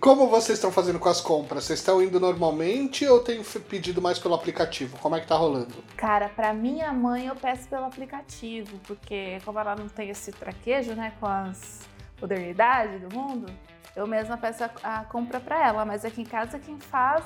Como 0.00 0.28
vocês 0.28 0.58
estão 0.58 0.70
fazendo 0.70 0.98
com 0.98 1.08
as 1.08 1.20
compras? 1.20 1.64
Vocês 1.64 1.78
estão 1.80 2.00
indo 2.02 2.20
normalmente 2.20 3.06
ou 3.06 3.20
tem 3.20 3.42
pedido 3.42 4.00
mais 4.00 4.18
pelo 4.18 4.34
aplicativo? 4.34 4.96
Como 4.98 5.16
é 5.16 5.20
que 5.20 5.26
tá 5.26 5.34
rolando? 5.36 5.74
Cara, 5.96 6.28
pra 6.28 6.52
minha 6.54 6.92
mãe 6.92 7.26
eu 7.26 7.34
peço 7.34 7.68
pelo 7.68 7.84
aplicativo, 7.86 8.78
porque 8.86 9.38
como 9.44 9.58
ela 9.58 9.74
não 9.74 9.88
tem 9.88 10.10
esse 10.10 10.30
traquejo, 10.30 10.92
né, 10.94 11.12
com 11.18 11.26
as 11.26 11.80
modernidades 12.20 13.00
do 13.00 13.14
mundo, 13.14 13.52
eu 13.94 14.06
mesma 14.06 14.36
peço 14.36 14.64
a, 14.64 15.00
a 15.00 15.04
compra 15.04 15.40
pra 15.40 15.66
ela, 15.66 15.84
mas 15.84 16.04
aqui 16.04 16.22
em 16.22 16.24
casa 16.24 16.58
quem 16.58 16.78
faz 16.78 17.24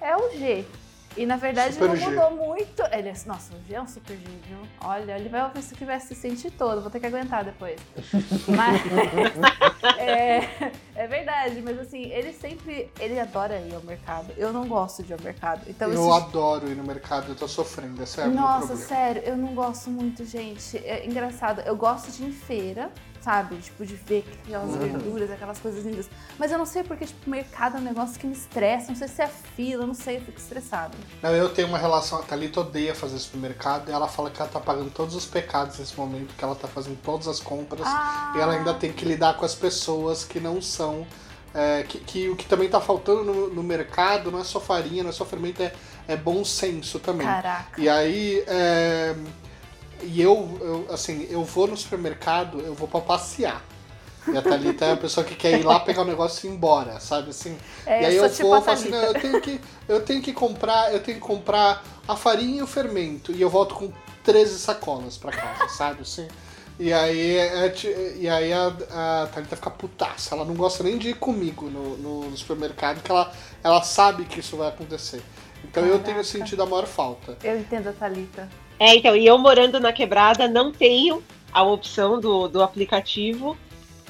é 0.00 0.16
o 0.16 0.30
G. 0.30 0.64
E 1.16 1.24
na 1.24 1.36
verdade 1.36 1.74
Super 1.74 1.88
não 1.88 1.96
G. 1.96 2.06
mudou 2.06 2.30
muito. 2.32 2.82
Ele 2.92 3.08
é, 3.08 3.14
nossa, 3.24 3.54
o 3.54 3.62
G 3.66 3.74
é 3.74 3.80
um 3.80 3.88
super 3.88 4.14
G, 4.16 4.22
viu? 4.46 4.58
Olha, 4.84 5.16
ele 5.16 5.30
vai 5.30 5.42
ouvir 5.44 5.62
que 5.62 5.84
vai 5.84 5.98
se 5.98 6.14
sentir 6.14 6.50
todo, 6.50 6.82
vou 6.82 6.90
ter 6.90 7.00
que 7.00 7.06
aguentar 7.06 7.42
depois. 7.42 7.80
Mas 8.54 8.82
é, 9.98 10.72
é 10.94 11.06
verdade, 11.06 11.62
mas 11.62 11.78
assim, 11.78 12.10
ele 12.12 12.32
sempre. 12.32 12.90
Ele 13.00 13.18
adora 13.18 13.58
ir 13.60 13.74
ao 13.74 13.82
mercado. 13.82 14.32
Eu 14.36 14.52
não 14.52 14.68
gosto 14.68 15.02
de 15.02 15.12
ir 15.12 15.14
ao 15.14 15.20
mercado. 15.20 15.62
Então 15.66 15.90
eu 15.90 16.08
esse 16.08 16.22
adoro 16.22 16.68
ir 16.68 16.74
no 16.74 16.84
mercado, 16.84 17.30
eu 17.30 17.34
tô 17.34 17.48
sofrendo, 17.48 18.02
é 18.02 18.24
o 18.24 18.30
meu 18.30 18.40
nossa, 18.40 18.76
sério, 18.76 19.22
eu 19.24 19.36
não 19.36 19.54
gosto 19.54 19.90
muito, 19.90 20.24
gente. 20.24 20.76
É 20.78 21.06
engraçado, 21.06 21.60
eu 21.62 21.76
gosto 21.76 22.10
de 22.10 22.24
ir 22.24 22.28
em 22.28 22.32
feira, 22.32 22.90
sabe? 23.26 23.56
Tipo, 23.56 23.84
de 23.84 23.96
ver 23.96 24.24
aquelas 24.44 24.70
Uhum. 24.70 24.78
verduras, 24.78 25.30
aquelas 25.32 25.58
coisas 25.58 25.84
lindas. 25.84 26.08
Mas 26.38 26.52
eu 26.52 26.58
não 26.58 26.64
sei 26.64 26.84
porque, 26.84 27.06
tipo, 27.06 27.28
mercado 27.28 27.76
é 27.76 27.80
um 27.80 27.82
negócio 27.82 28.20
que 28.20 28.24
me 28.26 28.32
estressa. 28.32 28.86
Não 28.88 28.94
sei 28.94 29.08
se 29.08 29.20
é 29.20 29.26
fila, 29.26 29.84
não 29.84 29.94
sei, 29.94 30.18
eu 30.18 30.20
fico 30.20 30.38
estressada. 30.38 30.94
Não, 31.20 31.30
eu 31.34 31.48
tenho 31.48 31.66
uma 31.66 31.76
relação, 31.76 32.20
a 32.20 32.22
Thalita 32.22 32.60
odeia 32.60 32.94
fazer 32.94 33.18
supermercado 33.18 33.88
e 33.88 33.92
ela 33.92 34.06
fala 34.06 34.30
que 34.30 34.40
ela 34.40 34.48
tá 34.48 34.60
pagando 34.60 34.90
todos 34.92 35.16
os 35.16 35.26
pecados 35.26 35.76
nesse 35.80 35.96
momento, 35.98 36.34
que 36.36 36.44
ela 36.44 36.54
tá 36.54 36.68
fazendo 36.68 36.96
todas 37.02 37.26
as 37.26 37.40
compras 37.40 37.82
Ah, 37.84 38.32
e 38.36 38.40
ela 38.40 38.52
ainda 38.54 38.72
tem 38.74 38.92
que 38.92 39.04
lidar 39.04 39.36
com 39.36 39.44
as 39.44 39.56
pessoas 39.56 40.22
que 40.24 40.38
não 40.38 40.62
são. 40.62 41.04
é, 41.52 41.82
que, 41.84 41.98
que 42.00 42.28
o 42.28 42.36
que 42.36 42.44
também 42.46 42.68
tá 42.68 42.80
faltando 42.82 43.24
no, 43.24 43.48
no 43.48 43.62
mercado 43.62 44.30
não 44.30 44.38
é 44.40 44.44
só 44.44 44.60
farinha, 44.60 45.02
não 45.02 45.08
é 45.10 45.12
só 45.12 45.24
fermento, 45.24 45.62
é, 45.62 45.72
é 46.06 46.14
bom 46.14 46.44
senso 46.44 47.00
também. 47.00 47.26
Caraca. 47.26 47.80
E 47.80 47.88
aí, 47.88 48.44
é, 48.46 49.16
e 50.02 50.20
eu, 50.20 50.58
eu, 50.60 50.94
assim, 50.94 51.26
eu 51.30 51.44
vou 51.44 51.66
no 51.66 51.76
supermercado, 51.76 52.60
eu 52.60 52.74
vou 52.74 52.88
pra 52.88 53.00
passear. 53.00 53.62
E 54.32 54.36
a 54.36 54.42
Thalita 54.42 54.84
é 54.86 54.92
a 54.92 54.96
pessoa 54.96 55.24
que 55.24 55.36
quer 55.36 55.52
ir 55.58 55.62
lá 55.64 55.78
pegar 55.78 56.02
o 56.02 56.04
negócio 56.04 56.46
e 56.46 56.50
ir 56.50 56.54
embora, 56.54 56.98
sabe 56.98 57.30
assim? 57.30 57.56
É, 57.86 58.02
e 58.02 58.06
aí 58.06 58.16
eu 58.16 58.24
eu, 58.24 58.30
tipo 58.30 58.48
vou 58.48 58.58
e 58.58 58.70
assim, 58.70 58.90
eu 58.92 59.14
tenho 59.14 59.40
que 59.40 59.60
eu 59.88 60.00
tenho 60.02 60.20
que 60.20 60.32
comprar, 60.32 60.92
eu 60.92 61.00
tenho 61.00 61.18
que 61.20 61.24
comprar 61.24 61.84
a 62.08 62.16
farinha 62.16 62.58
e 62.58 62.62
o 62.62 62.66
fermento 62.66 63.30
e 63.30 63.40
eu 63.40 63.48
volto 63.48 63.76
com 63.76 63.92
13 64.24 64.58
sacolas 64.58 65.16
pra 65.16 65.30
casa, 65.30 65.68
sabe 65.68 66.02
assim? 66.02 66.26
E 66.78 66.92
aí, 66.92 67.36
é 67.36 67.68
ti- 67.70 67.94
e 68.18 68.28
aí 68.28 68.52
a, 68.52 68.66
a 68.66 69.26
Thalita 69.32 69.54
fica 69.56 69.70
putaça, 69.70 70.34
ela 70.34 70.44
não 70.44 70.54
gosta 70.54 70.82
nem 70.82 70.98
de 70.98 71.10
ir 71.10 71.14
comigo 71.14 71.70
no, 71.70 71.96
no- 71.96 72.36
supermercado, 72.36 72.96
porque 72.96 73.10
ela, 73.12 73.32
ela 73.62 73.82
sabe 73.82 74.24
que 74.24 74.40
isso 74.40 74.56
vai 74.56 74.68
acontecer. 74.68 75.22
Então 75.64 75.84
eu 75.84 75.94
tenho 76.00 76.16
Caraca. 76.16 76.24
sentido 76.24 76.62
a 76.62 76.66
maior 76.66 76.86
falta. 76.86 77.38
Eu 77.42 77.58
entendo 77.58 77.88
a 77.88 77.92
Thalita. 77.92 78.48
É, 78.78 78.94
então, 78.94 79.16
e 79.16 79.26
eu 79.26 79.38
morando 79.38 79.80
na 79.80 79.92
quebrada 79.92 80.46
não 80.48 80.70
tenho 80.70 81.22
a 81.52 81.62
opção 81.62 82.20
do, 82.20 82.48
do 82.48 82.62
aplicativo. 82.62 83.56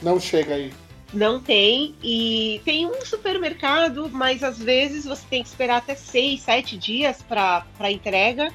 Não 0.03 0.19
chega 0.19 0.55
aí. 0.55 0.73
Não 1.13 1.41
tem. 1.41 1.95
E 2.03 2.61
tem 2.65 2.85
um 2.87 3.05
supermercado, 3.05 4.11
mas 4.13 4.43
às 4.43 4.59
vezes 4.59 5.05
você 5.05 5.25
tem 5.31 5.43
que 5.43 5.49
esperar 5.49 5.77
até 5.79 5.95
seis, 5.95 6.41
sete 6.41 6.77
dias 6.77 7.23
para 7.23 7.65
entrega. 7.91 8.53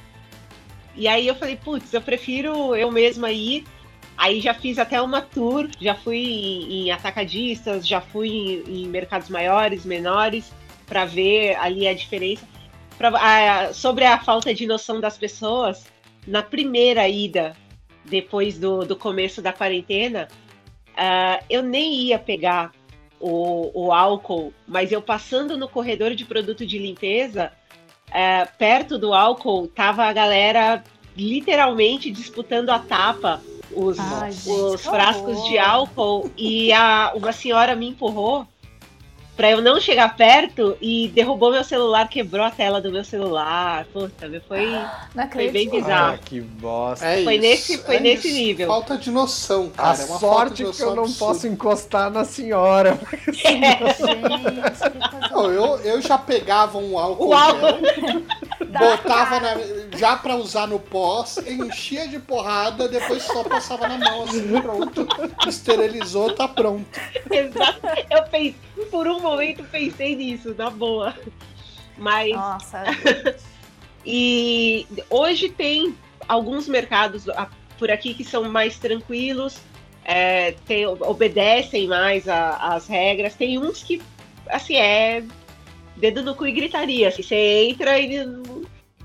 E 0.94 1.08
aí 1.08 1.26
eu 1.26 1.34
falei, 1.34 1.56
putz, 1.56 1.92
eu 1.94 2.02
prefiro 2.02 2.76
eu 2.76 2.90
mesma 2.90 3.32
ir. 3.32 3.64
Aí 4.16 4.40
já 4.40 4.52
fiz 4.52 4.78
até 4.78 5.00
uma 5.00 5.22
tour, 5.22 5.68
já 5.80 5.94
fui 5.94 6.18
em, 6.18 6.82
em 6.86 6.90
atacadistas, 6.90 7.86
já 7.86 8.00
fui 8.00 8.28
em, 8.28 8.82
em 8.82 8.86
mercados 8.86 9.30
maiores, 9.30 9.86
menores, 9.86 10.52
para 10.86 11.06
ver 11.06 11.56
ali 11.56 11.88
a 11.88 11.94
diferença. 11.94 12.46
Pra- 12.98 13.08
a- 13.18 13.72
sobre 13.72 14.04
a 14.04 14.18
falta 14.18 14.52
de 14.54 14.66
noção 14.66 15.00
das 15.00 15.16
pessoas, 15.16 15.86
na 16.26 16.42
primeira 16.42 17.08
ida, 17.08 17.56
depois 18.04 18.58
do, 18.58 18.84
do 18.84 18.96
começo 18.96 19.40
da 19.40 19.52
quarentena, 19.52 20.28
ah, 20.96 21.42
eu 21.48 21.62
nem 21.62 21.94
ia 21.94 22.18
pegar 22.18 22.72
o, 23.20 23.70
o 23.86 23.92
álcool, 23.92 24.52
mas 24.66 24.92
eu 24.92 25.00
passando 25.00 25.56
no 25.56 25.68
corredor 25.68 26.14
de 26.14 26.24
produto 26.24 26.66
de 26.66 26.78
limpeza, 26.78 27.52
ah, 28.10 28.48
perto 28.58 28.98
do 28.98 29.14
álcool, 29.14 29.68
tava 29.68 30.04
a 30.04 30.12
galera 30.12 30.82
literalmente 31.16 32.10
disputando 32.10 32.70
a 32.70 32.78
tapa, 32.78 33.40
os, 33.70 33.98
Ai, 33.98 34.30
os 34.30 34.82
frascos 34.82 35.36
horror. 35.36 35.50
de 35.50 35.58
álcool, 35.58 36.30
e 36.36 36.72
a, 36.72 37.12
uma 37.14 37.32
senhora 37.32 37.74
me 37.74 37.88
empurrou 37.88 38.46
pra 39.36 39.50
eu 39.50 39.62
não 39.62 39.80
chegar 39.80 40.14
perto 40.16 40.76
e 40.80 41.08
derrubou 41.08 41.50
meu 41.50 41.64
celular, 41.64 42.06
quebrou 42.08 42.44
a 42.44 42.50
tela 42.50 42.80
do 42.80 42.92
meu 42.92 43.04
celular. 43.04 43.86
Puta, 43.92 44.28
meu, 44.28 44.40
foi, 44.42 44.66
Não 45.14 45.30
foi 45.30 45.50
bem 45.50 45.68
bizarro. 45.70 46.14
Ah, 46.14 46.18
que 46.22 46.40
bosta. 46.40 47.06
É 47.06 47.24
Foi 47.24 47.34
isso. 47.34 47.42
nesse- 47.42 47.78
foi 47.78 47.96
é 47.96 48.00
nesse 48.00 48.28
isso. 48.28 48.36
nível. 48.36 48.66
Falta 48.68 48.96
de 48.98 49.10
noção, 49.10 49.70
A 49.76 49.82
cara. 49.82 50.02
é 50.02 50.04
uma 50.04 50.18
falta 50.18 50.36
sorte 50.36 50.64
que 50.64 50.82
eu 50.82 50.94
não 50.94 51.04
absurda. 51.04 51.18
posso 51.32 51.46
encostar 51.46 52.10
na 52.10 52.24
senhora. 52.24 52.98
Coisa 53.22 54.92
Não, 55.30 55.50
eu, 55.50 55.76
eu 55.80 56.00
já 56.00 56.18
pegava 56.18 56.78
um 56.78 56.98
álcool, 56.98 57.28
O 57.28 57.32
álcool. 57.34 57.78
gel, 57.84 58.22
botava 58.68 59.40
na- 59.40 59.56
já 59.96 60.16
pra 60.16 60.36
usar 60.36 60.66
no 60.66 60.78
pós, 60.78 61.38
enchia 61.46 62.06
de 62.08 62.18
porrada, 62.18 62.88
depois 62.88 63.22
só 63.22 63.42
passava 63.44 63.88
na 63.88 63.98
mão 63.98 64.24
assim, 64.24 64.60
pronto. 64.60 65.06
Esterilizou, 65.46 66.32
tá 66.34 66.46
pronto. 66.48 66.84
Exato. 67.30 67.80
Eu 68.10 68.22
pensei, 68.24 68.56
por 68.90 69.06
um 69.06 69.20
momento 69.22 69.64
pensei 69.64 70.16
nisso, 70.16 70.54
na 70.56 70.70
boa. 70.70 71.14
Mas 71.96 72.32
Nossa, 72.32 72.84
e 74.04 74.86
hoje 75.08 75.48
tem 75.48 75.94
alguns 76.28 76.68
mercados 76.68 77.26
por 77.78 77.90
aqui 77.90 78.14
que 78.14 78.24
são 78.24 78.44
mais 78.50 78.78
tranquilos, 78.78 79.58
é, 80.04 80.52
tem- 80.66 80.86
obedecem 80.86 81.86
mais 81.86 82.28
as 82.28 82.86
regras. 82.86 83.34
Tem 83.34 83.58
uns 83.58 83.82
que 83.82 84.00
assim 84.48 84.76
é 84.76 85.22
dedo 85.96 86.22
no 86.22 86.34
cu 86.34 86.46
e 86.46 86.52
gritaria. 86.52 87.08
Assim, 87.08 87.22
você 87.22 87.68
entra 87.68 87.98
e 87.98 88.18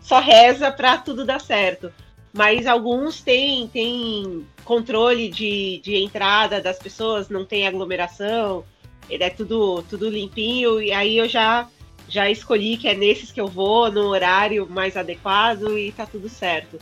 só 0.02 0.20
reza 0.20 0.72
pra 0.72 0.98
tudo 0.98 1.26
dar 1.26 1.42
certo. 1.42 1.92
Mas 2.34 2.68
alguns 2.68 3.22
têm, 3.22 3.68
têm 3.68 4.46
controle 4.64 5.30
de, 5.30 5.80
de 5.84 5.96
entrada 5.96 6.62
das 6.62 6.78
pessoas, 6.78 7.30
não 7.30 7.46
tem 7.46 7.68
aglomeração, 7.68 8.64
ele 9.10 9.24
é 9.24 9.30
tudo, 9.30 9.82
tudo 9.84 10.10
limpinho, 10.10 10.82
e 10.82 10.91
aí 10.91 11.17
eu 11.17 11.28
já, 11.28 11.67
já 12.08 12.30
escolhi 12.30 12.78
que 12.78 12.88
é 12.88 12.93
nesses 12.96 13.32
que 13.32 13.39
eu 13.41 13.48
vou, 13.48 13.91
no 13.91 14.08
horário 14.08 14.67
mais 14.70 14.98
adequado, 14.98 15.78
e 15.78 15.91
tá 15.91 16.06
tudo 16.06 16.30
certo. 16.30 16.78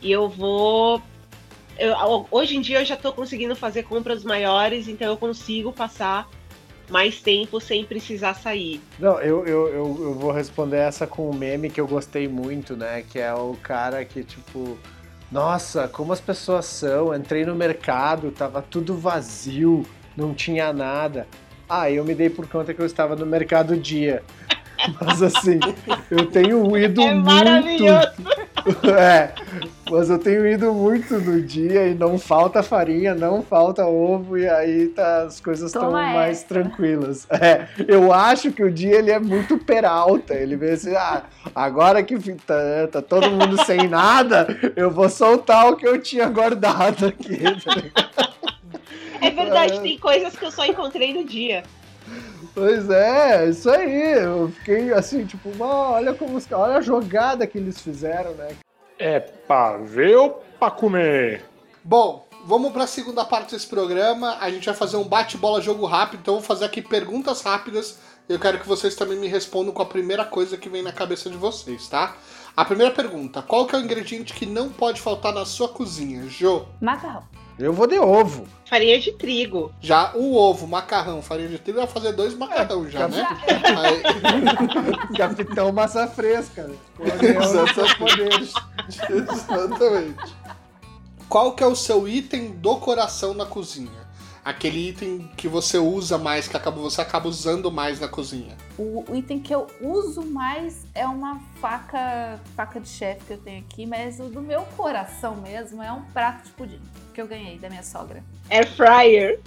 E 0.00 0.10
eu 0.12 0.28
vou. 0.28 1.00
eu- 1.78 2.26
hoje 2.30 2.56
em 2.56 2.60
dia 2.60 2.80
eu 2.80 2.84
já 2.84 2.96
tô 2.96 3.12
conseguindo 3.12 3.56
fazer 3.56 3.84
compras 3.84 4.22
maiores, 4.24 4.86
então 4.88 5.08
eu 5.08 5.16
consigo 5.16 5.72
passar 5.72 6.28
mais 6.90 7.20
tempo 7.20 7.58
sem 7.60 7.84
precisar 7.84 8.34
sair. 8.34 8.80
Não, 8.98 9.18
eu, 9.20 9.46
eu, 9.46 9.68
eu, 9.68 9.98
eu 10.02 10.14
vou 10.14 10.30
responder 10.30 10.76
essa 10.76 11.06
com 11.06 11.30
um 11.30 11.34
meme 11.34 11.70
que 11.70 11.80
eu 11.80 11.86
gostei 11.86 12.28
muito, 12.28 12.76
né? 12.76 13.02
Que 13.10 13.18
é 13.18 13.32
o 13.32 13.56
cara 13.62 14.04
que, 14.04 14.22
tipo, 14.22 14.76
nossa, 15.32 15.88
como 15.88 16.12
as 16.12 16.20
pessoas 16.20 16.66
são. 16.66 17.14
Entrei 17.14 17.46
no 17.46 17.54
mercado, 17.54 18.30
tava 18.30 18.60
tudo 18.60 18.94
vazio, 18.96 19.86
não 20.14 20.34
tinha 20.34 20.72
nada. 20.74 21.26
Ah, 21.68 21.90
eu 21.90 22.04
me 22.04 22.14
dei 22.14 22.28
por 22.30 22.46
conta 22.48 22.72
que 22.74 22.80
eu 22.80 22.86
estava 22.86 23.16
no 23.16 23.26
mercado 23.26 23.76
dia. 23.76 24.22
Mas 25.00 25.22
assim, 25.22 25.58
eu 26.10 26.26
tenho 26.26 26.76
ido 26.76 27.00
É 27.00 27.14
muito. 27.14 27.24
maravilhoso! 27.24 28.12
É, 28.98 29.30
mas 29.90 30.08
eu 30.08 30.18
tenho 30.18 30.46
ido 30.46 30.72
muito 30.72 31.18
no 31.20 31.38
dia 31.42 31.86
e 31.86 31.94
não 31.94 32.18
falta 32.18 32.62
farinha, 32.62 33.14
não 33.14 33.42
falta 33.42 33.84
ovo 33.84 34.38
e 34.38 34.48
aí 34.48 34.88
tá, 34.88 35.24
as 35.24 35.38
coisas 35.38 35.66
estão 35.66 35.90
mais 35.90 36.44
tranquilas. 36.44 37.26
É, 37.30 37.66
eu 37.86 38.10
acho 38.10 38.50
que 38.52 38.64
o 38.64 38.72
dia 38.72 38.96
ele 38.96 39.10
é 39.10 39.18
muito 39.18 39.58
peralta, 39.58 40.32
ele 40.32 40.56
vê 40.56 40.70
assim, 40.70 40.94
ah, 40.96 41.24
agora 41.54 42.02
que 42.02 42.16
tá, 42.36 42.54
tá 42.90 43.02
todo 43.02 43.30
mundo 43.30 43.62
sem 43.66 43.86
nada, 43.86 44.46
eu 44.74 44.90
vou 44.90 45.10
soltar 45.10 45.68
o 45.68 45.76
que 45.76 45.86
eu 45.86 46.00
tinha 46.00 46.26
guardado 46.30 47.04
aqui. 47.08 47.36
tá 47.36 47.74
ligado? 47.76 48.33
É 49.26 49.30
verdade, 49.30 49.80
tem 49.80 49.98
coisas 49.98 50.36
que 50.36 50.44
eu 50.44 50.50
só 50.50 50.64
encontrei 50.64 51.12
no 51.14 51.24
dia. 51.24 51.62
Pois 52.54 52.88
é, 52.90 53.48
isso 53.48 53.68
aí. 53.70 54.12
Eu 54.18 54.48
fiquei 54.50 54.92
assim, 54.92 55.24
tipo, 55.24 55.50
"Ah, 55.62 55.92
olha 55.92 56.14
como 56.14 56.36
os- 56.36 56.50
olha 56.52 56.76
a 56.76 56.80
jogada 56.80 57.46
que 57.46 57.58
eles 57.58 57.80
fizeram, 57.80 58.32
né? 58.32 58.48
É 58.98 59.18
pra 59.20 59.76
ver 59.78 60.16
ou 60.16 60.42
pra 60.58 60.70
comer? 60.70 61.44
Bom, 61.82 62.26
vamos 62.46 62.72
pra 62.72 62.86
segunda 62.86 63.24
parte 63.24 63.52
desse 63.54 63.66
programa. 63.66 64.36
A 64.40 64.50
gente 64.50 64.66
vai 64.66 64.74
fazer 64.74 64.96
um 64.96 65.04
bate-bola 65.04 65.60
jogo 65.60 65.84
rápido, 65.86 66.20
então 66.20 66.34
eu 66.34 66.40
vou 66.40 66.46
fazer 66.46 66.66
aqui 66.66 66.80
perguntas 66.80 67.40
rápidas. 67.42 67.98
Eu 68.28 68.38
quero 68.38 68.58
que 68.58 68.68
vocês 68.68 68.94
também 68.94 69.18
me 69.18 69.26
respondam 69.26 69.72
com 69.74 69.82
a 69.82 69.86
primeira 69.86 70.24
coisa 70.24 70.56
que 70.56 70.68
vem 70.68 70.82
na 70.82 70.92
cabeça 70.92 71.28
de 71.28 71.36
vocês, 71.36 71.88
tá? 71.88 72.16
A 72.56 72.64
primeira 72.64 72.92
pergunta: 72.94 73.42
qual 73.42 73.66
que 73.66 73.74
é 73.74 73.78
o 73.78 73.82
ingrediente 73.82 74.32
que 74.32 74.46
não 74.46 74.68
pode 74.70 75.00
faltar 75.00 75.32
na 75.32 75.44
sua 75.44 75.68
cozinha, 75.68 76.22
Jo? 76.28 76.66
macarrão. 76.80 77.24
Eu 77.58 77.72
vou 77.72 77.86
de 77.86 77.98
ovo. 77.98 78.46
Farinha 78.64 78.98
de 78.98 79.12
trigo. 79.12 79.72
Já 79.80 80.12
o 80.14 80.34
ovo, 80.36 80.66
macarrão, 80.66 81.22
farinha 81.22 81.48
de 81.48 81.58
trigo, 81.58 81.78
vai 81.78 81.86
fazer 81.86 82.12
dois 82.12 82.34
macarrão 82.34 82.88
já, 82.90 83.06
né? 83.06 83.24
Aí- 83.78 85.14
Capitão 85.16 85.70
Massa 85.70 86.06
Fresca. 86.08 86.64
né? 86.64 86.74
Seus 87.74 87.94
poderes. 87.94 88.52
Exatamente. 89.08 90.34
Qual 91.28 91.52
que 91.54 91.62
é 91.62 91.66
o 91.66 91.76
seu 91.76 92.08
item 92.08 92.50
do 92.52 92.76
coração 92.76 93.34
na 93.34 93.46
cozinha? 93.46 94.03
Aquele 94.44 94.90
item 94.90 95.30
que 95.36 95.48
você 95.48 95.78
usa 95.78 96.18
mais, 96.18 96.46
que 96.46 96.56
acaba, 96.56 96.78
você 96.78 97.00
acaba 97.00 97.28
usando 97.28 97.72
mais 97.72 97.98
na 97.98 98.08
cozinha. 98.08 98.56
O, 98.76 99.02
o 99.08 99.16
item 99.16 99.40
que 99.40 99.54
eu 99.54 99.66
uso 99.80 100.22
mais 100.22 100.86
é 100.94 101.06
uma 101.06 101.40
faca, 101.60 102.38
faca 102.54 102.78
de 102.78 102.88
chefe 102.88 103.24
que 103.24 103.32
eu 103.32 103.38
tenho 103.38 103.60
aqui, 103.60 103.86
mas 103.86 104.20
o 104.20 104.24
do 104.24 104.42
meu 104.42 104.62
coração 104.76 105.36
mesmo 105.36 105.82
é 105.82 105.90
um 105.90 106.02
prato 106.02 106.44
de 106.44 106.50
pudim 106.50 106.80
que 107.14 107.20
eu 107.22 107.26
ganhei 107.26 107.58
da 107.58 107.70
minha 107.70 107.82
sogra. 107.82 108.22
Air 108.50 108.70
fryer. 108.70 109.40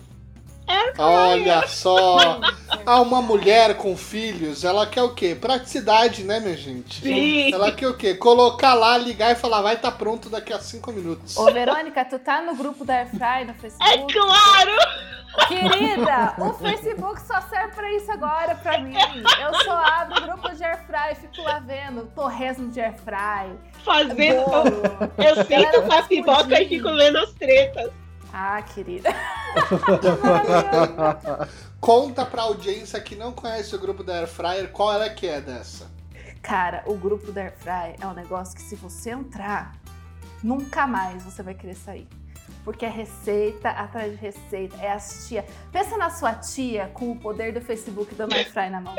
Olha 0.97 1.67
só! 1.67 2.39
Ah, 2.85 3.01
uma 3.01 3.21
mulher 3.21 3.75
com 3.75 3.97
filhos, 3.97 4.63
ela 4.63 4.87
quer 4.87 5.01
o 5.01 5.13
quê? 5.13 5.35
Praticidade, 5.35 6.23
né, 6.23 6.39
minha 6.39 6.55
gente? 6.55 7.01
Sim. 7.01 7.53
Ela 7.53 7.69
quer 7.69 7.87
o 7.87 7.97
quê? 7.97 8.13
Colocar 8.13 8.73
lá, 8.75 8.97
ligar 8.97 9.33
e 9.33 9.35
falar, 9.35 9.61
vai 9.61 9.75
estar 9.75 9.91
pronto 9.91 10.29
daqui 10.29 10.53
a 10.53 10.59
cinco 10.59 10.93
minutos. 10.93 11.35
Ô, 11.35 11.51
Verônica, 11.51 12.05
tu 12.05 12.17
tá 12.17 12.41
no 12.41 12.55
grupo 12.55 12.85
da 12.85 12.99
Airfry 12.99 13.45
no 13.45 13.53
Facebook? 13.55 13.91
É 13.91 14.13
claro! 14.13 14.71
Querida, 15.49 16.33
o 16.39 16.53
Facebook 16.53 17.21
só 17.21 17.41
serve 17.41 17.75
pra 17.75 17.91
isso 17.93 18.09
agora 18.09 18.55
pra 18.55 18.79
mim. 18.79 18.95
Eu 19.41 19.53
só 19.65 19.75
abro 19.75 20.19
o 20.19 20.21
grupo 20.21 20.55
de 20.55 20.63
Airfry, 20.63 21.15
fico 21.15 21.41
lá 21.43 21.59
vendo 21.59 22.05
torresmo 22.15 22.69
de 22.71 22.79
Airfry. 22.79 23.53
Fazendo. 23.83 24.45
bolo. 24.45 24.81
Eu 25.17 25.35
sinto 25.35 25.49
Galera, 25.49 25.81
com 25.81 25.93
a 25.93 26.03
pipoca 26.03 26.61
e 26.61 26.69
fico 26.69 26.95
vendo 26.95 27.17
as 27.17 27.33
tretas. 27.33 27.91
Ah, 28.33 28.61
querida. 28.61 29.09
Conta 31.79 32.25
pra 32.25 32.43
audiência 32.43 32.99
que 32.99 33.15
não 33.15 33.31
conhece 33.31 33.75
o 33.75 33.79
grupo 33.79 34.03
da 34.03 34.19
Air 34.19 34.27
Fryer 34.27 34.71
qual 34.71 34.93
ela 34.93 35.09
que 35.09 35.27
é 35.27 35.39
dessa. 35.39 35.97
Cara, 36.47 36.81
o 36.85 36.95
grupo 36.95 37.31
da 37.31 37.41
Airfry 37.41 37.95
é 37.99 38.07
um 38.07 38.13
negócio 38.13 38.55
que 38.55 38.61
se 38.61 38.75
você 38.75 39.11
entrar, 39.11 39.75
nunca 40.41 40.87
mais 40.87 41.21
você 41.21 41.43
vai 41.43 41.53
querer 41.53 41.75
sair. 41.75 42.07
Porque 42.63 42.85
é 42.85 42.89
receita 42.89 43.69
atrás 43.69 44.11
de 44.11 44.17
receita, 44.17 44.77
é 44.77 44.91
as 44.91 45.27
tia. 45.27 45.45
Pensa 45.73 45.97
na 45.97 46.09
sua 46.09 46.33
tia 46.33 46.89
com 46.93 47.11
o 47.11 47.17
poder 47.17 47.53
do 47.53 47.59
Facebook 47.59 48.15
da 48.15 48.25
Airfry 48.25 48.69
na 48.69 48.79
mão. 48.79 48.95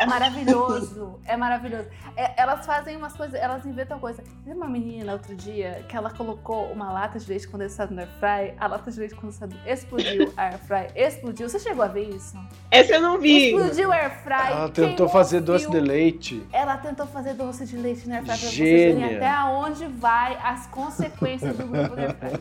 É 0.00 0.06
maravilhoso, 0.06 1.18
é 1.26 1.36
maravilhoso. 1.36 1.86
É- 2.16 2.32
elas 2.40 2.64
fazem 2.64 2.96
umas 2.96 3.12
coisas, 3.14 3.38
elas 3.38 3.64
inventam 3.66 3.98
coisas. 3.98 4.24
Teve 4.44 4.56
uma 4.56 4.66
menina 4.68 5.12
outro 5.12 5.34
dia 5.36 5.84
que 5.88 5.96
ela 5.96 6.10
colocou 6.10 6.66
uma 6.72 6.90
lata 6.90 7.18
de 7.18 7.28
leite 7.28 7.46
condensado 7.46 7.94
no 7.94 8.00
Airfry, 8.00 8.54
a 8.58 8.66
lata 8.66 8.90
de 8.90 8.98
leite 8.98 9.14
condensado 9.14 9.54
explodiu, 9.66 10.32
a 10.36 10.44
Airfry 10.44 10.86
explodiu. 10.96 11.48
Você 11.48 11.58
chegou 11.58 11.84
a 11.84 11.88
ver 11.88 12.08
isso? 12.08 12.34
Essa 12.70 12.94
eu 12.94 13.02
não 13.02 13.18
vi. 13.18 13.50
Explodiu 13.50 13.90
o 13.90 13.92
Airfry. 13.92 14.32
Ela 14.50 14.68
tentou 14.70 15.08
fazer 15.08 15.40
doce 15.40 15.70
de 15.70 15.80
leite. 15.80 16.42
Ela 16.52 16.76
tentou 16.78 17.06
fazer 17.06 17.34
doce 17.34 17.66
de 17.66 17.76
leite 17.76 18.08
na 18.08 18.16
Airfry 18.16 18.26
pra 18.28 18.36
vocês 18.36 18.58
verem 18.58 19.16
até 19.16 19.34
onde 19.50 19.86
vai 19.86 20.38
as 20.42 20.66
consequências 20.68 21.54
do 21.56 21.66
grupo 21.66 21.94
da 21.94 22.02
Airfry. 22.02 22.40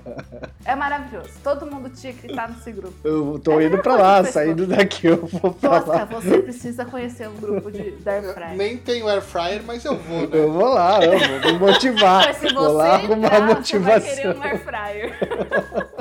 É 0.64 0.76
maravilhoso. 0.76 1.30
Todo 1.44 1.66
mundo 1.70 1.90
tinha 1.90 2.14
que 2.14 2.28
estar 2.28 2.48
nesse 2.50 2.72
grupo. 2.72 2.94
Eu 3.04 3.40
tô 3.44 3.60
É 3.60 3.66
indo 3.66 3.78
pra 3.80 3.96
lá, 3.96 4.24
saindo 4.24 4.66
daqui 4.66 5.08
eu 5.08 5.26
vou 5.28 5.52
pra 5.54 5.82
Tosca, 5.82 5.92
lá. 5.98 6.06
você 6.06 6.40
precisa 6.42 6.86
conhecer 6.86 7.28
o 7.28 7.32
grupo 7.32 7.49
de, 7.72 7.92
da 7.92 8.12
Airfry. 8.14 8.56
Nem 8.58 8.78
tenho 8.78 9.08
Air 9.08 9.22
Fryer, 9.22 9.62
mas 9.66 9.84
eu 9.86 9.96
vou, 9.96 10.22
né? 10.22 10.30
Eu 10.32 10.52
vou 10.52 10.68
lá, 10.74 11.04
eu 11.04 11.18
vou 11.20 11.54
me 11.54 11.60
motivar. 11.60 12.26
Mas 12.26 12.38
se 12.38 12.54
vou 12.54 12.64
você 12.66 12.72
lá 12.74 12.94
arrumar 12.96 13.16
entrar, 13.28 13.30
você 13.30 13.44
vai 13.44 13.56
motivação. 13.56 14.16
querer 14.16 14.38
um 14.38 14.44
Air 14.44 14.64
Fryer. 14.64 15.20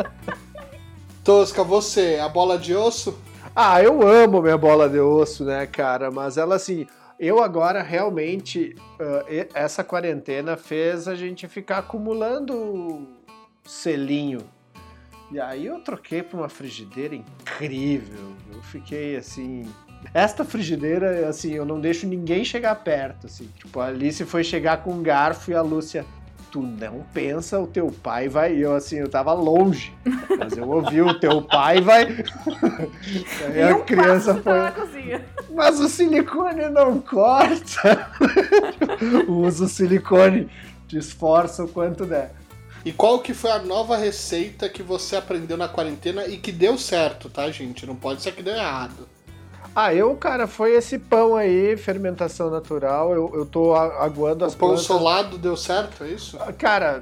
Tosca, 1.24 1.62
você, 1.62 2.18
a 2.22 2.28
bola 2.28 2.59
de 2.59 2.74
osso? 2.74 3.18
Ah, 3.55 3.82
eu 3.82 4.07
amo 4.07 4.40
minha 4.40 4.57
bola 4.57 4.88
de 4.88 4.99
osso, 5.01 5.44
né, 5.44 5.66
cara? 5.66 6.11
Mas 6.11 6.38
ela, 6.38 6.55
assim, 6.57 6.86
eu 7.18 7.42
agora 7.42 7.82
realmente. 7.82 8.74
e- 9.28 9.49
essa 9.53 9.82
quarentena 9.84 10.57
fez 10.57 11.07
a 11.09 11.14
gente 11.14 11.46
ficar 11.49 11.78
acumulando 11.78 13.09
selinho. 13.64 14.40
E 15.30 15.38
aí 15.38 15.66
eu 15.66 15.80
troquei 15.80 16.22
por 16.22 16.38
uma 16.38 16.49
frigideira 16.49 17.14
incrível. 17.14 18.32
Eu 18.55 18.62
fiquei 18.62 19.16
assim. 19.16 19.68
Esta 20.14 20.44
frigideira, 20.44 21.28
assim, 21.28 21.53
eu 21.53 21.64
não 21.64 21.80
deixo 21.80 22.07
ninguém 22.07 22.44
chegar 22.44 22.74
perto, 22.76 23.26
assim. 23.26 23.49
Tipo, 23.59 23.80
a 23.80 23.86
Alice 23.86 24.24
foi 24.24 24.42
chegar 24.42 24.78
com 24.78 24.92
um 24.92 25.03
garfo 25.03 25.51
e 25.51 25.55
a 25.55 25.62
Lúcia. 25.62 26.05
Tu 26.51 26.62
não 26.62 27.05
pensa, 27.12 27.61
o 27.61 27.66
teu 27.66 27.88
pai 27.88 28.26
vai. 28.26 28.57
Eu, 28.57 28.74
assim, 28.74 28.96
eu 28.96 29.09
tava 29.09 29.34
longe. 29.34 29.92
Mas 30.38 30.57
eu 30.57 30.66
ouvi 30.68 31.03
o 31.03 31.18
teu 31.20 31.42
pai 31.42 31.82
vai. 31.82 32.05
Aí 33.44 33.59
E 33.59 33.62
a 33.62 33.78
criança 33.80 34.34
foi. 34.36 34.55
Mas 35.55 35.78
o 35.78 35.88
silicone 35.88 36.70
não 36.70 37.01
corta. 37.01 38.11
Usa 39.28 39.66
o 39.66 39.68
silicone, 39.68 40.49
te 40.86 40.96
esforça 40.96 41.64
o 41.64 41.68
quanto 41.68 42.07
der. 42.07 42.32
E 42.82 42.92
qual 42.92 43.18
que 43.18 43.34
foi 43.34 43.51
a 43.51 43.59
nova 43.59 43.99
receita 43.99 44.68
que 44.68 44.82
você 44.82 45.16
aprendeu 45.16 45.59
na 45.59 45.68
quarentena 45.68 46.26
e 46.26 46.38
que 46.38 46.51
deu 46.51 46.78
certo, 46.78 47.28
tá, 47.28 47.51
gente? 47.51 47.84
Não 47.84 47.94
pode 47.94 48.22
ser 48.22 48.32
que 48.32 48.42
deu 48.42 48.55
errado. 48.55 49.07
Ah, 49.80 49.94
eu, 49.94 50.16
cara, 50.16 50.48
foi 50.48 50.72
esse 50.72 50.98
pão 50.98 51.36
aí, 51.36 51.76
fermentação 51.76 52.50
natural. 52.50 53.14
Eu, 53.14 53.30
eu 53.32 53.46
tô 53.46 53.76
aguando 53.76 54.44
as 54.44 54.54
O 54.54 54.56
pão 54.56 54.70
plantas. 54.70 54.86
solado 54.86 55.38
deu 55.38 55.56
certo, 55.56 56.02
é 56.02 56.08
isso? 56.08 56.36
Cara, 56.58 57.00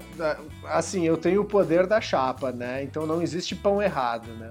assim, 0.67 1.07
eu 1.07 1.17
tenho 1.17 1.41
o 1.41 1.45
poder 1.47 1.87
da 1.87 2.03
chapa, 2.03 2.53
né? 2.53 2.83
Então 2.83 3.07
não 3.07 3.23
existe 3.23 3.57
pão 3.57 3.81
errado, 3.81 4.29
né? 4.39 4.51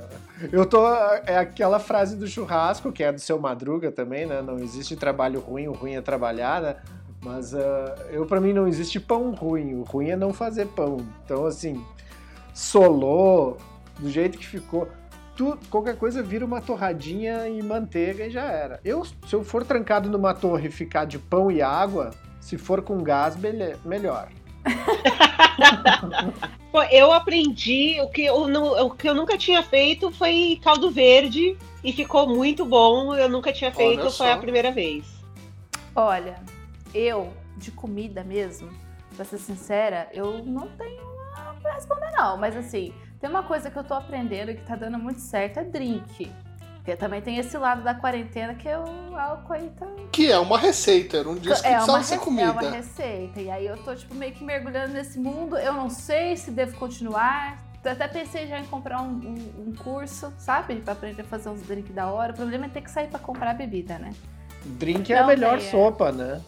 Eu 0.51 0.65
tô. 0.65 0.87
É 1.27 1.37
aquela 1.37 1.77
frase 1.77 2.15
do 2.15 2.27
churrasco, 2.27 2.91
que 2.91 3.03
é 3.03 3.11
do 3.11 3.19
seu 3.21 3.37
Madruga 3.37 3.91
também, 3.91 4.25
né? 4.25 4.41
Não 4.41 4.57
existe 4.57 4.95
trabalho 4.95 5.39
ruim, 5.39 5.67
o 5.67 5.73
ruim 5.73 5.93
é 5.93 6.01
trabalhar, 6.01 6.63
né? 6.63 6.77
Mas 7.21 7.53
ah, 7.53 7.95
eu, 8.09 8.25
para 8.25 8.41
mim, 8.41 8.53
não 8.53 8.67
existe 8.67 8.99
pão 8.99 9.35
ruim. 9.35 9.75
O 9.75 9.83
ruim 9.83 10.09
é 10.09 10.15
não 10.15 10.33
fazer 10.33 10.65
pão. 10.69 10.97
Então, 11.23 11.45
assim, 11.45 11.79
solou, 12.55 13.57
do 13.99 14.09
jeito 14.09 14.35
que 14.35 14.47
ficou. 14.47 14.87
Tu, 15.35 15.57
qualquer 15.69 15.97
coisa 15.97 16.23
vira 16.23 16.45
uma 16.45 16.61
torradinha 16.61 17.47
e 17.49 17.61
manteiga 17.61 18.25
e 18.25 18.29
já 18.29 18.43
era. 18.45 18.79
Eu, 18.85 19.03
se 19.03 19.15
eu 19.33 19.43
for 19.43 19.65
trancado 19.65 20.09
numa 20.09 20.33
torre 20.33 20.69
e 20.69 20.71
ficar 20.71 21.03
de 21.05 21.19
pão 21.19 21.51
e 21.51 21.61
água, 21.61 22.11
se 22.39 22.57
for 22.57 22.81
com 22.81 23.03
gás, 23.03 23.35
melhor. 23.83 24.29
Pô, 26.71 26.83
eu 26.83 27.11
aprendi 27.13 27.99
o 28.01 28.09
que 28.09 28.25
eu, 28.25 28.47
não- 28.47 28.87
o 28.87 28.91
que 28.91 29.07
eu 29.07 29.15
nunca 29.15 29.37
tinha 29.37 29.63
feito 29.63 30.11
foi 30.11 30.59
caldo 30.63 30.91
verde 30.91 31.57
e 31.83 31.93
ficou 31.93 32.27
muito 32.27 32.65
bom. 32.65 33.15
Eu 33.15 33.29
nunca 33.29 33.53
tinha 33.53 33.71
feito, 33.71 34.01
Olha 34.01 34.11
foi 34.11 34.27
só. 34.27 34.33
a 34.33 34.37
primeira 34.37 34.71
vez. 34.71 35.05
Olha, 35.95 36.35
eu, 36.93 37.31
de 37.57 37.71
comida 37.71 38.23
mesmo, 38.23 38.69
pra 39.15 39.23
ser 39.23 39.37
sincera, 39.37 40.09
eu 40.13 40.43
não 40.43 40.67
tenho 40.69 41.01
uma 41.33 41.53
pra 41.61 41.73
responder, 41.75 42.11
não. 42.11 42.37
Mas 42.37 42.57
assim, 42.57 42.93
tem 43.25 43.31
uma 43.31 43.41
coisa 43.41 43.71
que 43.71 43.77
eu 43.79 43.83
tô 43.83 43.95
aprendendo 43.95 44.51
e 44.51 44.53
que 44.55 44.61
tá 44.61 44.75
dando 44.75 44.99
muito 44.99 45.19
certo, 45.19 45.57
é 45.59 45.63
drink. 45.63 46.31
Porque 46.75 46.95
também 46.95 47.19
tem 47.23 47.37
esse 47.39 47.57
lado 47.57 47.81
da 47.81 47.95
quarentena 47.95 48.53
que 48.53 48.69
é 48.69 48.77
o 48.77 49.17
álcool 49.17 49.53
aí 49.53 49.71
tá. 49.79 49.87
Que 50.11 50.31
é 50.31 50.37
uma 50.37 50.59
receita, 50.59 51.23
não 51.23 51.33
disse 51.33 51.59
que 51.59 51.67
é, 51.67 51.71
precisava 51.73 52.03
ser 52.03 52.19
comida. 52.19 52.43
é 52.43 52.51
uma 52.51 52.69
receita. 52.69 53.41
E 53.41 53.49
aí 53.49 53.65
eu 53.65 53.77
tô, 53.77 53.95
tipo, 53.95 54.13
meio 54.13 54.31
que 54.31 54.43
mergulhando 54.43 54.93
nesse 54.93 55.17
mundo. 55.17 55.57
Eu 55.57 55.73
não 55.73 55.89
sei 55.89 56.37
se 56.37 56.51
devo 56.51 56.77
continuar. 56.77 57.57
Eu 57.83 57.93
até 57.93 58.07
pensei 58.07 58.45
já 58.45 58.59
em 58.59 58.65
comprar 58.65 59.01
um, 59.01 59.07
um- 59.07 59.69
um 59.69 59.73
curso, 59.75 60.31
sabe? 60.37 60.75
Pra 60.75 60.93
aprender 60.93 61.23
a 61.23 61.25
fazer 61.25 61.49
uns 61.49 61.63
drinks 61.63 61.95
da 61.95 62.05
hora. 62.05 62.31
O 62.31 62.35
problema 62.35 62.67
é 62.67 62.69
ter 62.69 62.81
que 62.81 62.91
sair 62.91 63.07
pra 63.07 63.17
comprar 63.17 63.55
bebida, 63.55 63.97
né? 63.97 64.11
Drink 64.63 65.11
é 65.11 65.17
a 65.17 65.25
melhor 65.25 65.57
é. 65.57 65.61
sopa, 65.61 66.11
né? 66.11 66.39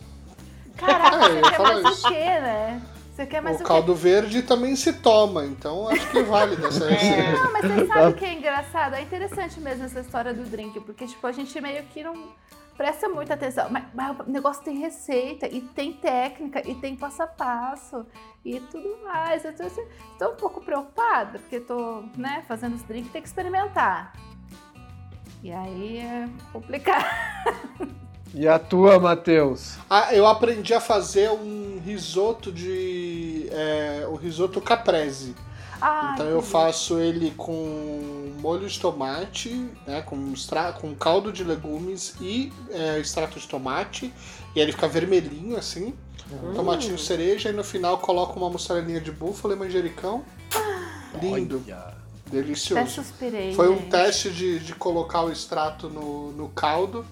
Caraca, 0.76 1.26
Ah, 1.26 1.30
ia 1.30 1.42
você 1.42 1.42
quer 1.50 1.56
falar 1.58 1.82
mais 1.82 1.98
isso. 1.98 2.08
o 2.08 2.12
quê, 2.12 2.20
né? 2.24 2.82
Você 3.18 3.26
quer 3.26 3.42
mais 3.42 3.56
O 3.56 3.62
o, 3.62 3.64
quê? 3.64 3.68
caldo 3.68 3.96
verde 3.96 4.44
também 4.44 4.76
se 4.76 4.94
toma, 4.94 5.44
então 5.44 5.90
acho 5.90 6.08
que 6.12 6.22
vale 6.22 6.56
dessa 6.62 6.88
receita. 6.88 7.32
Não, 7.32 7.52
mas 7.52 7.66
você 7.66 7.88
sabe 7.88 8.12
o 8.12 8.14
que 8.16 8.24
é 8.24 8.34
engraçado? 8.34 8.94
É 8.94 9.02
interessante 9.02 9.60
mesmo 9.60 9.86
essa 9.86 10.02
história 10.02 10.36
do 10.36 10.44
drink, 10.44 10.80
porque, 10.82 11.08
tipo, 11.08 11.26
a 11.26 11.32
gente 11.32 11.60
meio 11.60 11.82
que 11.86 12.04
não 12.04 12.36
presta 12.78 13.10
muita 13.10 13.34
atenção. 13.34 13.72
Mas, 13.72 13.86
mas 13.92 14.20
o 14.20 14.30
negócio 14.30 14.64
tem 14.64 14.78
receita, 14.78 15.48
e 15.48 15.62
tem 15.62 15.94
técnica, 15.94 16.62
e 16.64 16.76
tem 16.76 16.96
passo 16.96 17.24
a 17.24 17.28
passo, 17.28 18.06
e 18.46 18.60
tudo 18.60 19.00
mais. 19.04 19.44
Eu 19.44 19.56
tô, 19.56 19.64
assim, 19.64 19.84
tô 20.20 20.30
um 20.30 20.36
pouco 20.36 20.62
preocupada, 20.62 21.40
porque 21.40 21.60
tô, 21.60 22.04
né, 22.16 22.46
fazendo 22.48 22.76
os 22.76 22.84
drinks, 22.84 23.12
tem 23.12 23.24
que 23.24 23.28
experimentar. 23.28 24.14
E 25.42 25.52
aí 25.52 25.98
é 25.98 26.30
complicado. 26.54 27.04
E 28.34 28.48
a 28.48 28.60
tua, 28.60 29.00
Matheus? 29.00 29.76
Ah, 29.90 30.14
eu 30.14 30.28
aprendi 30.28 30.74
a 30.74 30.80
fazer 30.80 31.30
um 31.30 31.80
risoto 31.84 32.52
de. 32.52 33.48
É, 33.52 34.08
o 34.10 34.16
risoto 34.16 34.62
caprese. 34.62 35.36
Ai, 35.80 36.14
Então 36.14 36.26
eu 36.26 36.42
faço 36.42 37.00
ele 37.00 37.32
com 37.38 38.34
molho 38.40 38.68
de 38.68 38.80
tomate, 38.80 39.70
né, 39.86 40.02
com, 40.02 40.32
extra, 40.34 40.72
com 40.74 40.96
caldo 40.96 41.32
de 41.32 41.44
legumes 41.44 42.16
e 42.20 42.52
é, 42.72 43.00
extrato 43.00 43.40
de 43.40 43.48
tomate. 43.48 44.12
E 44.56 44.60
aí 44.60 44.66
ele 44.66 44.72
fica 44.72 44.88
vermelhinho 44.88 45.56
assim. 45.58 45.94
Hum. 46.32 46.54
Tomatinho 46.56 46.98
cereja 46.98 47.50
e 47.50 47.54
no 47.54 47.64
final 47.64 48.00
coloco 48.00 48.38
uma 48.38 48.50
mussarelinha 48.50 49.00
de 49.00 49.12
búfala 49.12 49.54
e 49.54 49.58
manjericão. 49.58 50.24
Lindo. 51.22 51.64
Olha. 51.66 51.96
Delicioso. 52.30 52.82
Até 52.82 52.90
suspirei. 52.90 53.54
Foi 53.54 53.70
um 53.70 53.78
gente. 53.78 53.90
teste 53.90 54.30
de, 54.30 54.60
de 54.60 54.76
colocar 54.76 55.22
o 55.22 55.32
extrato 55.32 55.90
no, 55.90 56.34
no 56.34 56.50
caldo 56.50 57.06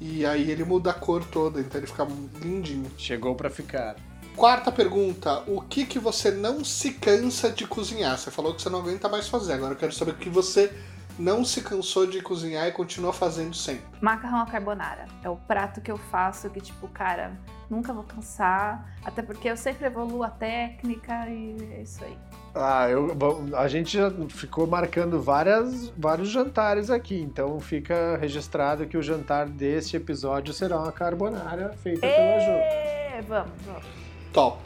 e 0.00 0.24
aí 0.24 0.50
ele 0.50 0.64
muda 0.64 0.90
a 0.90 0.94
cor 0.94 1.22
toda, 1.24 1.60
então 1.60 1.78
ele 1.78 1.86
fica 1.86 2.06
lindinho. 2.42 2.90
Chegou 2.96 3.34
pra 3.34 3.50
ficar. 3.50 3.96
Quarta 4.34 4.72
pergunta: 4.72 5.42
o 5.46 5.60
que 5.60 5.84
que 5.84 5.98
você 5.98 6.30
não 6.30 6.64
se 6.64 6.92
cansa 6.94 7.50
de 7.50 7.66
cozinhar? 7.66 8.16
Você 8.16 8.30
falou 8.30 8.54
que 8.54 8.62
você 8.62 8.70
não 8.70 8.80
aguenta 8.80 9.08
mais 9.08 9.28
fazer. 9.28 9.52
Agora 9.52 9.74
eu 9.74 9.78
quero 9.78 9.92
saber 9.92 10.12
o 10.12 10.16
que 10.16 10.30
você 10.30 10.72
não 11.18 11.44
se 11.44 11.60
cansou 11.60 12.06
de 12.06 12.22
cozinhar 12.22 12.66
e 12.66 12.72
continua 12.72 13.12
fazendo 13.12 13.54
sempre. 13.54 13.84
Macarrão 14.00 14.40
à 14.40 14.46
carbonara. 14.46 15.06
É 15.22 15.28
o 15.28 15.36
prato 15.36 15.82
que 15.82 15.90
eu 15.90 15.98
faço 15.98 16.48
que, 16.48 16.60
tipo, 16.60 16.88
cara, 16.88 17.38
nunca 17.70 17.92
vou 17.92 18.02
cansar. 18.02 18.84
Até 19.04 19.22
porque 19.22 19.48
eu 19.48 19.56
sempre 19.56 19.86
evoluo 19.86 20.22
a 20.22 20.28
técnica 20.30 21.26
e 21.28 21.56
é 21.72 21.82
isso 21.82 22.04
aí. 22.04 22.16
Ah, 22.54 22.88
eu, 22.88 23.14
bom, 23.14 23.44
a 23.54 23.68
gente 23.68 23.96
já 23.96 24.10
ficou 24.28 24.66
marcando 24.66 25.22
várias, 25.22 25.88
vários 25.96 26.28
jantares 26.28 26.90
aqui, 26.90 27.20
então 27.20 27.60
fica 27.60 28.18
registrado 28.20 28.86
que 28.86 28.96
o 28.96 29.02
jantar 29.02 29.46
deste 29.48 29.96
episódio 29.96 30.52
será 30.52 30.78
uma 30.78 30.90
carbonara 30.90 31.72
feita 31.80 32.00
pela 32.00 32.40
Jo. 32.40 32.50
É, 32.50 33.22
vamos, 33.28 33.52
vamos. 33.64 33.84
Top. 34.32 34.58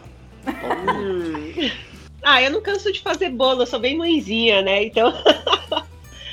Ah, 2.27 2.41
eu 2.41 2.51
não 2.51 2.63
canso 2.63 2.91
de 2.91 3.03
fazer 3.03 3.29
bolo, 3.29 3.61
eu 3.61 3.67
sou 3.67 3.79
bem 3.79 3.99
mãezinha, 3.99 4.63
né? 4.63 4.85
Então. 4.85 5.13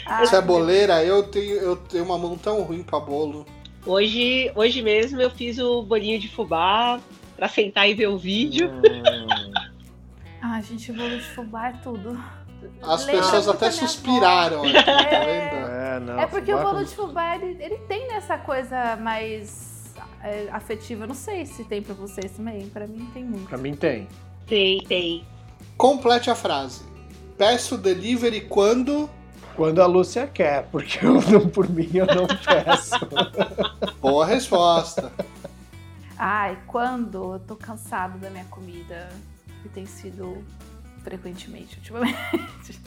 Ah, 0.04 0.26
Você 0.26 0.36
é 0.36 0.42
boleira? 0.42 1.04
Eu 1.06 1.24
tenho, 1.24 1.56
eu 1.56 1.78
tenho 1.78 2.04
uma 2.04 2.18
mão 2.18 2.38
tão 2.38 2.64
ruim 2.64 2.84
pra 2.84 3.00
bolo. 3.00 3.46
Hoje, 3.86 4.52
hoje 4.56 4.82
mesmo 4.82 5.20
eu 5.22 5.30
fiz 5.30 5.58
o 5.58 5.82
bolinho 5.82 6.20
de 6.20 6.28
fubá 6.28 7.00
pra 7.36 7.48
sentar 7.48 7.90
e 7.90 7.94
ver 7.94 8.08
o 8.08 8.18
vídeo. 8.18 8.70
Ah, 10.44 10.60
gente, 10.60 10.92
bolo 10.92 11.18
de 11.18 11.22
fubá 11.22 11.68
é 11.70 11.74
tudo. 11.84 12.20
As 12.82 13.06
Lembra 13.06 13.22
pessoas 13.22 13.48
até 13.48 13.70
suspiraram 13.70 14.64
aqui, 14.64 14.74
tá 14.74 14.92
É. 14.92 15.20
vendo? 15.26 15.68
É, 15.68 16.00
não. 16.00 16.20
é 16.20 16.26
porque 16.26 16.52
o 16.52 16.58
fubá 16.58 16.72
bolo 16.72 16.84
de 16.84 16.96
fubá, 16.96 17.36
ele, 17.36 17.64
ele 17.64 17.78
tem 17.88 18.12
essa 18.14 18.40
coisa 18.40 18.96
mais 18.96 19.94
é, 20.24 20.48
afetiva. 20.52 21.04
Eu 21.04 21.10
não 21.10 21.14
sei 21.16 21.46
se 21.46 21.64
tem 21.64 21.80
pra 21.84 21.94
vocês 21.94 22.32
também. 22.32 22.68
Pra 22.70 22.88
mim 22.88 23.08
tem 23.14 23.24
muito. 23.24 23.48
Pra 23.48 23.58
mim 23.60 23.76
tem. 23.76 24.08
Tem, 24.48 24.80
tem. 24.86 25.24
Complete 25.78 26.32
a 26.32 26.36
frase. 26.36 26.82
Peço 27.38 27.78
delivery 27.78 28.42
quando. 28.42 29.08
Quando 29.62 29.80
a 29.80 29.86
Lúcia 29.86 30.26
quer, 30.26 30.64
porque 30.72 31.06
eu 31.06 31.22
não, 31.22 31.48
por 31.48 31.70
mim 31.70 31.88
eu 31.94 32.08
não 32.08 32.26
peço. 32.26 32.96
Boa 34.02 34.26
resposta. 34.26 35.14
Ai, 36.18 36.58
quando 36.66 37.36
eu 37.36 37.40
tô 37.42 37.56
cansado 37.56 38.18
da 38.18 38.32
minha 38.32 38.46
comida, 38.46 39.08
que 39.62 39.70
tem 39.70 39.86
sido 39.86 40.44
frequentemente 41.04 41.78
ultimamente. 41.78 42.82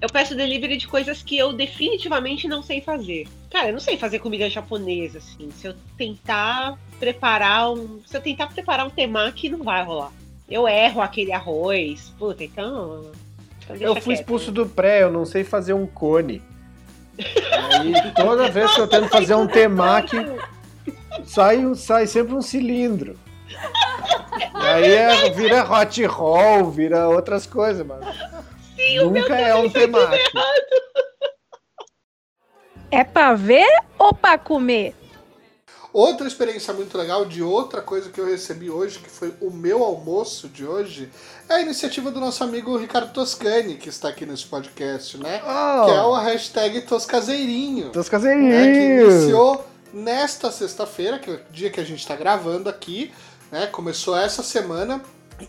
Eu 0.00 0.08
peço 0.08 0.34
delivery 0.34 0.76
de 0.76 0.88
coisas 0.88 1.22
que 1.22 1.38
eu 1.38 1.52
definitivamente 1.52 2.48
não 2.48 2.60
sei 2.60 2.80
fazer. 2.80 3.28
Cara, 3.48 3.68
eu 3.68 3.74
não 3.74 3.80
sei 3.80 3.96
fazer 3.96 4.18
comida 4.18 4.50
japonesa, 4.50 5.18
assim. 5.18 5.48
Se 5.52 5.68
eu 5.68 5.74
tentar 5.96 6.76
preparar 6.98 7.72
um. 7.72 8.00
Se 8.04 8.16
eu 8.16 8.20
tentar 8.20 8.48
preparar 8.48 8.84
um 8.84 8.90
temaki, 8.90 9.48
não 9.48 9.62
vai 9.62 9.84
rolar. 9.84 10.10
Eu 10.50 10.66
erro 10.66 11.00
aquele 11.00 11.32
arroz. 11.32 12.12
Puta, 12.18 12.42
então. 12.42 13.12
Então 13.70 13.76
Eu 13.88 13.94
fui 13.94 14.14
quieto. 14.14 14.20
expulso 14.20 14.52
do 14.52 14.66
pré, 14.66 15.02
eu 15.02 15.10
não 15.10 15.24
sei 15.24 15.44
fazer 15.44 15.72
um 15.72 15.86
cone. 15.86 16.42
Aí 17.18 18.12
toda 18.14 18.50
vez 18.50 18.72
que 18.74 18.80
eu 18.80 18.88
tento 18.88 19.08
fazer 19.08 19.34
um 19.34 19.46
temaki, 19.46 20.16
sai, 21.24 21.62
sai 21.74 22.06
sempre 22.06 22.34
um 22.34 22.42
cilindro. 22.42 23.18
E 24.62 24.66
aí 24.66 24.90
é- 24.92 25.30
vira 25.30 25.64
hot 25.70 26.04
roll, 26.06 26.70
vira 26.70 27.08
outras 27.08 27.46
coisas, 27.46 27.86
mano. 27.86 28.02
Sim, 28.76 28.98
Nunca 29.00 29.34
é 29.34 29.54
um 29.54 29.68
temaki. 29.70 30.22
É 32.90 33.02
pra 33.02 33.34
ver 33.34 33.66
ou 33.98 34.14
pra 34.14 34.38
comer? 34.38 34.94
Outra 35.92 36.26
experiência 36.26 36.74
muito 36.74 36.96
legal 36.98 37.24
de 37.24 37.42
outra 37.42 37.80
coisa 37.80 38.10
que 38.10 38.20
eu 38.20 38.26
recebi 38.26 38.68
hoje, 38.70 38.98
que 38.98 39.08
foi 39.08 39.32
o 39.40 39.50
meu 39.50 39.82
almoço 39.82 40.46
de 40.46 40.66
hoje, 40.66 41.10
é 41.48 41.54
a 41.54 41.60
iniciativa 41.60 42.10
do 42.10 42.20
nosso 42.20 42.42
amigo 42.42 42.76
Ricardo 42.76 43.12
Toscani, 43.12 43.76
que 43.76 43.88
está 43.88 44.08
aqui 44.08 44.26
nesse 44.26 44.46
podcast, 44.46 45.16
né? 45.18 45.40
Que 45.84 45.92
é 45.92 46.02
o 46.02 46.14
hashtag 46.14 46.80
Toscazeirinho. 46.82 47.90
Dos 47.90 48.08
né, 48.48 48.72
que 48.72 49.04
iniciou 49.04 49.66
nesta 49.92 50.50
sexta-feira, 50.50 51.18
que 51.18 51.30
é 51.30 51.34
o 51.34 51.40
dia 51.50 51.70
que 51.70 51.80
a 51.80 51.84
gente 51.84 52.00
está 52.00 52.16
gravando 52.16 52.68
aqui, 52.68 53.12
né? 53.50 53.66
Começou 53.66 54.16
essa 54.16 54.42
semana 54.42 55.00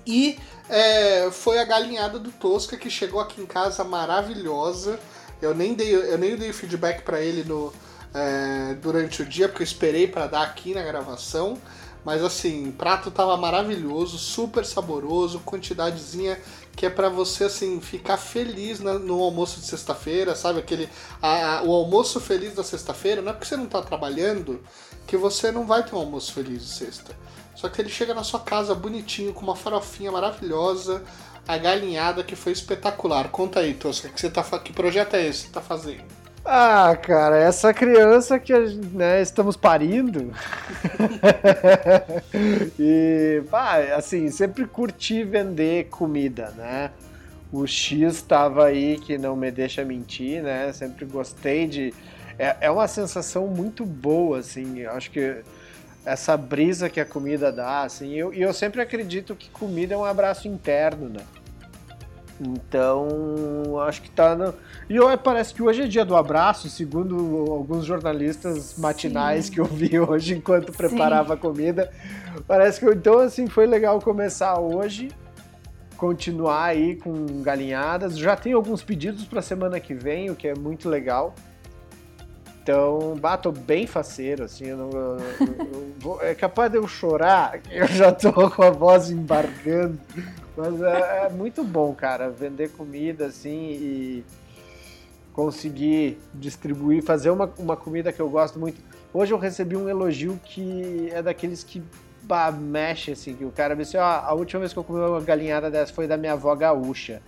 e 0.05 0.37
é, 0.69 1.29
foi 1.31 1.59
a 1.59 1.63
galinhada 1.63 2.19
do 2.19 2.31
Tosca 2.31 2.77
que 2.77 2.89
chegou 2.89 3.19
aqui 3.19 3.41
em 3.41 3.45
casa 3.45 3.83
maravilhosa. 3.83 4.99
Eu 5.41 5.55
nem 5.55 5.73
dei, 5.73 5.95
eu 5.95 6.17
nem 6.17 6.35
dei 6.35 6.53
feedback 6.53 7.01
para 7.03 7.21
ele 7.21 7.43
no, 7.43 7.73
é, 8.13 8.75
durante 8.75 9.21
o 9.21 9.25
dia, 9.25 9.47
porque 9.47 9.63
eu 9.63 9.67
esperei 9.67 10.07
para 10.07 10.27
dar 10.27 10.43
aqui 10.43 10.73
na 10.73 10.83
gravação. 10.83 11.57
Mas 12.07 12.23
assim, 12.23 12.69
o 12.69 12.71
prato 12.71 13.11
tava 13.11 13.35
maravilhoso, 13.35 14.17
super 14.17 14.65
saboroso, 14.65 15.41
quantidadezinha 15.41 16.39
que 16.73 16.85
é 16.85 16.89
pra 16.89 17.09
você 17.09 17.43
assim 17.43 17.81
ficar 17.81 18.15
feliz 18.15 18.79
no 18.79 19.21
almoço 19.21 19.59
de 19.59 19.65
sexta-feira, 19.65 20.33
sabe? 20.33 20.59
Aquele 20.59 20.87
a- 21.21 21.57
a- 21.57 21.63
o 21.63 21.73
almoço 21.73 22.21
feliz 22.21 22.55
da 22.55 22.63
sexta-feira, 22.63 23.21
não 23.21 23.31
é 23.31 23.33
porque 23.33 23.45
você 23.45 23.57
não 23.57 23.65
tá 23.65 23.81
trabalhando 23.81 24.63
que 25.05 25.17
você 25.17 25.51
não 25.51 25.65
vai 25.65 25.83
ter 25.83 25.95
um 25.95 25.99
almoço 25.99 26.31
feliz 26.31 26.61
de 26.61 26.69
sexta. 26.69 27.13
Só 27.53 27.67
que 27.67 27.81
ele 27.81 27.89
chega 27.89 28.13
na 28.13 28.23
sua 28.23 28.39
casa 28.39 28.73
bonitinho 28.73 29.33
com 29.33 29.41
uma 29.41 29.55
farofinha 29.57 30.09
maravilhosa, 30.09 31.03
a 31.45 31.57
galinhada 31.57 32.23
que 32.23 32.37
foi 32.37 32.53
espetacular. 32.53 33.27
Conta 33.31 33.59
aí, 33.59 33.73
Tosca, 33.73 34.07
que 34.07 34.21
você 34.21 34.29
tá 34.29 34.43
que 34.59 34.71
projeto 34.71 35.15
é 35.15 35.27
esse 35.27 35.41
que 35.41 35.47
você 35.47 35.53
tá 35.55 35.61
fazendo? 35.61 36.26
Ah, 36.49 36.95
cara, 36.95 37.37
essa 37.37 37.73
criança 37.73 38.39
que 38.39 38.53
né, 38.93 39.21
estamos 39.21 39.57
parindo. 39.57 40.31
e, 42.79 43.43
pá, 43.51 43.79
assim, 43.97 44.31
sempre 44.31 44.65
curti 44.65 45.25
vender 45.25 45.89
comida, 45.89 46.51
né? 46.55 46.91
O 47.51 47.67
X 47.67 48.15
estava 48.15 48.65
aí 48.65 48.97
que 48.97 49.17
não 49.17 49.35
me 49.35 49.51
deixa 49.51 49.83
mentir, 49.83 50.41
né? 50.41 50.71
Sempre 50.71 51.03
gostei 51.05 51.67
de. 51.67 51.93
É, 52.39 52.55
é 52.61 52.71
uma 52.71 52.87
sensação 52.87 53.47
muito 53.47 53.85
boa, 53.85 54.39
assim. 54.39 54.79
eu 54.79 54.91
Acho 54.91 55.11
que 55.11 55.43
essa 56.05 56.37
brisa 56.37 56.89
que 56.89 57.01
a 57.01 57.05
comida 57.05 57.51
dá, 57.51 57.81
assim. 57.83 58.13
eu- 58.13 58.33
E 58.33 58.41
eu, 58.41 58.53
sempre 58.53 58.81
acredito 58.81 59.35
que 59.35 59.49
comida 59.49 59.93
é 59.95 59.97
um 59.97 60.05
abraço 60.05 60.47
interno, 60.47 61.09
né? 61.09 61.21
Então, 62.39 63.79
acho 63.81 64.01
que 64.01 64.09
tá. 64.11 64.35
No... 64.35 64.53
E 64.89 64.95
eu- 64.95 65.17
parece 65.17 65.53
que 65.53 65.63
hoje 65.63 65.83
é 65.83 65.87
dia 65.87 66.05
do 66.05 66.15
abraço, 66.15 66.69
segundo 66.69 67.45
alguns 67.51 67.85
jornalistas 67.85 68.77
matinais 68.77 69.45
Sim. 69.45 69.51
que 69.53 69.59
eu 69.59 69.65
vi 69.65 69.97
hoje 69.99 70.35
enquanto 70.35 70.71
preparava 70.71 71.33
a 71.33 71.37
comida. 71.37 71.91
Parece 72.47 72.79
que 72.79 72.85
então 72.85 73.19
assim 73.19 73.47
foi 73.47 73.65
legal 73.65 73.99
começar 73.99 74.59
hoje, 74.59 75.09
continuar 75.97 76.65
aí 76.65 76.95
com 76.95 77.41
galinhadas. 77.41 78.17
Já 78.17 78.35
tem 78.35 78.53
alguns 78.53 78.83
pedidos 78.83 79.25
para 79.25 79.41
semana 79.41 79.79
que 79.79 79.93
vem, 79.95 80.29
o 80.29 80.35
que 80.35 80.47
é 80.47 80.53
muito 80.55 80.87
legal. 80.87 81.33
Então, 82.61 83.15
bato 83.19 83.49
bem 83.51 83.87
faceiro, 83.87 84.43
assim, 84.43 84.65
eu 84.65 84.77
não, 84.77 84.89
eu- 84.91 85.17
eu 85.39 85.93
vou- 85.99 86.21
é 86.21 86.35
capaz 86.35 86.69
de 86.69 86.77
eu 86.77 86.85
chorar, 86.85 87.61
eu 87.71 87.87
já 87.87 88.11
tô 88.11 88.51
com 88.51 88.61
a 88.61 88.69
voz 88.69 89.09
embargando. 89.09 89.97
Mas 90.57 90.81
é, 90.81 91.25
é 91.25 91.29
muito 91.29 91.63
bom, 91.63 91.93
cara, 91.93 92.31
vender 92.31 92.71
comida 92.71 93.27
assim 93.27 93.69
e 93.73 94.25
conseguir 95.31 96.19
distribuir, 96.33 97.03
fazer 97.03 97.29
uma, 97.29 97.47
uma 97.59 97.77
comida 97.77 98.11
que 98.11 98.19
eu 98.19 98.27
gosto 98.27 98.59
muito. 98.59 98.81
Hoje 99.13 99.31
eu 99.33 99.37
recebi 99.37 99.77
um 99.77 99.87
elogio 99.87 100.39
que 100.43 101.09
é 101.13 101.21
daqueles 101.21 101.63
que 101.63 101.83
bah, 102.23 102.51
mexe, 102.51 103.11
assim, 103.11 103.35
que 103.35 103.45
o 103.45 103.51
cara 103.51 103.75
disse, 103.75 103.97
ó, 103.97 104.01
a 104.03 104.33
última 104.33 104.61
vez 104.61 104.73
que 104.73 104.79
eu 104.79 104.83
comi 104.83 104.99
uma 104.99 105.21
galinhada 105.21 105.69
dessa 105.69 105.93
foi 105.93 106.07
da 106.07 106.17
minha 106.17 106.33
avó 106.33 106.55
gaúcha. 106.55 107.21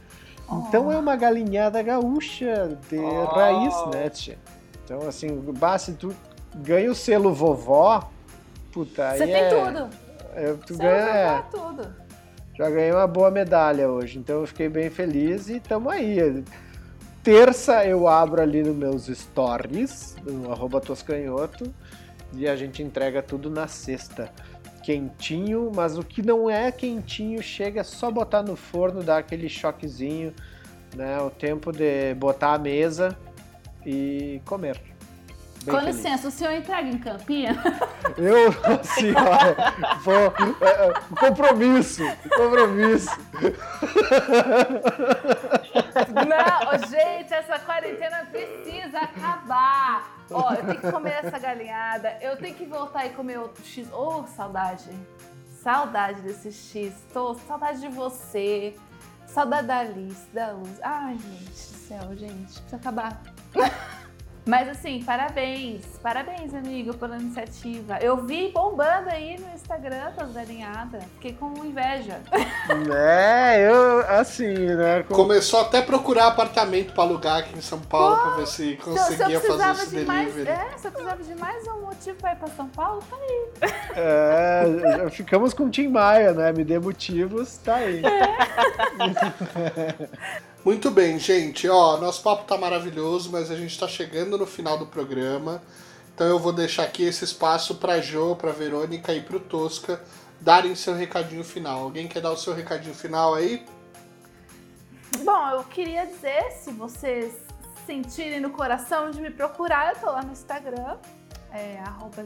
Então 0.51 0.91
é 0.91 0.97
uma 0.97 1.15
galinhada 1.15 1.81
gaúcha 1.83 2.75
de 2.89 2.97
Oh. 2.97 3.25
raiz, 3.35 3.85
né, 3.85 4.09
tia? 4.09 4.39
Então, 4.83 5.07
assim, 5.07 5.27
bah, 5.59 5.77
se 5.77 5.93
tu 5.93 6.15
ganha 6.55 6.89
o 6.89 6.95
selo 6.95 7.31
vovó, 7.31 8.09
puta, 8.71 9.11
Você 9.11 9.27
tem 9.27 9.35
é- 9.35 9.49
tudo. 9.49 9.89
é, 10.33 10.53
tu 10.65 10.73
Você 10.73 10.81
ganha, 10.81 11.05
vai 11.05 11.37
é, 11.37 11.41
tudo. 11.51 11.95
Já 12.59 12.69
ganhei 12.69 12.91
uma 12.91 13.07
boa 13.07 13.31
medalha 13.31 13.87
hoje, 13.87 14.19
então 14.19 14.41
eu 14.41 14.45
fiquei 14.45 14.67
bem 14.67 14.89
feliz 14.89 15.47
e 15.47 15.61
tamo 15.61 15.89
aí. 15.89 16.43
Terça 17.23 17.85
eu 17.85 18.05
abro 18.05 18.41
ali 18.41 18.61
nos 18.61 18.75
meus 18.75 19.05
stories, 19.05 20.17
no 20.25 20.51
arroba 20.51 20.81
toscanhoto, 20.81 21.73
e 22.33 22.49
a 22.49 22.57
gente 22.57 22.83
entrega 22.83 23.23
tudo 23.23 23.49
na 23.49 23.65
sexta. 23.69 24.29
Quentinho, 24.83 25.71
mas 25.73 25.97
o 25.97 26.03
que 26.03 26.21
não 26.21 26.49
é 26.49 26.69
quentinho 26.69 27.41
chega 27.41 27.81
só 27.81 28.11
botar 28.11 28.43
no 28.43 28.57
forno, 28.57 29.01
dar 29.01 29.19
aquele 29.19 29.47
choquezinho, 29.47 30.33
né? 30.93 31.17
O 31.21 31.29
tempo 31.29 31.71
de 31.71 32.13
botar 32.15 32.55
a 32.55 32.59
mesa 32.59 33.17
e 33.85 34.41
comer. 34.43 34.81
Bem 35.63 35.75
Com 35.75 35.81
feliz. 35.81 35.95
licença, 35.97 36.27
o 36.27 36.31
senhor 36.31 36.53
entrega 36.53 36.87
em 36.87 36.97
Campina? 36.97 37.61
Eu, 38.17 38.47
assim, 38.79 39.13
ó, 39.15 39.97
vou, 39.99 40.33
é, 40.61 40.87
é, 40.87 40.93
compromisso, 41.19 42.03
compromisso. 42.35 43.09
Não, 46.27 46.87
gente, 46.87 47.33
essa 47.33 47.59
quarentena 47.59 48.25
precisa 48.31 48.99
acabar. 48.99 50.15
Ó, 50.31 50.53
eu 50.53 50.65
tenho 50.65 50.81
que 50.81 50.91
comer 50.91 51.25
essa 51.25 51.39
galinhada, 51.39 52.17
eu 52.21 52.37
tenho 52.37 52.55
que 52.55 52.65
voltar 52.65 53.05
e 53.05 53.09
comer 53.09 53.39
outro 53.39 53.63
X. 53.63 53.91
Ô, 53.91 54.25
saudade. 54.27 54.89
Saudade 55.61 56.21
desse 56.21 56.51
X. 56.51 56.93
Tô, 57.13 57.35
saudade 57.35 57.81
de 57.81 57.89
você. 57.89 58.75
Saudade 59.27 59.67
da 59.67 59.79
Alice, 59.79 60.27
da 60.33 60.51
Luz. 60.51 60.79
Ai, 60.81 61.17
gente 61.17 61.49
do 61.49 61.77
céu, 61.87 62.15
gente. 62.15 62.61
Precisa 62.61 62.75
acabar. 62.77 63.21
Mas 64.45 64.67
assim, 64.67 65.03
parabéns. 65.03 65.85
Parabéns, 66.01 66.53
amigo, 66.55 66.93
pela 66.95 67.17
iniciativa. 67.17 67.99
Eu 68.01 68.17
vi 68.25 68.51
bombando 68.51 69.09
aí 69.09 69.37
no 69.39 69.47
Instagram 69.53 70.11
das 70.17 70.31
galinhadas. 70.33 71.03
Fiquei 71.15 71.33
com 71.33 71.53
inveja. 71.63 72.19
É, 72.95 73.61
eu, 73.69 73.99
assim, 74.09 74.51
né? 74.53 75.03
com- 75.03 75.13
Começou 75.13 75.61
até 75.61 75.77
a 75.79 75.83
procurar 75.83 76.27
apartamento 76.27 76.93
pra 76.93 77.03
alugar 77.03 77.37
aqui 77.39 77.55
em 77.57 77.61
São 77.61 77.79
Paulo 77.79 78.17
pra 78.17 78.29
ver 78.37 78.47
se 78.47 78.55
Se 78.55 78.63
eu- 78.63 78.77
se 78.97 79.17
conseguia 79.17 79.39
fazer 79.39 79.71
esse 79.83 79.95
de 79.97 80.05
mais, 80.05 80.33
delivery. 80.33 80.57
é, 80.57 80.77
se 80.77 80.87
eu 80.87 80.91
precisava 80.91 81.23
de 81.23 81.35
mais 81.35 81.67
um 81.67 81.81
motivo 81.81 82.17
pra 82.17 82.31
ir 82.31 82.35
pra 82.37 82.47
São 82.47 82.67
Paulo, 82.69 83.03
tá 83.09 83.15
aí. 83.17 83.47
É, 83.95 85.09
ficamos 85.11 85.53
com 85.53 85.65
o 85.65 85.69
Tim 85.69 85.89
Maia, 85.89 86.33
né? 86.33 86.51
Me 86.53 86.63
dê 86.63 86.79
motivos, 86.79 87.57
tá 87.57 87.75
aí. 87.75 88.01
Muito 90.69 90.91
bem, 90.91 91.17
gente. 91.17 91.67
Ó, 91.67 91.97
nosso 91.97 92.21
papo 92.21 92.43
tá 92.43 92.55
maravilhoso, 92.55 93.31
mas 93.31 93.49
a 93.49 93.55
gente 93.55 93.75
tá 93.79 93.87
chegando 93.87 94.37
no 94.37 94.45
final 94.45 94.77
do 94.77 94.85
programa. 94.85 95.63
Então 96.13 96.27
eu 96.27 96.37
vou 96.37 96.53
deixar 96.53 96.83
aqui 96.83 97.01
esse 97.01 97.23
espaço 97.23 97.73
pra 97.77 97.99
Jo, 97.99 98.35
pra 98.35 98.51
Verônica 98.51 99.11
e 99.11 99.19
pro 99.19 99.39
Tosca 99.39 99.99
darem 100.39 100.75
seu 100.75 100.93
recadinho 100.93 101.43
final. 101.43 101.81
Alguém 101.81 102.07
quer 102.07 102.21
dar 102.21 102.29
o 102.29 102.37
seu 102.37 102.53
recadinho 102.53 102.93
final 102.93 103.33
aí? 103.33 103.65
Bom, 105.23 105.49
eu 105.49 105.63
queria 105.63 106.05
dizer, 106.05 106.51
se 106.51 106.69
vocês 106.69 107.33
sentirem 107.87 108.39
no 108.39 108.51
coração 108.51 109.09
de 109.09 109.19
me 109.19 109.31
procurar, 109.31 109.95
eu 109.95 109.99
tô 109.99 110.05
lá 110.05 110.21
no 110.21 110.33
Instagram, 110.33 110.99
é 111.51 111.81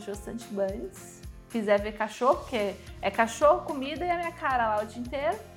josantibanes. 0.05 1.21
Quiser 1.49 1.81
ver 1.81 1.93
cachorro, 1.93 2.39
porque 2.39 2.75
é 3.01 3.09
cachorro, 3.09 3.61
comida 3.61 4.05
e 4.05 4.11
a 4.11 4.17
minha 4.17 4.33
cara 4.33 4.75
lá 4.75 4.83
o 4.83 4.85
dia 4.85 4.99
inteiro. 4.99 5.52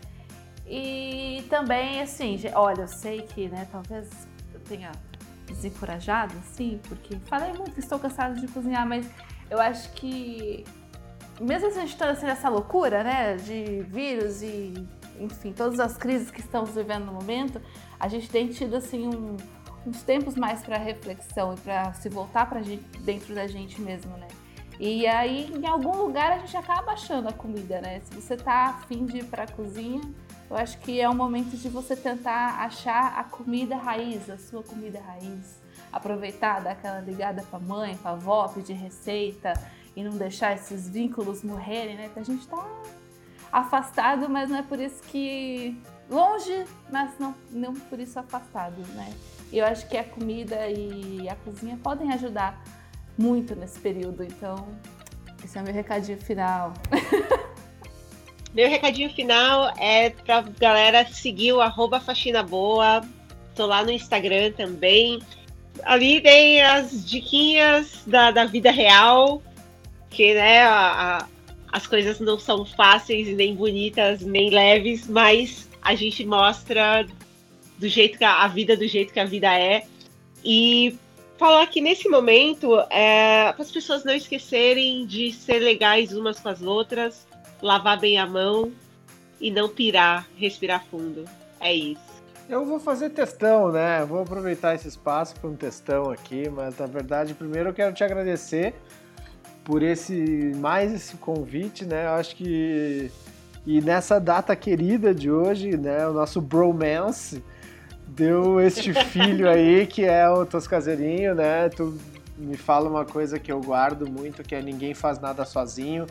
E 0.68 1.44
também, 1.48 2.00
assim, 2.00 2.38
olha, 2.54 2.82
eu 2.82 2.88
sei 2.88 3.22
que, 3.22 3.48
né, 3.48 3.66
talvez 3.70 4.08
eu 4.52 4.60
tenha 4.60 4.90
desencorajado, 5.46 6.34
assim, 6.38 6.80
porque 6.88 7.16
falei 7.26 7.52
muito 7.52 7.78
estou 7.78 7.98
cansada 7.98 8.34
de 8.34 8.48
cozinhar, 8.48 8.86
mas 8.86 9.08
eu 9.48 9.60
acho 9.60 9.92
que 9.92 10.64
mesmo 11.40 11.68
a 11.68 11.70
gente 11.70 11.90
estando 11.90 12.10
assim 12.10 12.26
nessa 12.26 12.48
loucura, 12.48 13.04
né, 13.04 13.36
de 13.36 13.82
vírus 13.82 14.42
e, 14.42 14.74
enfim, 15.20 15.52
todas 15.52 15.78
as 15.78 15.96
crises 15.96 16.30
que 16.32 16.40
estamos 16.40 16.70
vivendo 16.70 17.04
no 17.04 17.12
momento, 17.12 17.60
a 18.00 18.08
gente 18.08 18.28
tem 18.28 18.48
tido, 18.48 18.76
assim, 18.76 19.06
um- 19.06 19.36
uns 19.86 20.02
tempos 20.02 20.34
mais 20.34 20.62
para 20.62 20.76
reflexão 20.78 21.54
e 21.54 21.60
para 21.60 21.92
se 21.94 22.08
voltar 22.08 22.48
para 22.48 22.60
dentro 23.00 23.32
da 23.34 23.46
gente 23.46 23.80
mesmo, 23.80 24.16
né. 24.16 24.26
E 24.80 25.06
aí, 25.06 25.48
em 25.56 25.64
algum 25.66 25.96
lugar, 25.96 26.32
a 26.32 26.38
gente 26.38 26.56
acaba 26.56 26.92
achando 26.92 27.28
a 27.28 27.32
comida, 27.32 27.80
né? 27.80 28.00
Se 28.00 28.14
você 28.14 28.36
tá 28.36 28.66
afim 28.70 29.06
de 29.06 29.18
ir 29.18 29.24
pra 29.24 29.46
cozinha, 29.46 30.02
eu 30.48 30.56
acho 30.56 30.78
que 30.78 31.00
é 31.00 31.08
o 31.08 31.14
momento 31.14 31.56
de 31.56 31.68
você 31.68 31.96
tentar 31.96 32.60
achar 32.60 33.18
a 33.18 33.24
comida 33.24 33.76
raiz, 33.76 34.30
a 34.30 34.38
sua 34.38 34.62
comida 34.62 35.00
raiz. 35.00 35.60
Aproveitar, 35.92 36.60
dar 36.60 36.72
aquela 36.72 37.00
ligada 37.00 37.42
pra 37.42 37.58
mãe, 37.58 37.96
pra 37.96 38.12
avó, 38.12 38.48
pedir 38.48 38.74
receita 38.74 39.52
e 39.94 40.04
não 40.04 40.16
deixar 40.16 40.54
esses 40.54 40.88
vínculos 40.88 41.42
morrerem, 41.42 41.96
né? 41.96 42.10
Que 42.12 42.20
a 42.20 42.22
gente 42.22 42.46
tá 42.46 42.64
afastado, 43.50 44.28
mas 44.28 44.50
não 44.50 44.58
é 44.58 44.62
por 44.62 44.78
isso 44.78 45.02
que. 45.04 45.80
longe, 46.08 46.64
mas 46.92 47.18
não, 47.18 47.34
não 47.50 47.74
por 47.74 47.98
isso 47.98 48.18
afastado, 48.18 48.76
né? 48.94 49.12
Eu 49.52 49.64
acho 49.64 49.88
que 49.88 49.96
a 49.96 50.04
comida 50.04 50.68
e 50.68 51.28
a 51.28 51.36
cozinha 51.36 51.78
podem 51.82 52.12
ajudar 52.12 52.62
muito 53.16 53.54
nesse 53.56 53.80
período, 53.80 54.22
então 54.22 54.68
esse 55.42 55.58
é 55.58 55.62
meu 55.62 55.72
recadinho 55.72 56.18
final. 56.18 56.74
Meu 58.56 58.70
recadinho 58.70 59.10
final 59.10 59.70
é 59.78 60.08
pra 60.08 60.40
galera 60.40 61.06
seguir 61.06 61.52
o 61.52 61.60
arroba 61.60 62.00
faxina 62.00 62.42
boa. 62.42 63.02
Tô 63.54 63.66
lá 63.66 63.84
no 63.84 63.90
Instagram 63.90 64.50
também. 64.52 65.20
Ali 65.82 66.22
tem 66.22 66.62
as 66.62 67.04
diquinhas 67.06 68.02
da, 68.06 68.30
da 68.30 68.46
vida 68.46 68.70
real, 68.70 69.42
que 70.08 70.32
né, 70.32 70.62
a- 70.62 71.18
a- 71.18 71.26
as 71.70 71.86
coisas 71.86 72.18
não 72.18 72.38
são 72.38 72.64
fáceis, 72.64 73.28
nem 73.36 73.54
bonitas, 73.54 74.22
nem 74.22 74.48
leves, 74.48 75.06
mas 75.06 75.68
a 75.82 75.94
gente 75.94 76.24
mostra 76.24 77.06
do 77.78 77.86
jeito 77.86 78.16
que 78.16 78.24
a, 78.24 78.42
a 78.42 78.48
vida 78.48 78.74
do 78.74 78.88
jeito 78.88 79.12
que 79.12 79.20
a 79.20 79.26
vida 79.26 79.52
é. 79.52 79.82
E 80.42 80.96
falar 81.36 81.66
que 81.66 81.82
nesse 81.82 82.08
momento 82.08 82.80
é 82.88 83.52
para 83.52 83.62
as 83.62 83.70
pessoas 83.70 84.02
não 84.02 84.14
esquecerem 84.14 85.04
de 85.04 85.30
ser 85.30 85.58
legais 85.58 86.14
umas 86.14 86.40
com 86.40 86.48
as 86.48 86.62
outras, 86.62 87.25
lavar 87.62 87.98
bem 87.98 88.18
a 88.18 88.26
mão 88.26 88.72
e 89.40 89.50
não 89.50 89.68
pirar, 89.68 90.26
respirar 90.36 90.84
fundo. 90.90 91.24
É 91.60 91.74
isso. 91.74 92.06
Eu 92.48 92.64
vou 92.64 92.78
fazer 92.78 93.10
testão, 93.10 93.72
né? 93.72 94.04
Vou 94.04 94.20
aproveitar 94.20 94.74
esse 94.74 94.86
espaço 94.86 95.34
para 95.34 95.50
um 95.50 95.56
testão 95.56 96.10
aqui, 96.10 96.48
mas 96.48 96.78
na 96.78 96.86
verdade, 96.86 97.34
primeiro 97.34 97.70
eu 97.70 97.74
quero 97.74 97.92
te 97.92 98.04
agradecer 98.04 98.74
por 99.64 99.82
esse 99.82 100.52
mais 100.56 100.92
esse 100.92 101.16
convite, 101.16 101.84
né? 101.84 102.06
Eu 102.06 102.10
acho 102.10 102.36
que 102.36 103.10
e 103.66 103.80
nessa 103.80 104.20
data 104.20 104.54
querida 104.54 105.12
de 105.12 105.28
hoje, 105.28 105.76
né, 105.76 106.06
o 106.06 106.12
nosso 106.12 106.40
bromance 106.40 107.42
deu 108.06 108.60
este 108.60 108.94
filho 109.10 109.50
aí 109.50 109.84
que 109.88 110.04
é 110.04 110.28
o 110.28 110.46
Toscazeirinho, 110.46 111.34
né? 111.34 111.68
Tu 111.68 111.98
me 112.38 112.56
fala 112.56 112.88
uma 112.88 113.04
coisa 113.04 113.40
que 113.40 113.50
eu 113.50 113.60
guardo 113.60 114.08
muito, 114.08 114.44
que 114.44 114.54
é 114.54 114.62
ninguém 114.62 114.94
faz 114.94 115.18
nada 115.18 115.44
sozinho. 115.44 116.06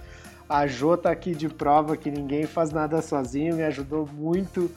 A 0.48 0.68
Jô 0.68 0.96
tá 0.96 1.12
aqui 1.12 1.34
de 1.34 1.50
prova 1.50 1.98
que 1.98 2.12
ninguém 2.12 2.46
faz 2.46 2.72
nada 2.72 3.02
sozinho, 3.02 3.56
me 3.56 3.64
ajudou 3.64 4.08
muito 4.14 4.70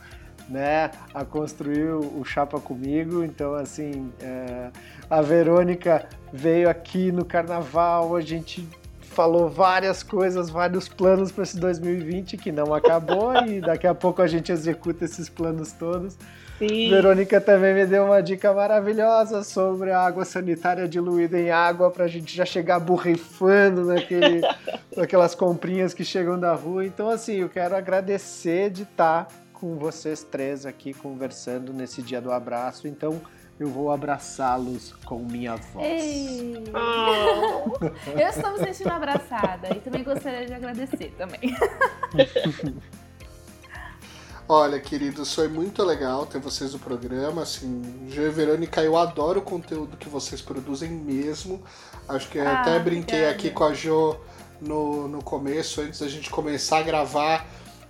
né, 0.49 0.91
a 1.13 1.25
construir 1.25 1.91
o 1.91 2.21
o 2.21 2.25
Chapa 2.25 2.61
comigo. 2.61 3.23
Então, 3.23 3.55
assim, 3.55 4.11
é, 4.21 4.71
a 5.09 5.21
Verônica 5.23 6.07
veio 6.33 6.69
aqui 6.69 7.13
no 7.13 7.25
carnaval, 7.25 8.17
a 8.17 8.21
gente 8.21 8.67
falou 9.01 9.49
várias 9.49 10.03
coisas, 10.03 10.49
vários 10.49 10.89
planos 10.89 11.33
para 11.33 11.43
esse 11.43 11.59
2020 11.59 12.37
que 12.37 12.53
não 12.53 12.73
acabou 12.73 13.35
e 13.47 13.61
daqui 13.61 13.87
a 13.87 13.95
pouco 13.95 14.23
a 14.23 14.27
gente 14.27 14.53
executa 14.53 15.05
esses 15.05 15.29
planos 15.29 15.73
todos. 15.73 16.17
Sim. 16.59 16.91
Verônica 16.91 17.41
também 17.41 17.73
me 17.73 17.87
deu 17.87 18.05
uma 18.07 18.21
dica 18.21 18.53
maravilhosa 18.53 19.45
sobre 19.45 19.93
a 19.93 20.01
água 20.01 20.25
sanitária 20.25 20.89
diluída 20.89 21.39
em 21.39 21.51
água 21.51 21.91
para 21.91 22.05
a 22.05 22.09
gente 22.09 22.35
já 22.35 22.45
chegar 22.45 22.81
borrifando 22.81 23.85
naquele, 23.85 24.41
naquelas 24.97 25.37
comprinhas 25.37 25.95
que 25.95 26.05
chegam 26.05 26.39
da 26.39 26.53
rua. 26.55 26.85
Então, 26.85 27.09
assim, 27.09 27.37
eu 27.37 27.49
quero 27.49 27.77
agradecer 27.77 28.71
de 28.71 28.83
estar 28.83 29.29
com 29.53 29.77
vocês 29.77 30.25
três 30.25 30.67
aqui 30.67 30.93
conversando 30.93 31.73
nesse 31.73 32.03
dia 32.03 32.21
do 32.21 32.33
abraço. 32.33 32.89
Então, 32.89 33.21
eu 33.59 33.69
vou 33.69 33.91
abraçá-los 33.91 34.93
com 35.05 35.19
minha 35.19 35.57
voz. 35.57 35.87
Ei. 35.87 36.65
Oh. 36.75 37.85
Eu 38.19 38.29
estou 38.29 38.53
me 38.53 38.59
sentindo 38.59 38.91
abraçada 38.91 39.69
e 39.71 39.81
também 39.81 40.03
gostaria 40.03 40.47
de 40.47 40.55
agradecer 40.55 41.13
também. 41.17 41.41
Olha, 44.51 44.81
queridos, 44.81 45.35
foi 45.35 45.47
muito 45.47 45.85
legal 45.85 46.25
ter 46.25 46.39
vocês 46.41 46.73
no 46.73 46.79
programa. 46.79 47.43
Assim, 47.43 47.83
Gê 48.09 48.29
e 48.29 48.31
Verônica, 48.31 48.81
eu 48.83 48.97
adoro 48.97 49.41
o 49.41 49.43
conteúdo 49.43 49.97
que 49.99 50.09
vocês 50.09 50.41
produzem 50.41 50.91
mesmo. 50.91 51.63
Acho 52.09 52.29
que 52.31 52.39
Ah, 52.39 52.61
até 52.63 52.79
brinquei 52.79 53.19
obrigada. 53.19 53.35
aqui 53.35 53.51
com 53.51 53.65
a 53.65 53.75
Jo 53.75 54.17
no, 54.61 55.07
no 55.07 55.23
começo, 55.23 55.83
antes 55.83 56.01
da 56.01 56.09
gente 56.09 56.31
começar 56.31 56.79
a 56.79 56.83
gravar, 56.83 57.47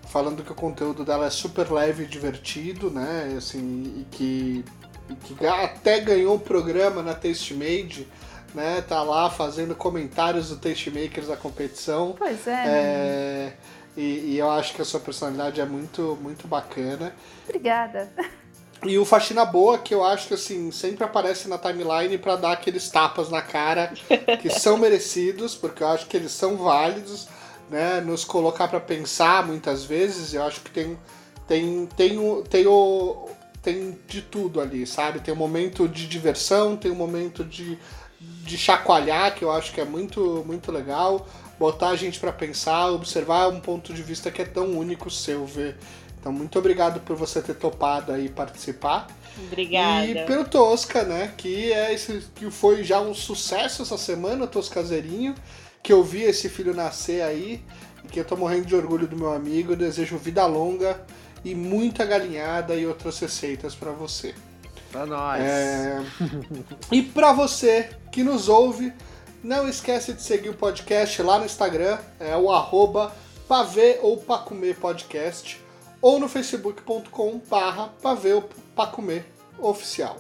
falando 0.09 0.43
que 0.43 0.51
o 0.51 0.55
conteúdo 0.55 1.05
dela 1.05 1.27
é 1.27 1.31
super 1.31 1.71
leve 1.71 2.03
e 2.05 2.07
divertido, 2.07 2.91
né? 2.91 3.35
Assim, 3.39 3.95
e 4.01 4.07
que, 4.11 4.65
e 5.09 5.15
que 5.15 5.47
até 5.47 6.01
ganhou 6.01 6.35
o 6.35 6.41
programa 6.41 7.03
na 7.05 7.15
Taste 7.15 7.55
Made, 7.55 8.09
né? 8.53 8.83
Tá 8.83 9.05
lá 9.05 9.31
fazendo 9.31 9.77
comentários 9.77 10.49
do 10.49 10.57
Taste 10.57 10.91
Makers 10.91 11.29
da 11.29 11.37
competição. 11.37 12.17
Pois 12.19 12.49
é. 12.49 12.65
É, 12.67 13.57
e, 13.99 14.35
e 14.35 14.39
eu 14.39 14.49
acho 14.49 14.75
que 14.75 14.81
a 14.81 14.85
sua 14.85 15.01
personalidade 15.01 15.61
é 15.61 15.65
muito, 15.65 16.17
muito 16.23 16.47
bacana. 16.47 17.13
Obrigada. 17.45 18.09
E 18.85 18.97
o 18.97 19.05
Faxina 19.05 19.45
Boa, 19.45 19.77
que 19.77 19.93
eu 19.93 20.05
acho 20.05 20.29
que 20.29 20.35
assim, 20.35 20.71
sempre 20.71 21.03
aparece 21.03 21.49
na 21.49 21.59
timeline 21.59 22.17
pra 22.17 22.37
dar 22.37 22.53
aqueles 22.53 22.89
tapas 22.89 23.29
na 23.29 23.43
cara 23.43 23.93
que 24.41 24.49
são 24.49 24.77
merecidos, 24.77 25.57
porque 25.57 25.83
eu 25.83 25.89
acho 25.89 26.07
que 26.07 26.17
eles 26.17 26.31
são 26.31 26.57
válidos, 26.57 27.27
né? 27.69 28.01
Nos 28.01 28.25
colocar 28.25 28.69
pra 28.69 28.79
pensar 28.79 29.45
muitas 29.45 29.85
vezes, 29.85 30.33
eu 30.33 30.45
acho 30.45 30.61
que 30.61 30.71
tem 30.71 30.97
tem 31.49 31.87
tem 31.97 32.19
o, 32.19 32.45
tem 32.49 32.69
o 32.69 33.29
tem 33.61 33.99
de 34.07 34.23
tudo 34.23 34.61
ali, 34.61 34.87
sabe? 34.87 35.19
Tem 35.19 35.35
um 35.35 35.37
momento 35.37 35.89
de 35.89 36.07
diversão, 36.07 36.77
tem 36.77 36.93
um 36.93 36.95
momento 36.95 37.45
de 37.45 37.77
de 38.21 38.57
chacoalhar, 38.57 39.35
que 39.35 39.45
eu 39.45 39.51
acho 39.51 39.73
que 39.73 39.81
é 39.81 39.85
muito, 39.85 40.43
muito 40.47 40.73
legal, 40.73 41.27
botar 41.59 41.89
a 41.89 41.97
gente 41.97 42.21
para 42.21 42.33
pensar, 42.33 42.91
observar 42.91 43.49
um 43.49 43.61
ponto 43.61 43.93
de 43.93 44.03
vista 44.03 44.31
que 44.31 44.43
é 44.43 44.45
tão 44.45 44.79
único 44.79 45.11
seu, 45.11 45.45
ver. 45.45 45.77
Então, 46.21 46.33
muito 46.33 46.59
obrigado 46.59 47.01
por 47.01 47.17
você 47.17 47.41
ter 47.41 47.55
topado 47.55 48.13
aí 48.13 48.29
participar. 48.29 49.07
Obrigada. 49.47 50.07
E 50.07 50.27
pelo 50.27 50.45
Tosca, 50.45 51.05
né? 51.05 51.33
Que 51.37 51.73
é 51.73 51.93
esse 51.95 52.25
que 52.35 52.51
foi 52.51 52.83
já 52.83 53.01
um 53.01 53.15
sucesso 53.15 53.83
essa 53.83 53.97
semana, 53.97 54.45
o 54.45 54.49
Toscazeirinho, 54.49 55.35
que 55.83 55.93
eu 55.93 56.03
vi 56.03 56.23
esse 56.23 56.49
filho 56.49 56.75
nascer 56.75 57.23
aí, 57.23 57.63
e 58.05 58.09
que 58.09 58.19
eu 58.19 58.25
tô 58.25 58.37
morrendo 58.37 58.67
de 58.67 58.75
orgulho 58.75 59.07
do 59.07 59.17
meu 59.17 59.33
amigo, 59.33 59.73
eu 59.73 59.77
desejo 59.77 60.19
vida 60.19 60.45
longa 60.45 61.01
e 61.45 61.55
muita 61.55 62.05
galinhada 62.05 62.75
e 62.75 62.87
outras 62.87 63.19
receitas 63.21 63.75
para 63.75 63.93
você. 63.93 64.35
Pra 64.91 65.07
nós. 65.07 65.41
É... 65.41 66.03
e 66.91 67.03
para 67.03 67.33
você 67.33 67.91
que 68.11 68.25
nos 68.25 68.49
ouve, 68.49 68.93
não 69.43 69.69
esquece 69.69 70.13
de 70.13 70.23
seguir 70.23 70.51
o 70.51 70.55
podcast 70.55 71.23
lá 71.23 71.39
no 71.39 71.45
Instagram, 71.45 71.99
é 72.19 72.37
o 72.37 72.51
arroba 72.51 73.13
pavê 73.47 73.99
ou 74.03 74.17
pacomer 74.17 74.77
podcast, 74.77 75.63
ou 76.01 76.19
no 76.19 76.29
facebook.com 76.29 77.41
barra 77.49 77.91
pavê 78.03 78.35
ou 78.35 78.49
pacomer 78.75 79.25
oficial. 79.59 80.19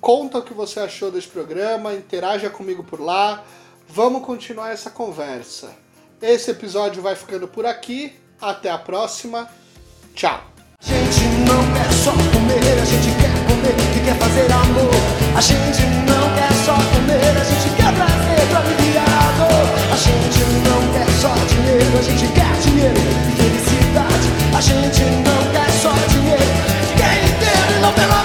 Conta 0.00 0.38
o 0.38 0.42
que 0.42 0.52
você 0.52 0.80
achou 0.80 1.10
desse 1.10 1.28
programa, 1.28 1.94
interaja 1.94 2.50
comigo 2.50 2.82
por 2.82 3.00
lá, 3.00 3.44
vamos 3.88 4.24
continuar 4.24 4.72
essa 4.72 4.90
conversa. 4.90 5.72
Esse 6.20 6.50
episódio 6.50 7.02
vai 7.02 7.14
ficando 7.14 7.46
por 7.46 7.66
aqui, 7.66 8.12
até 8.40 8.70
a 8.70 8.78
próxima, 8.78 9.48
tchau! 10.14 10.42
Gente 10.80 11.24
não 11.46 11.72
quer 11.74 11.92
só 11.92 12.10
comer, 12.10 12.80
a 12.80 12.84
gente 12.84 13.16
quer 13.20 13.46
comer 13.46 13.92
quer 14.04 14.18
fazer 14.18 14.52
amor. 14.52 14.90
A 15.36 15.40
gente 15.40 15.82
só 16.64 16.74
comer, 16.74 17.40
a 17.40 17.44
gente 17.44 17.70
quer 17.76 17.92
prazer 17.92 18.46
pra 18.50 18.60
viver, 18.60 18.98
a. 18.98 19.22
A 19.92 19.96
gente 19.96 20.44
não 20.68 20.92
quer 20.92 21.10
só 21.20 21.34
dinheiro, 21.48 21.98
a 21.98 22.02
gente 22.02 22.26
quer 22.28 22.52
dinheiro 22.62 22.94
e 22.98 23.32
felicidade. 23.36 24.28
A 24.56 24.60
gente 24.60 25.02
não 25.02 25.52
quer 25.52 25.70
só 25.70 25.92
dinheiro, 26.08 26.52
quer 26.96 27.24
inteiro 27.24 27.78
e 27.78 27.80
não 27.80 27.92
pela 27.92 28.21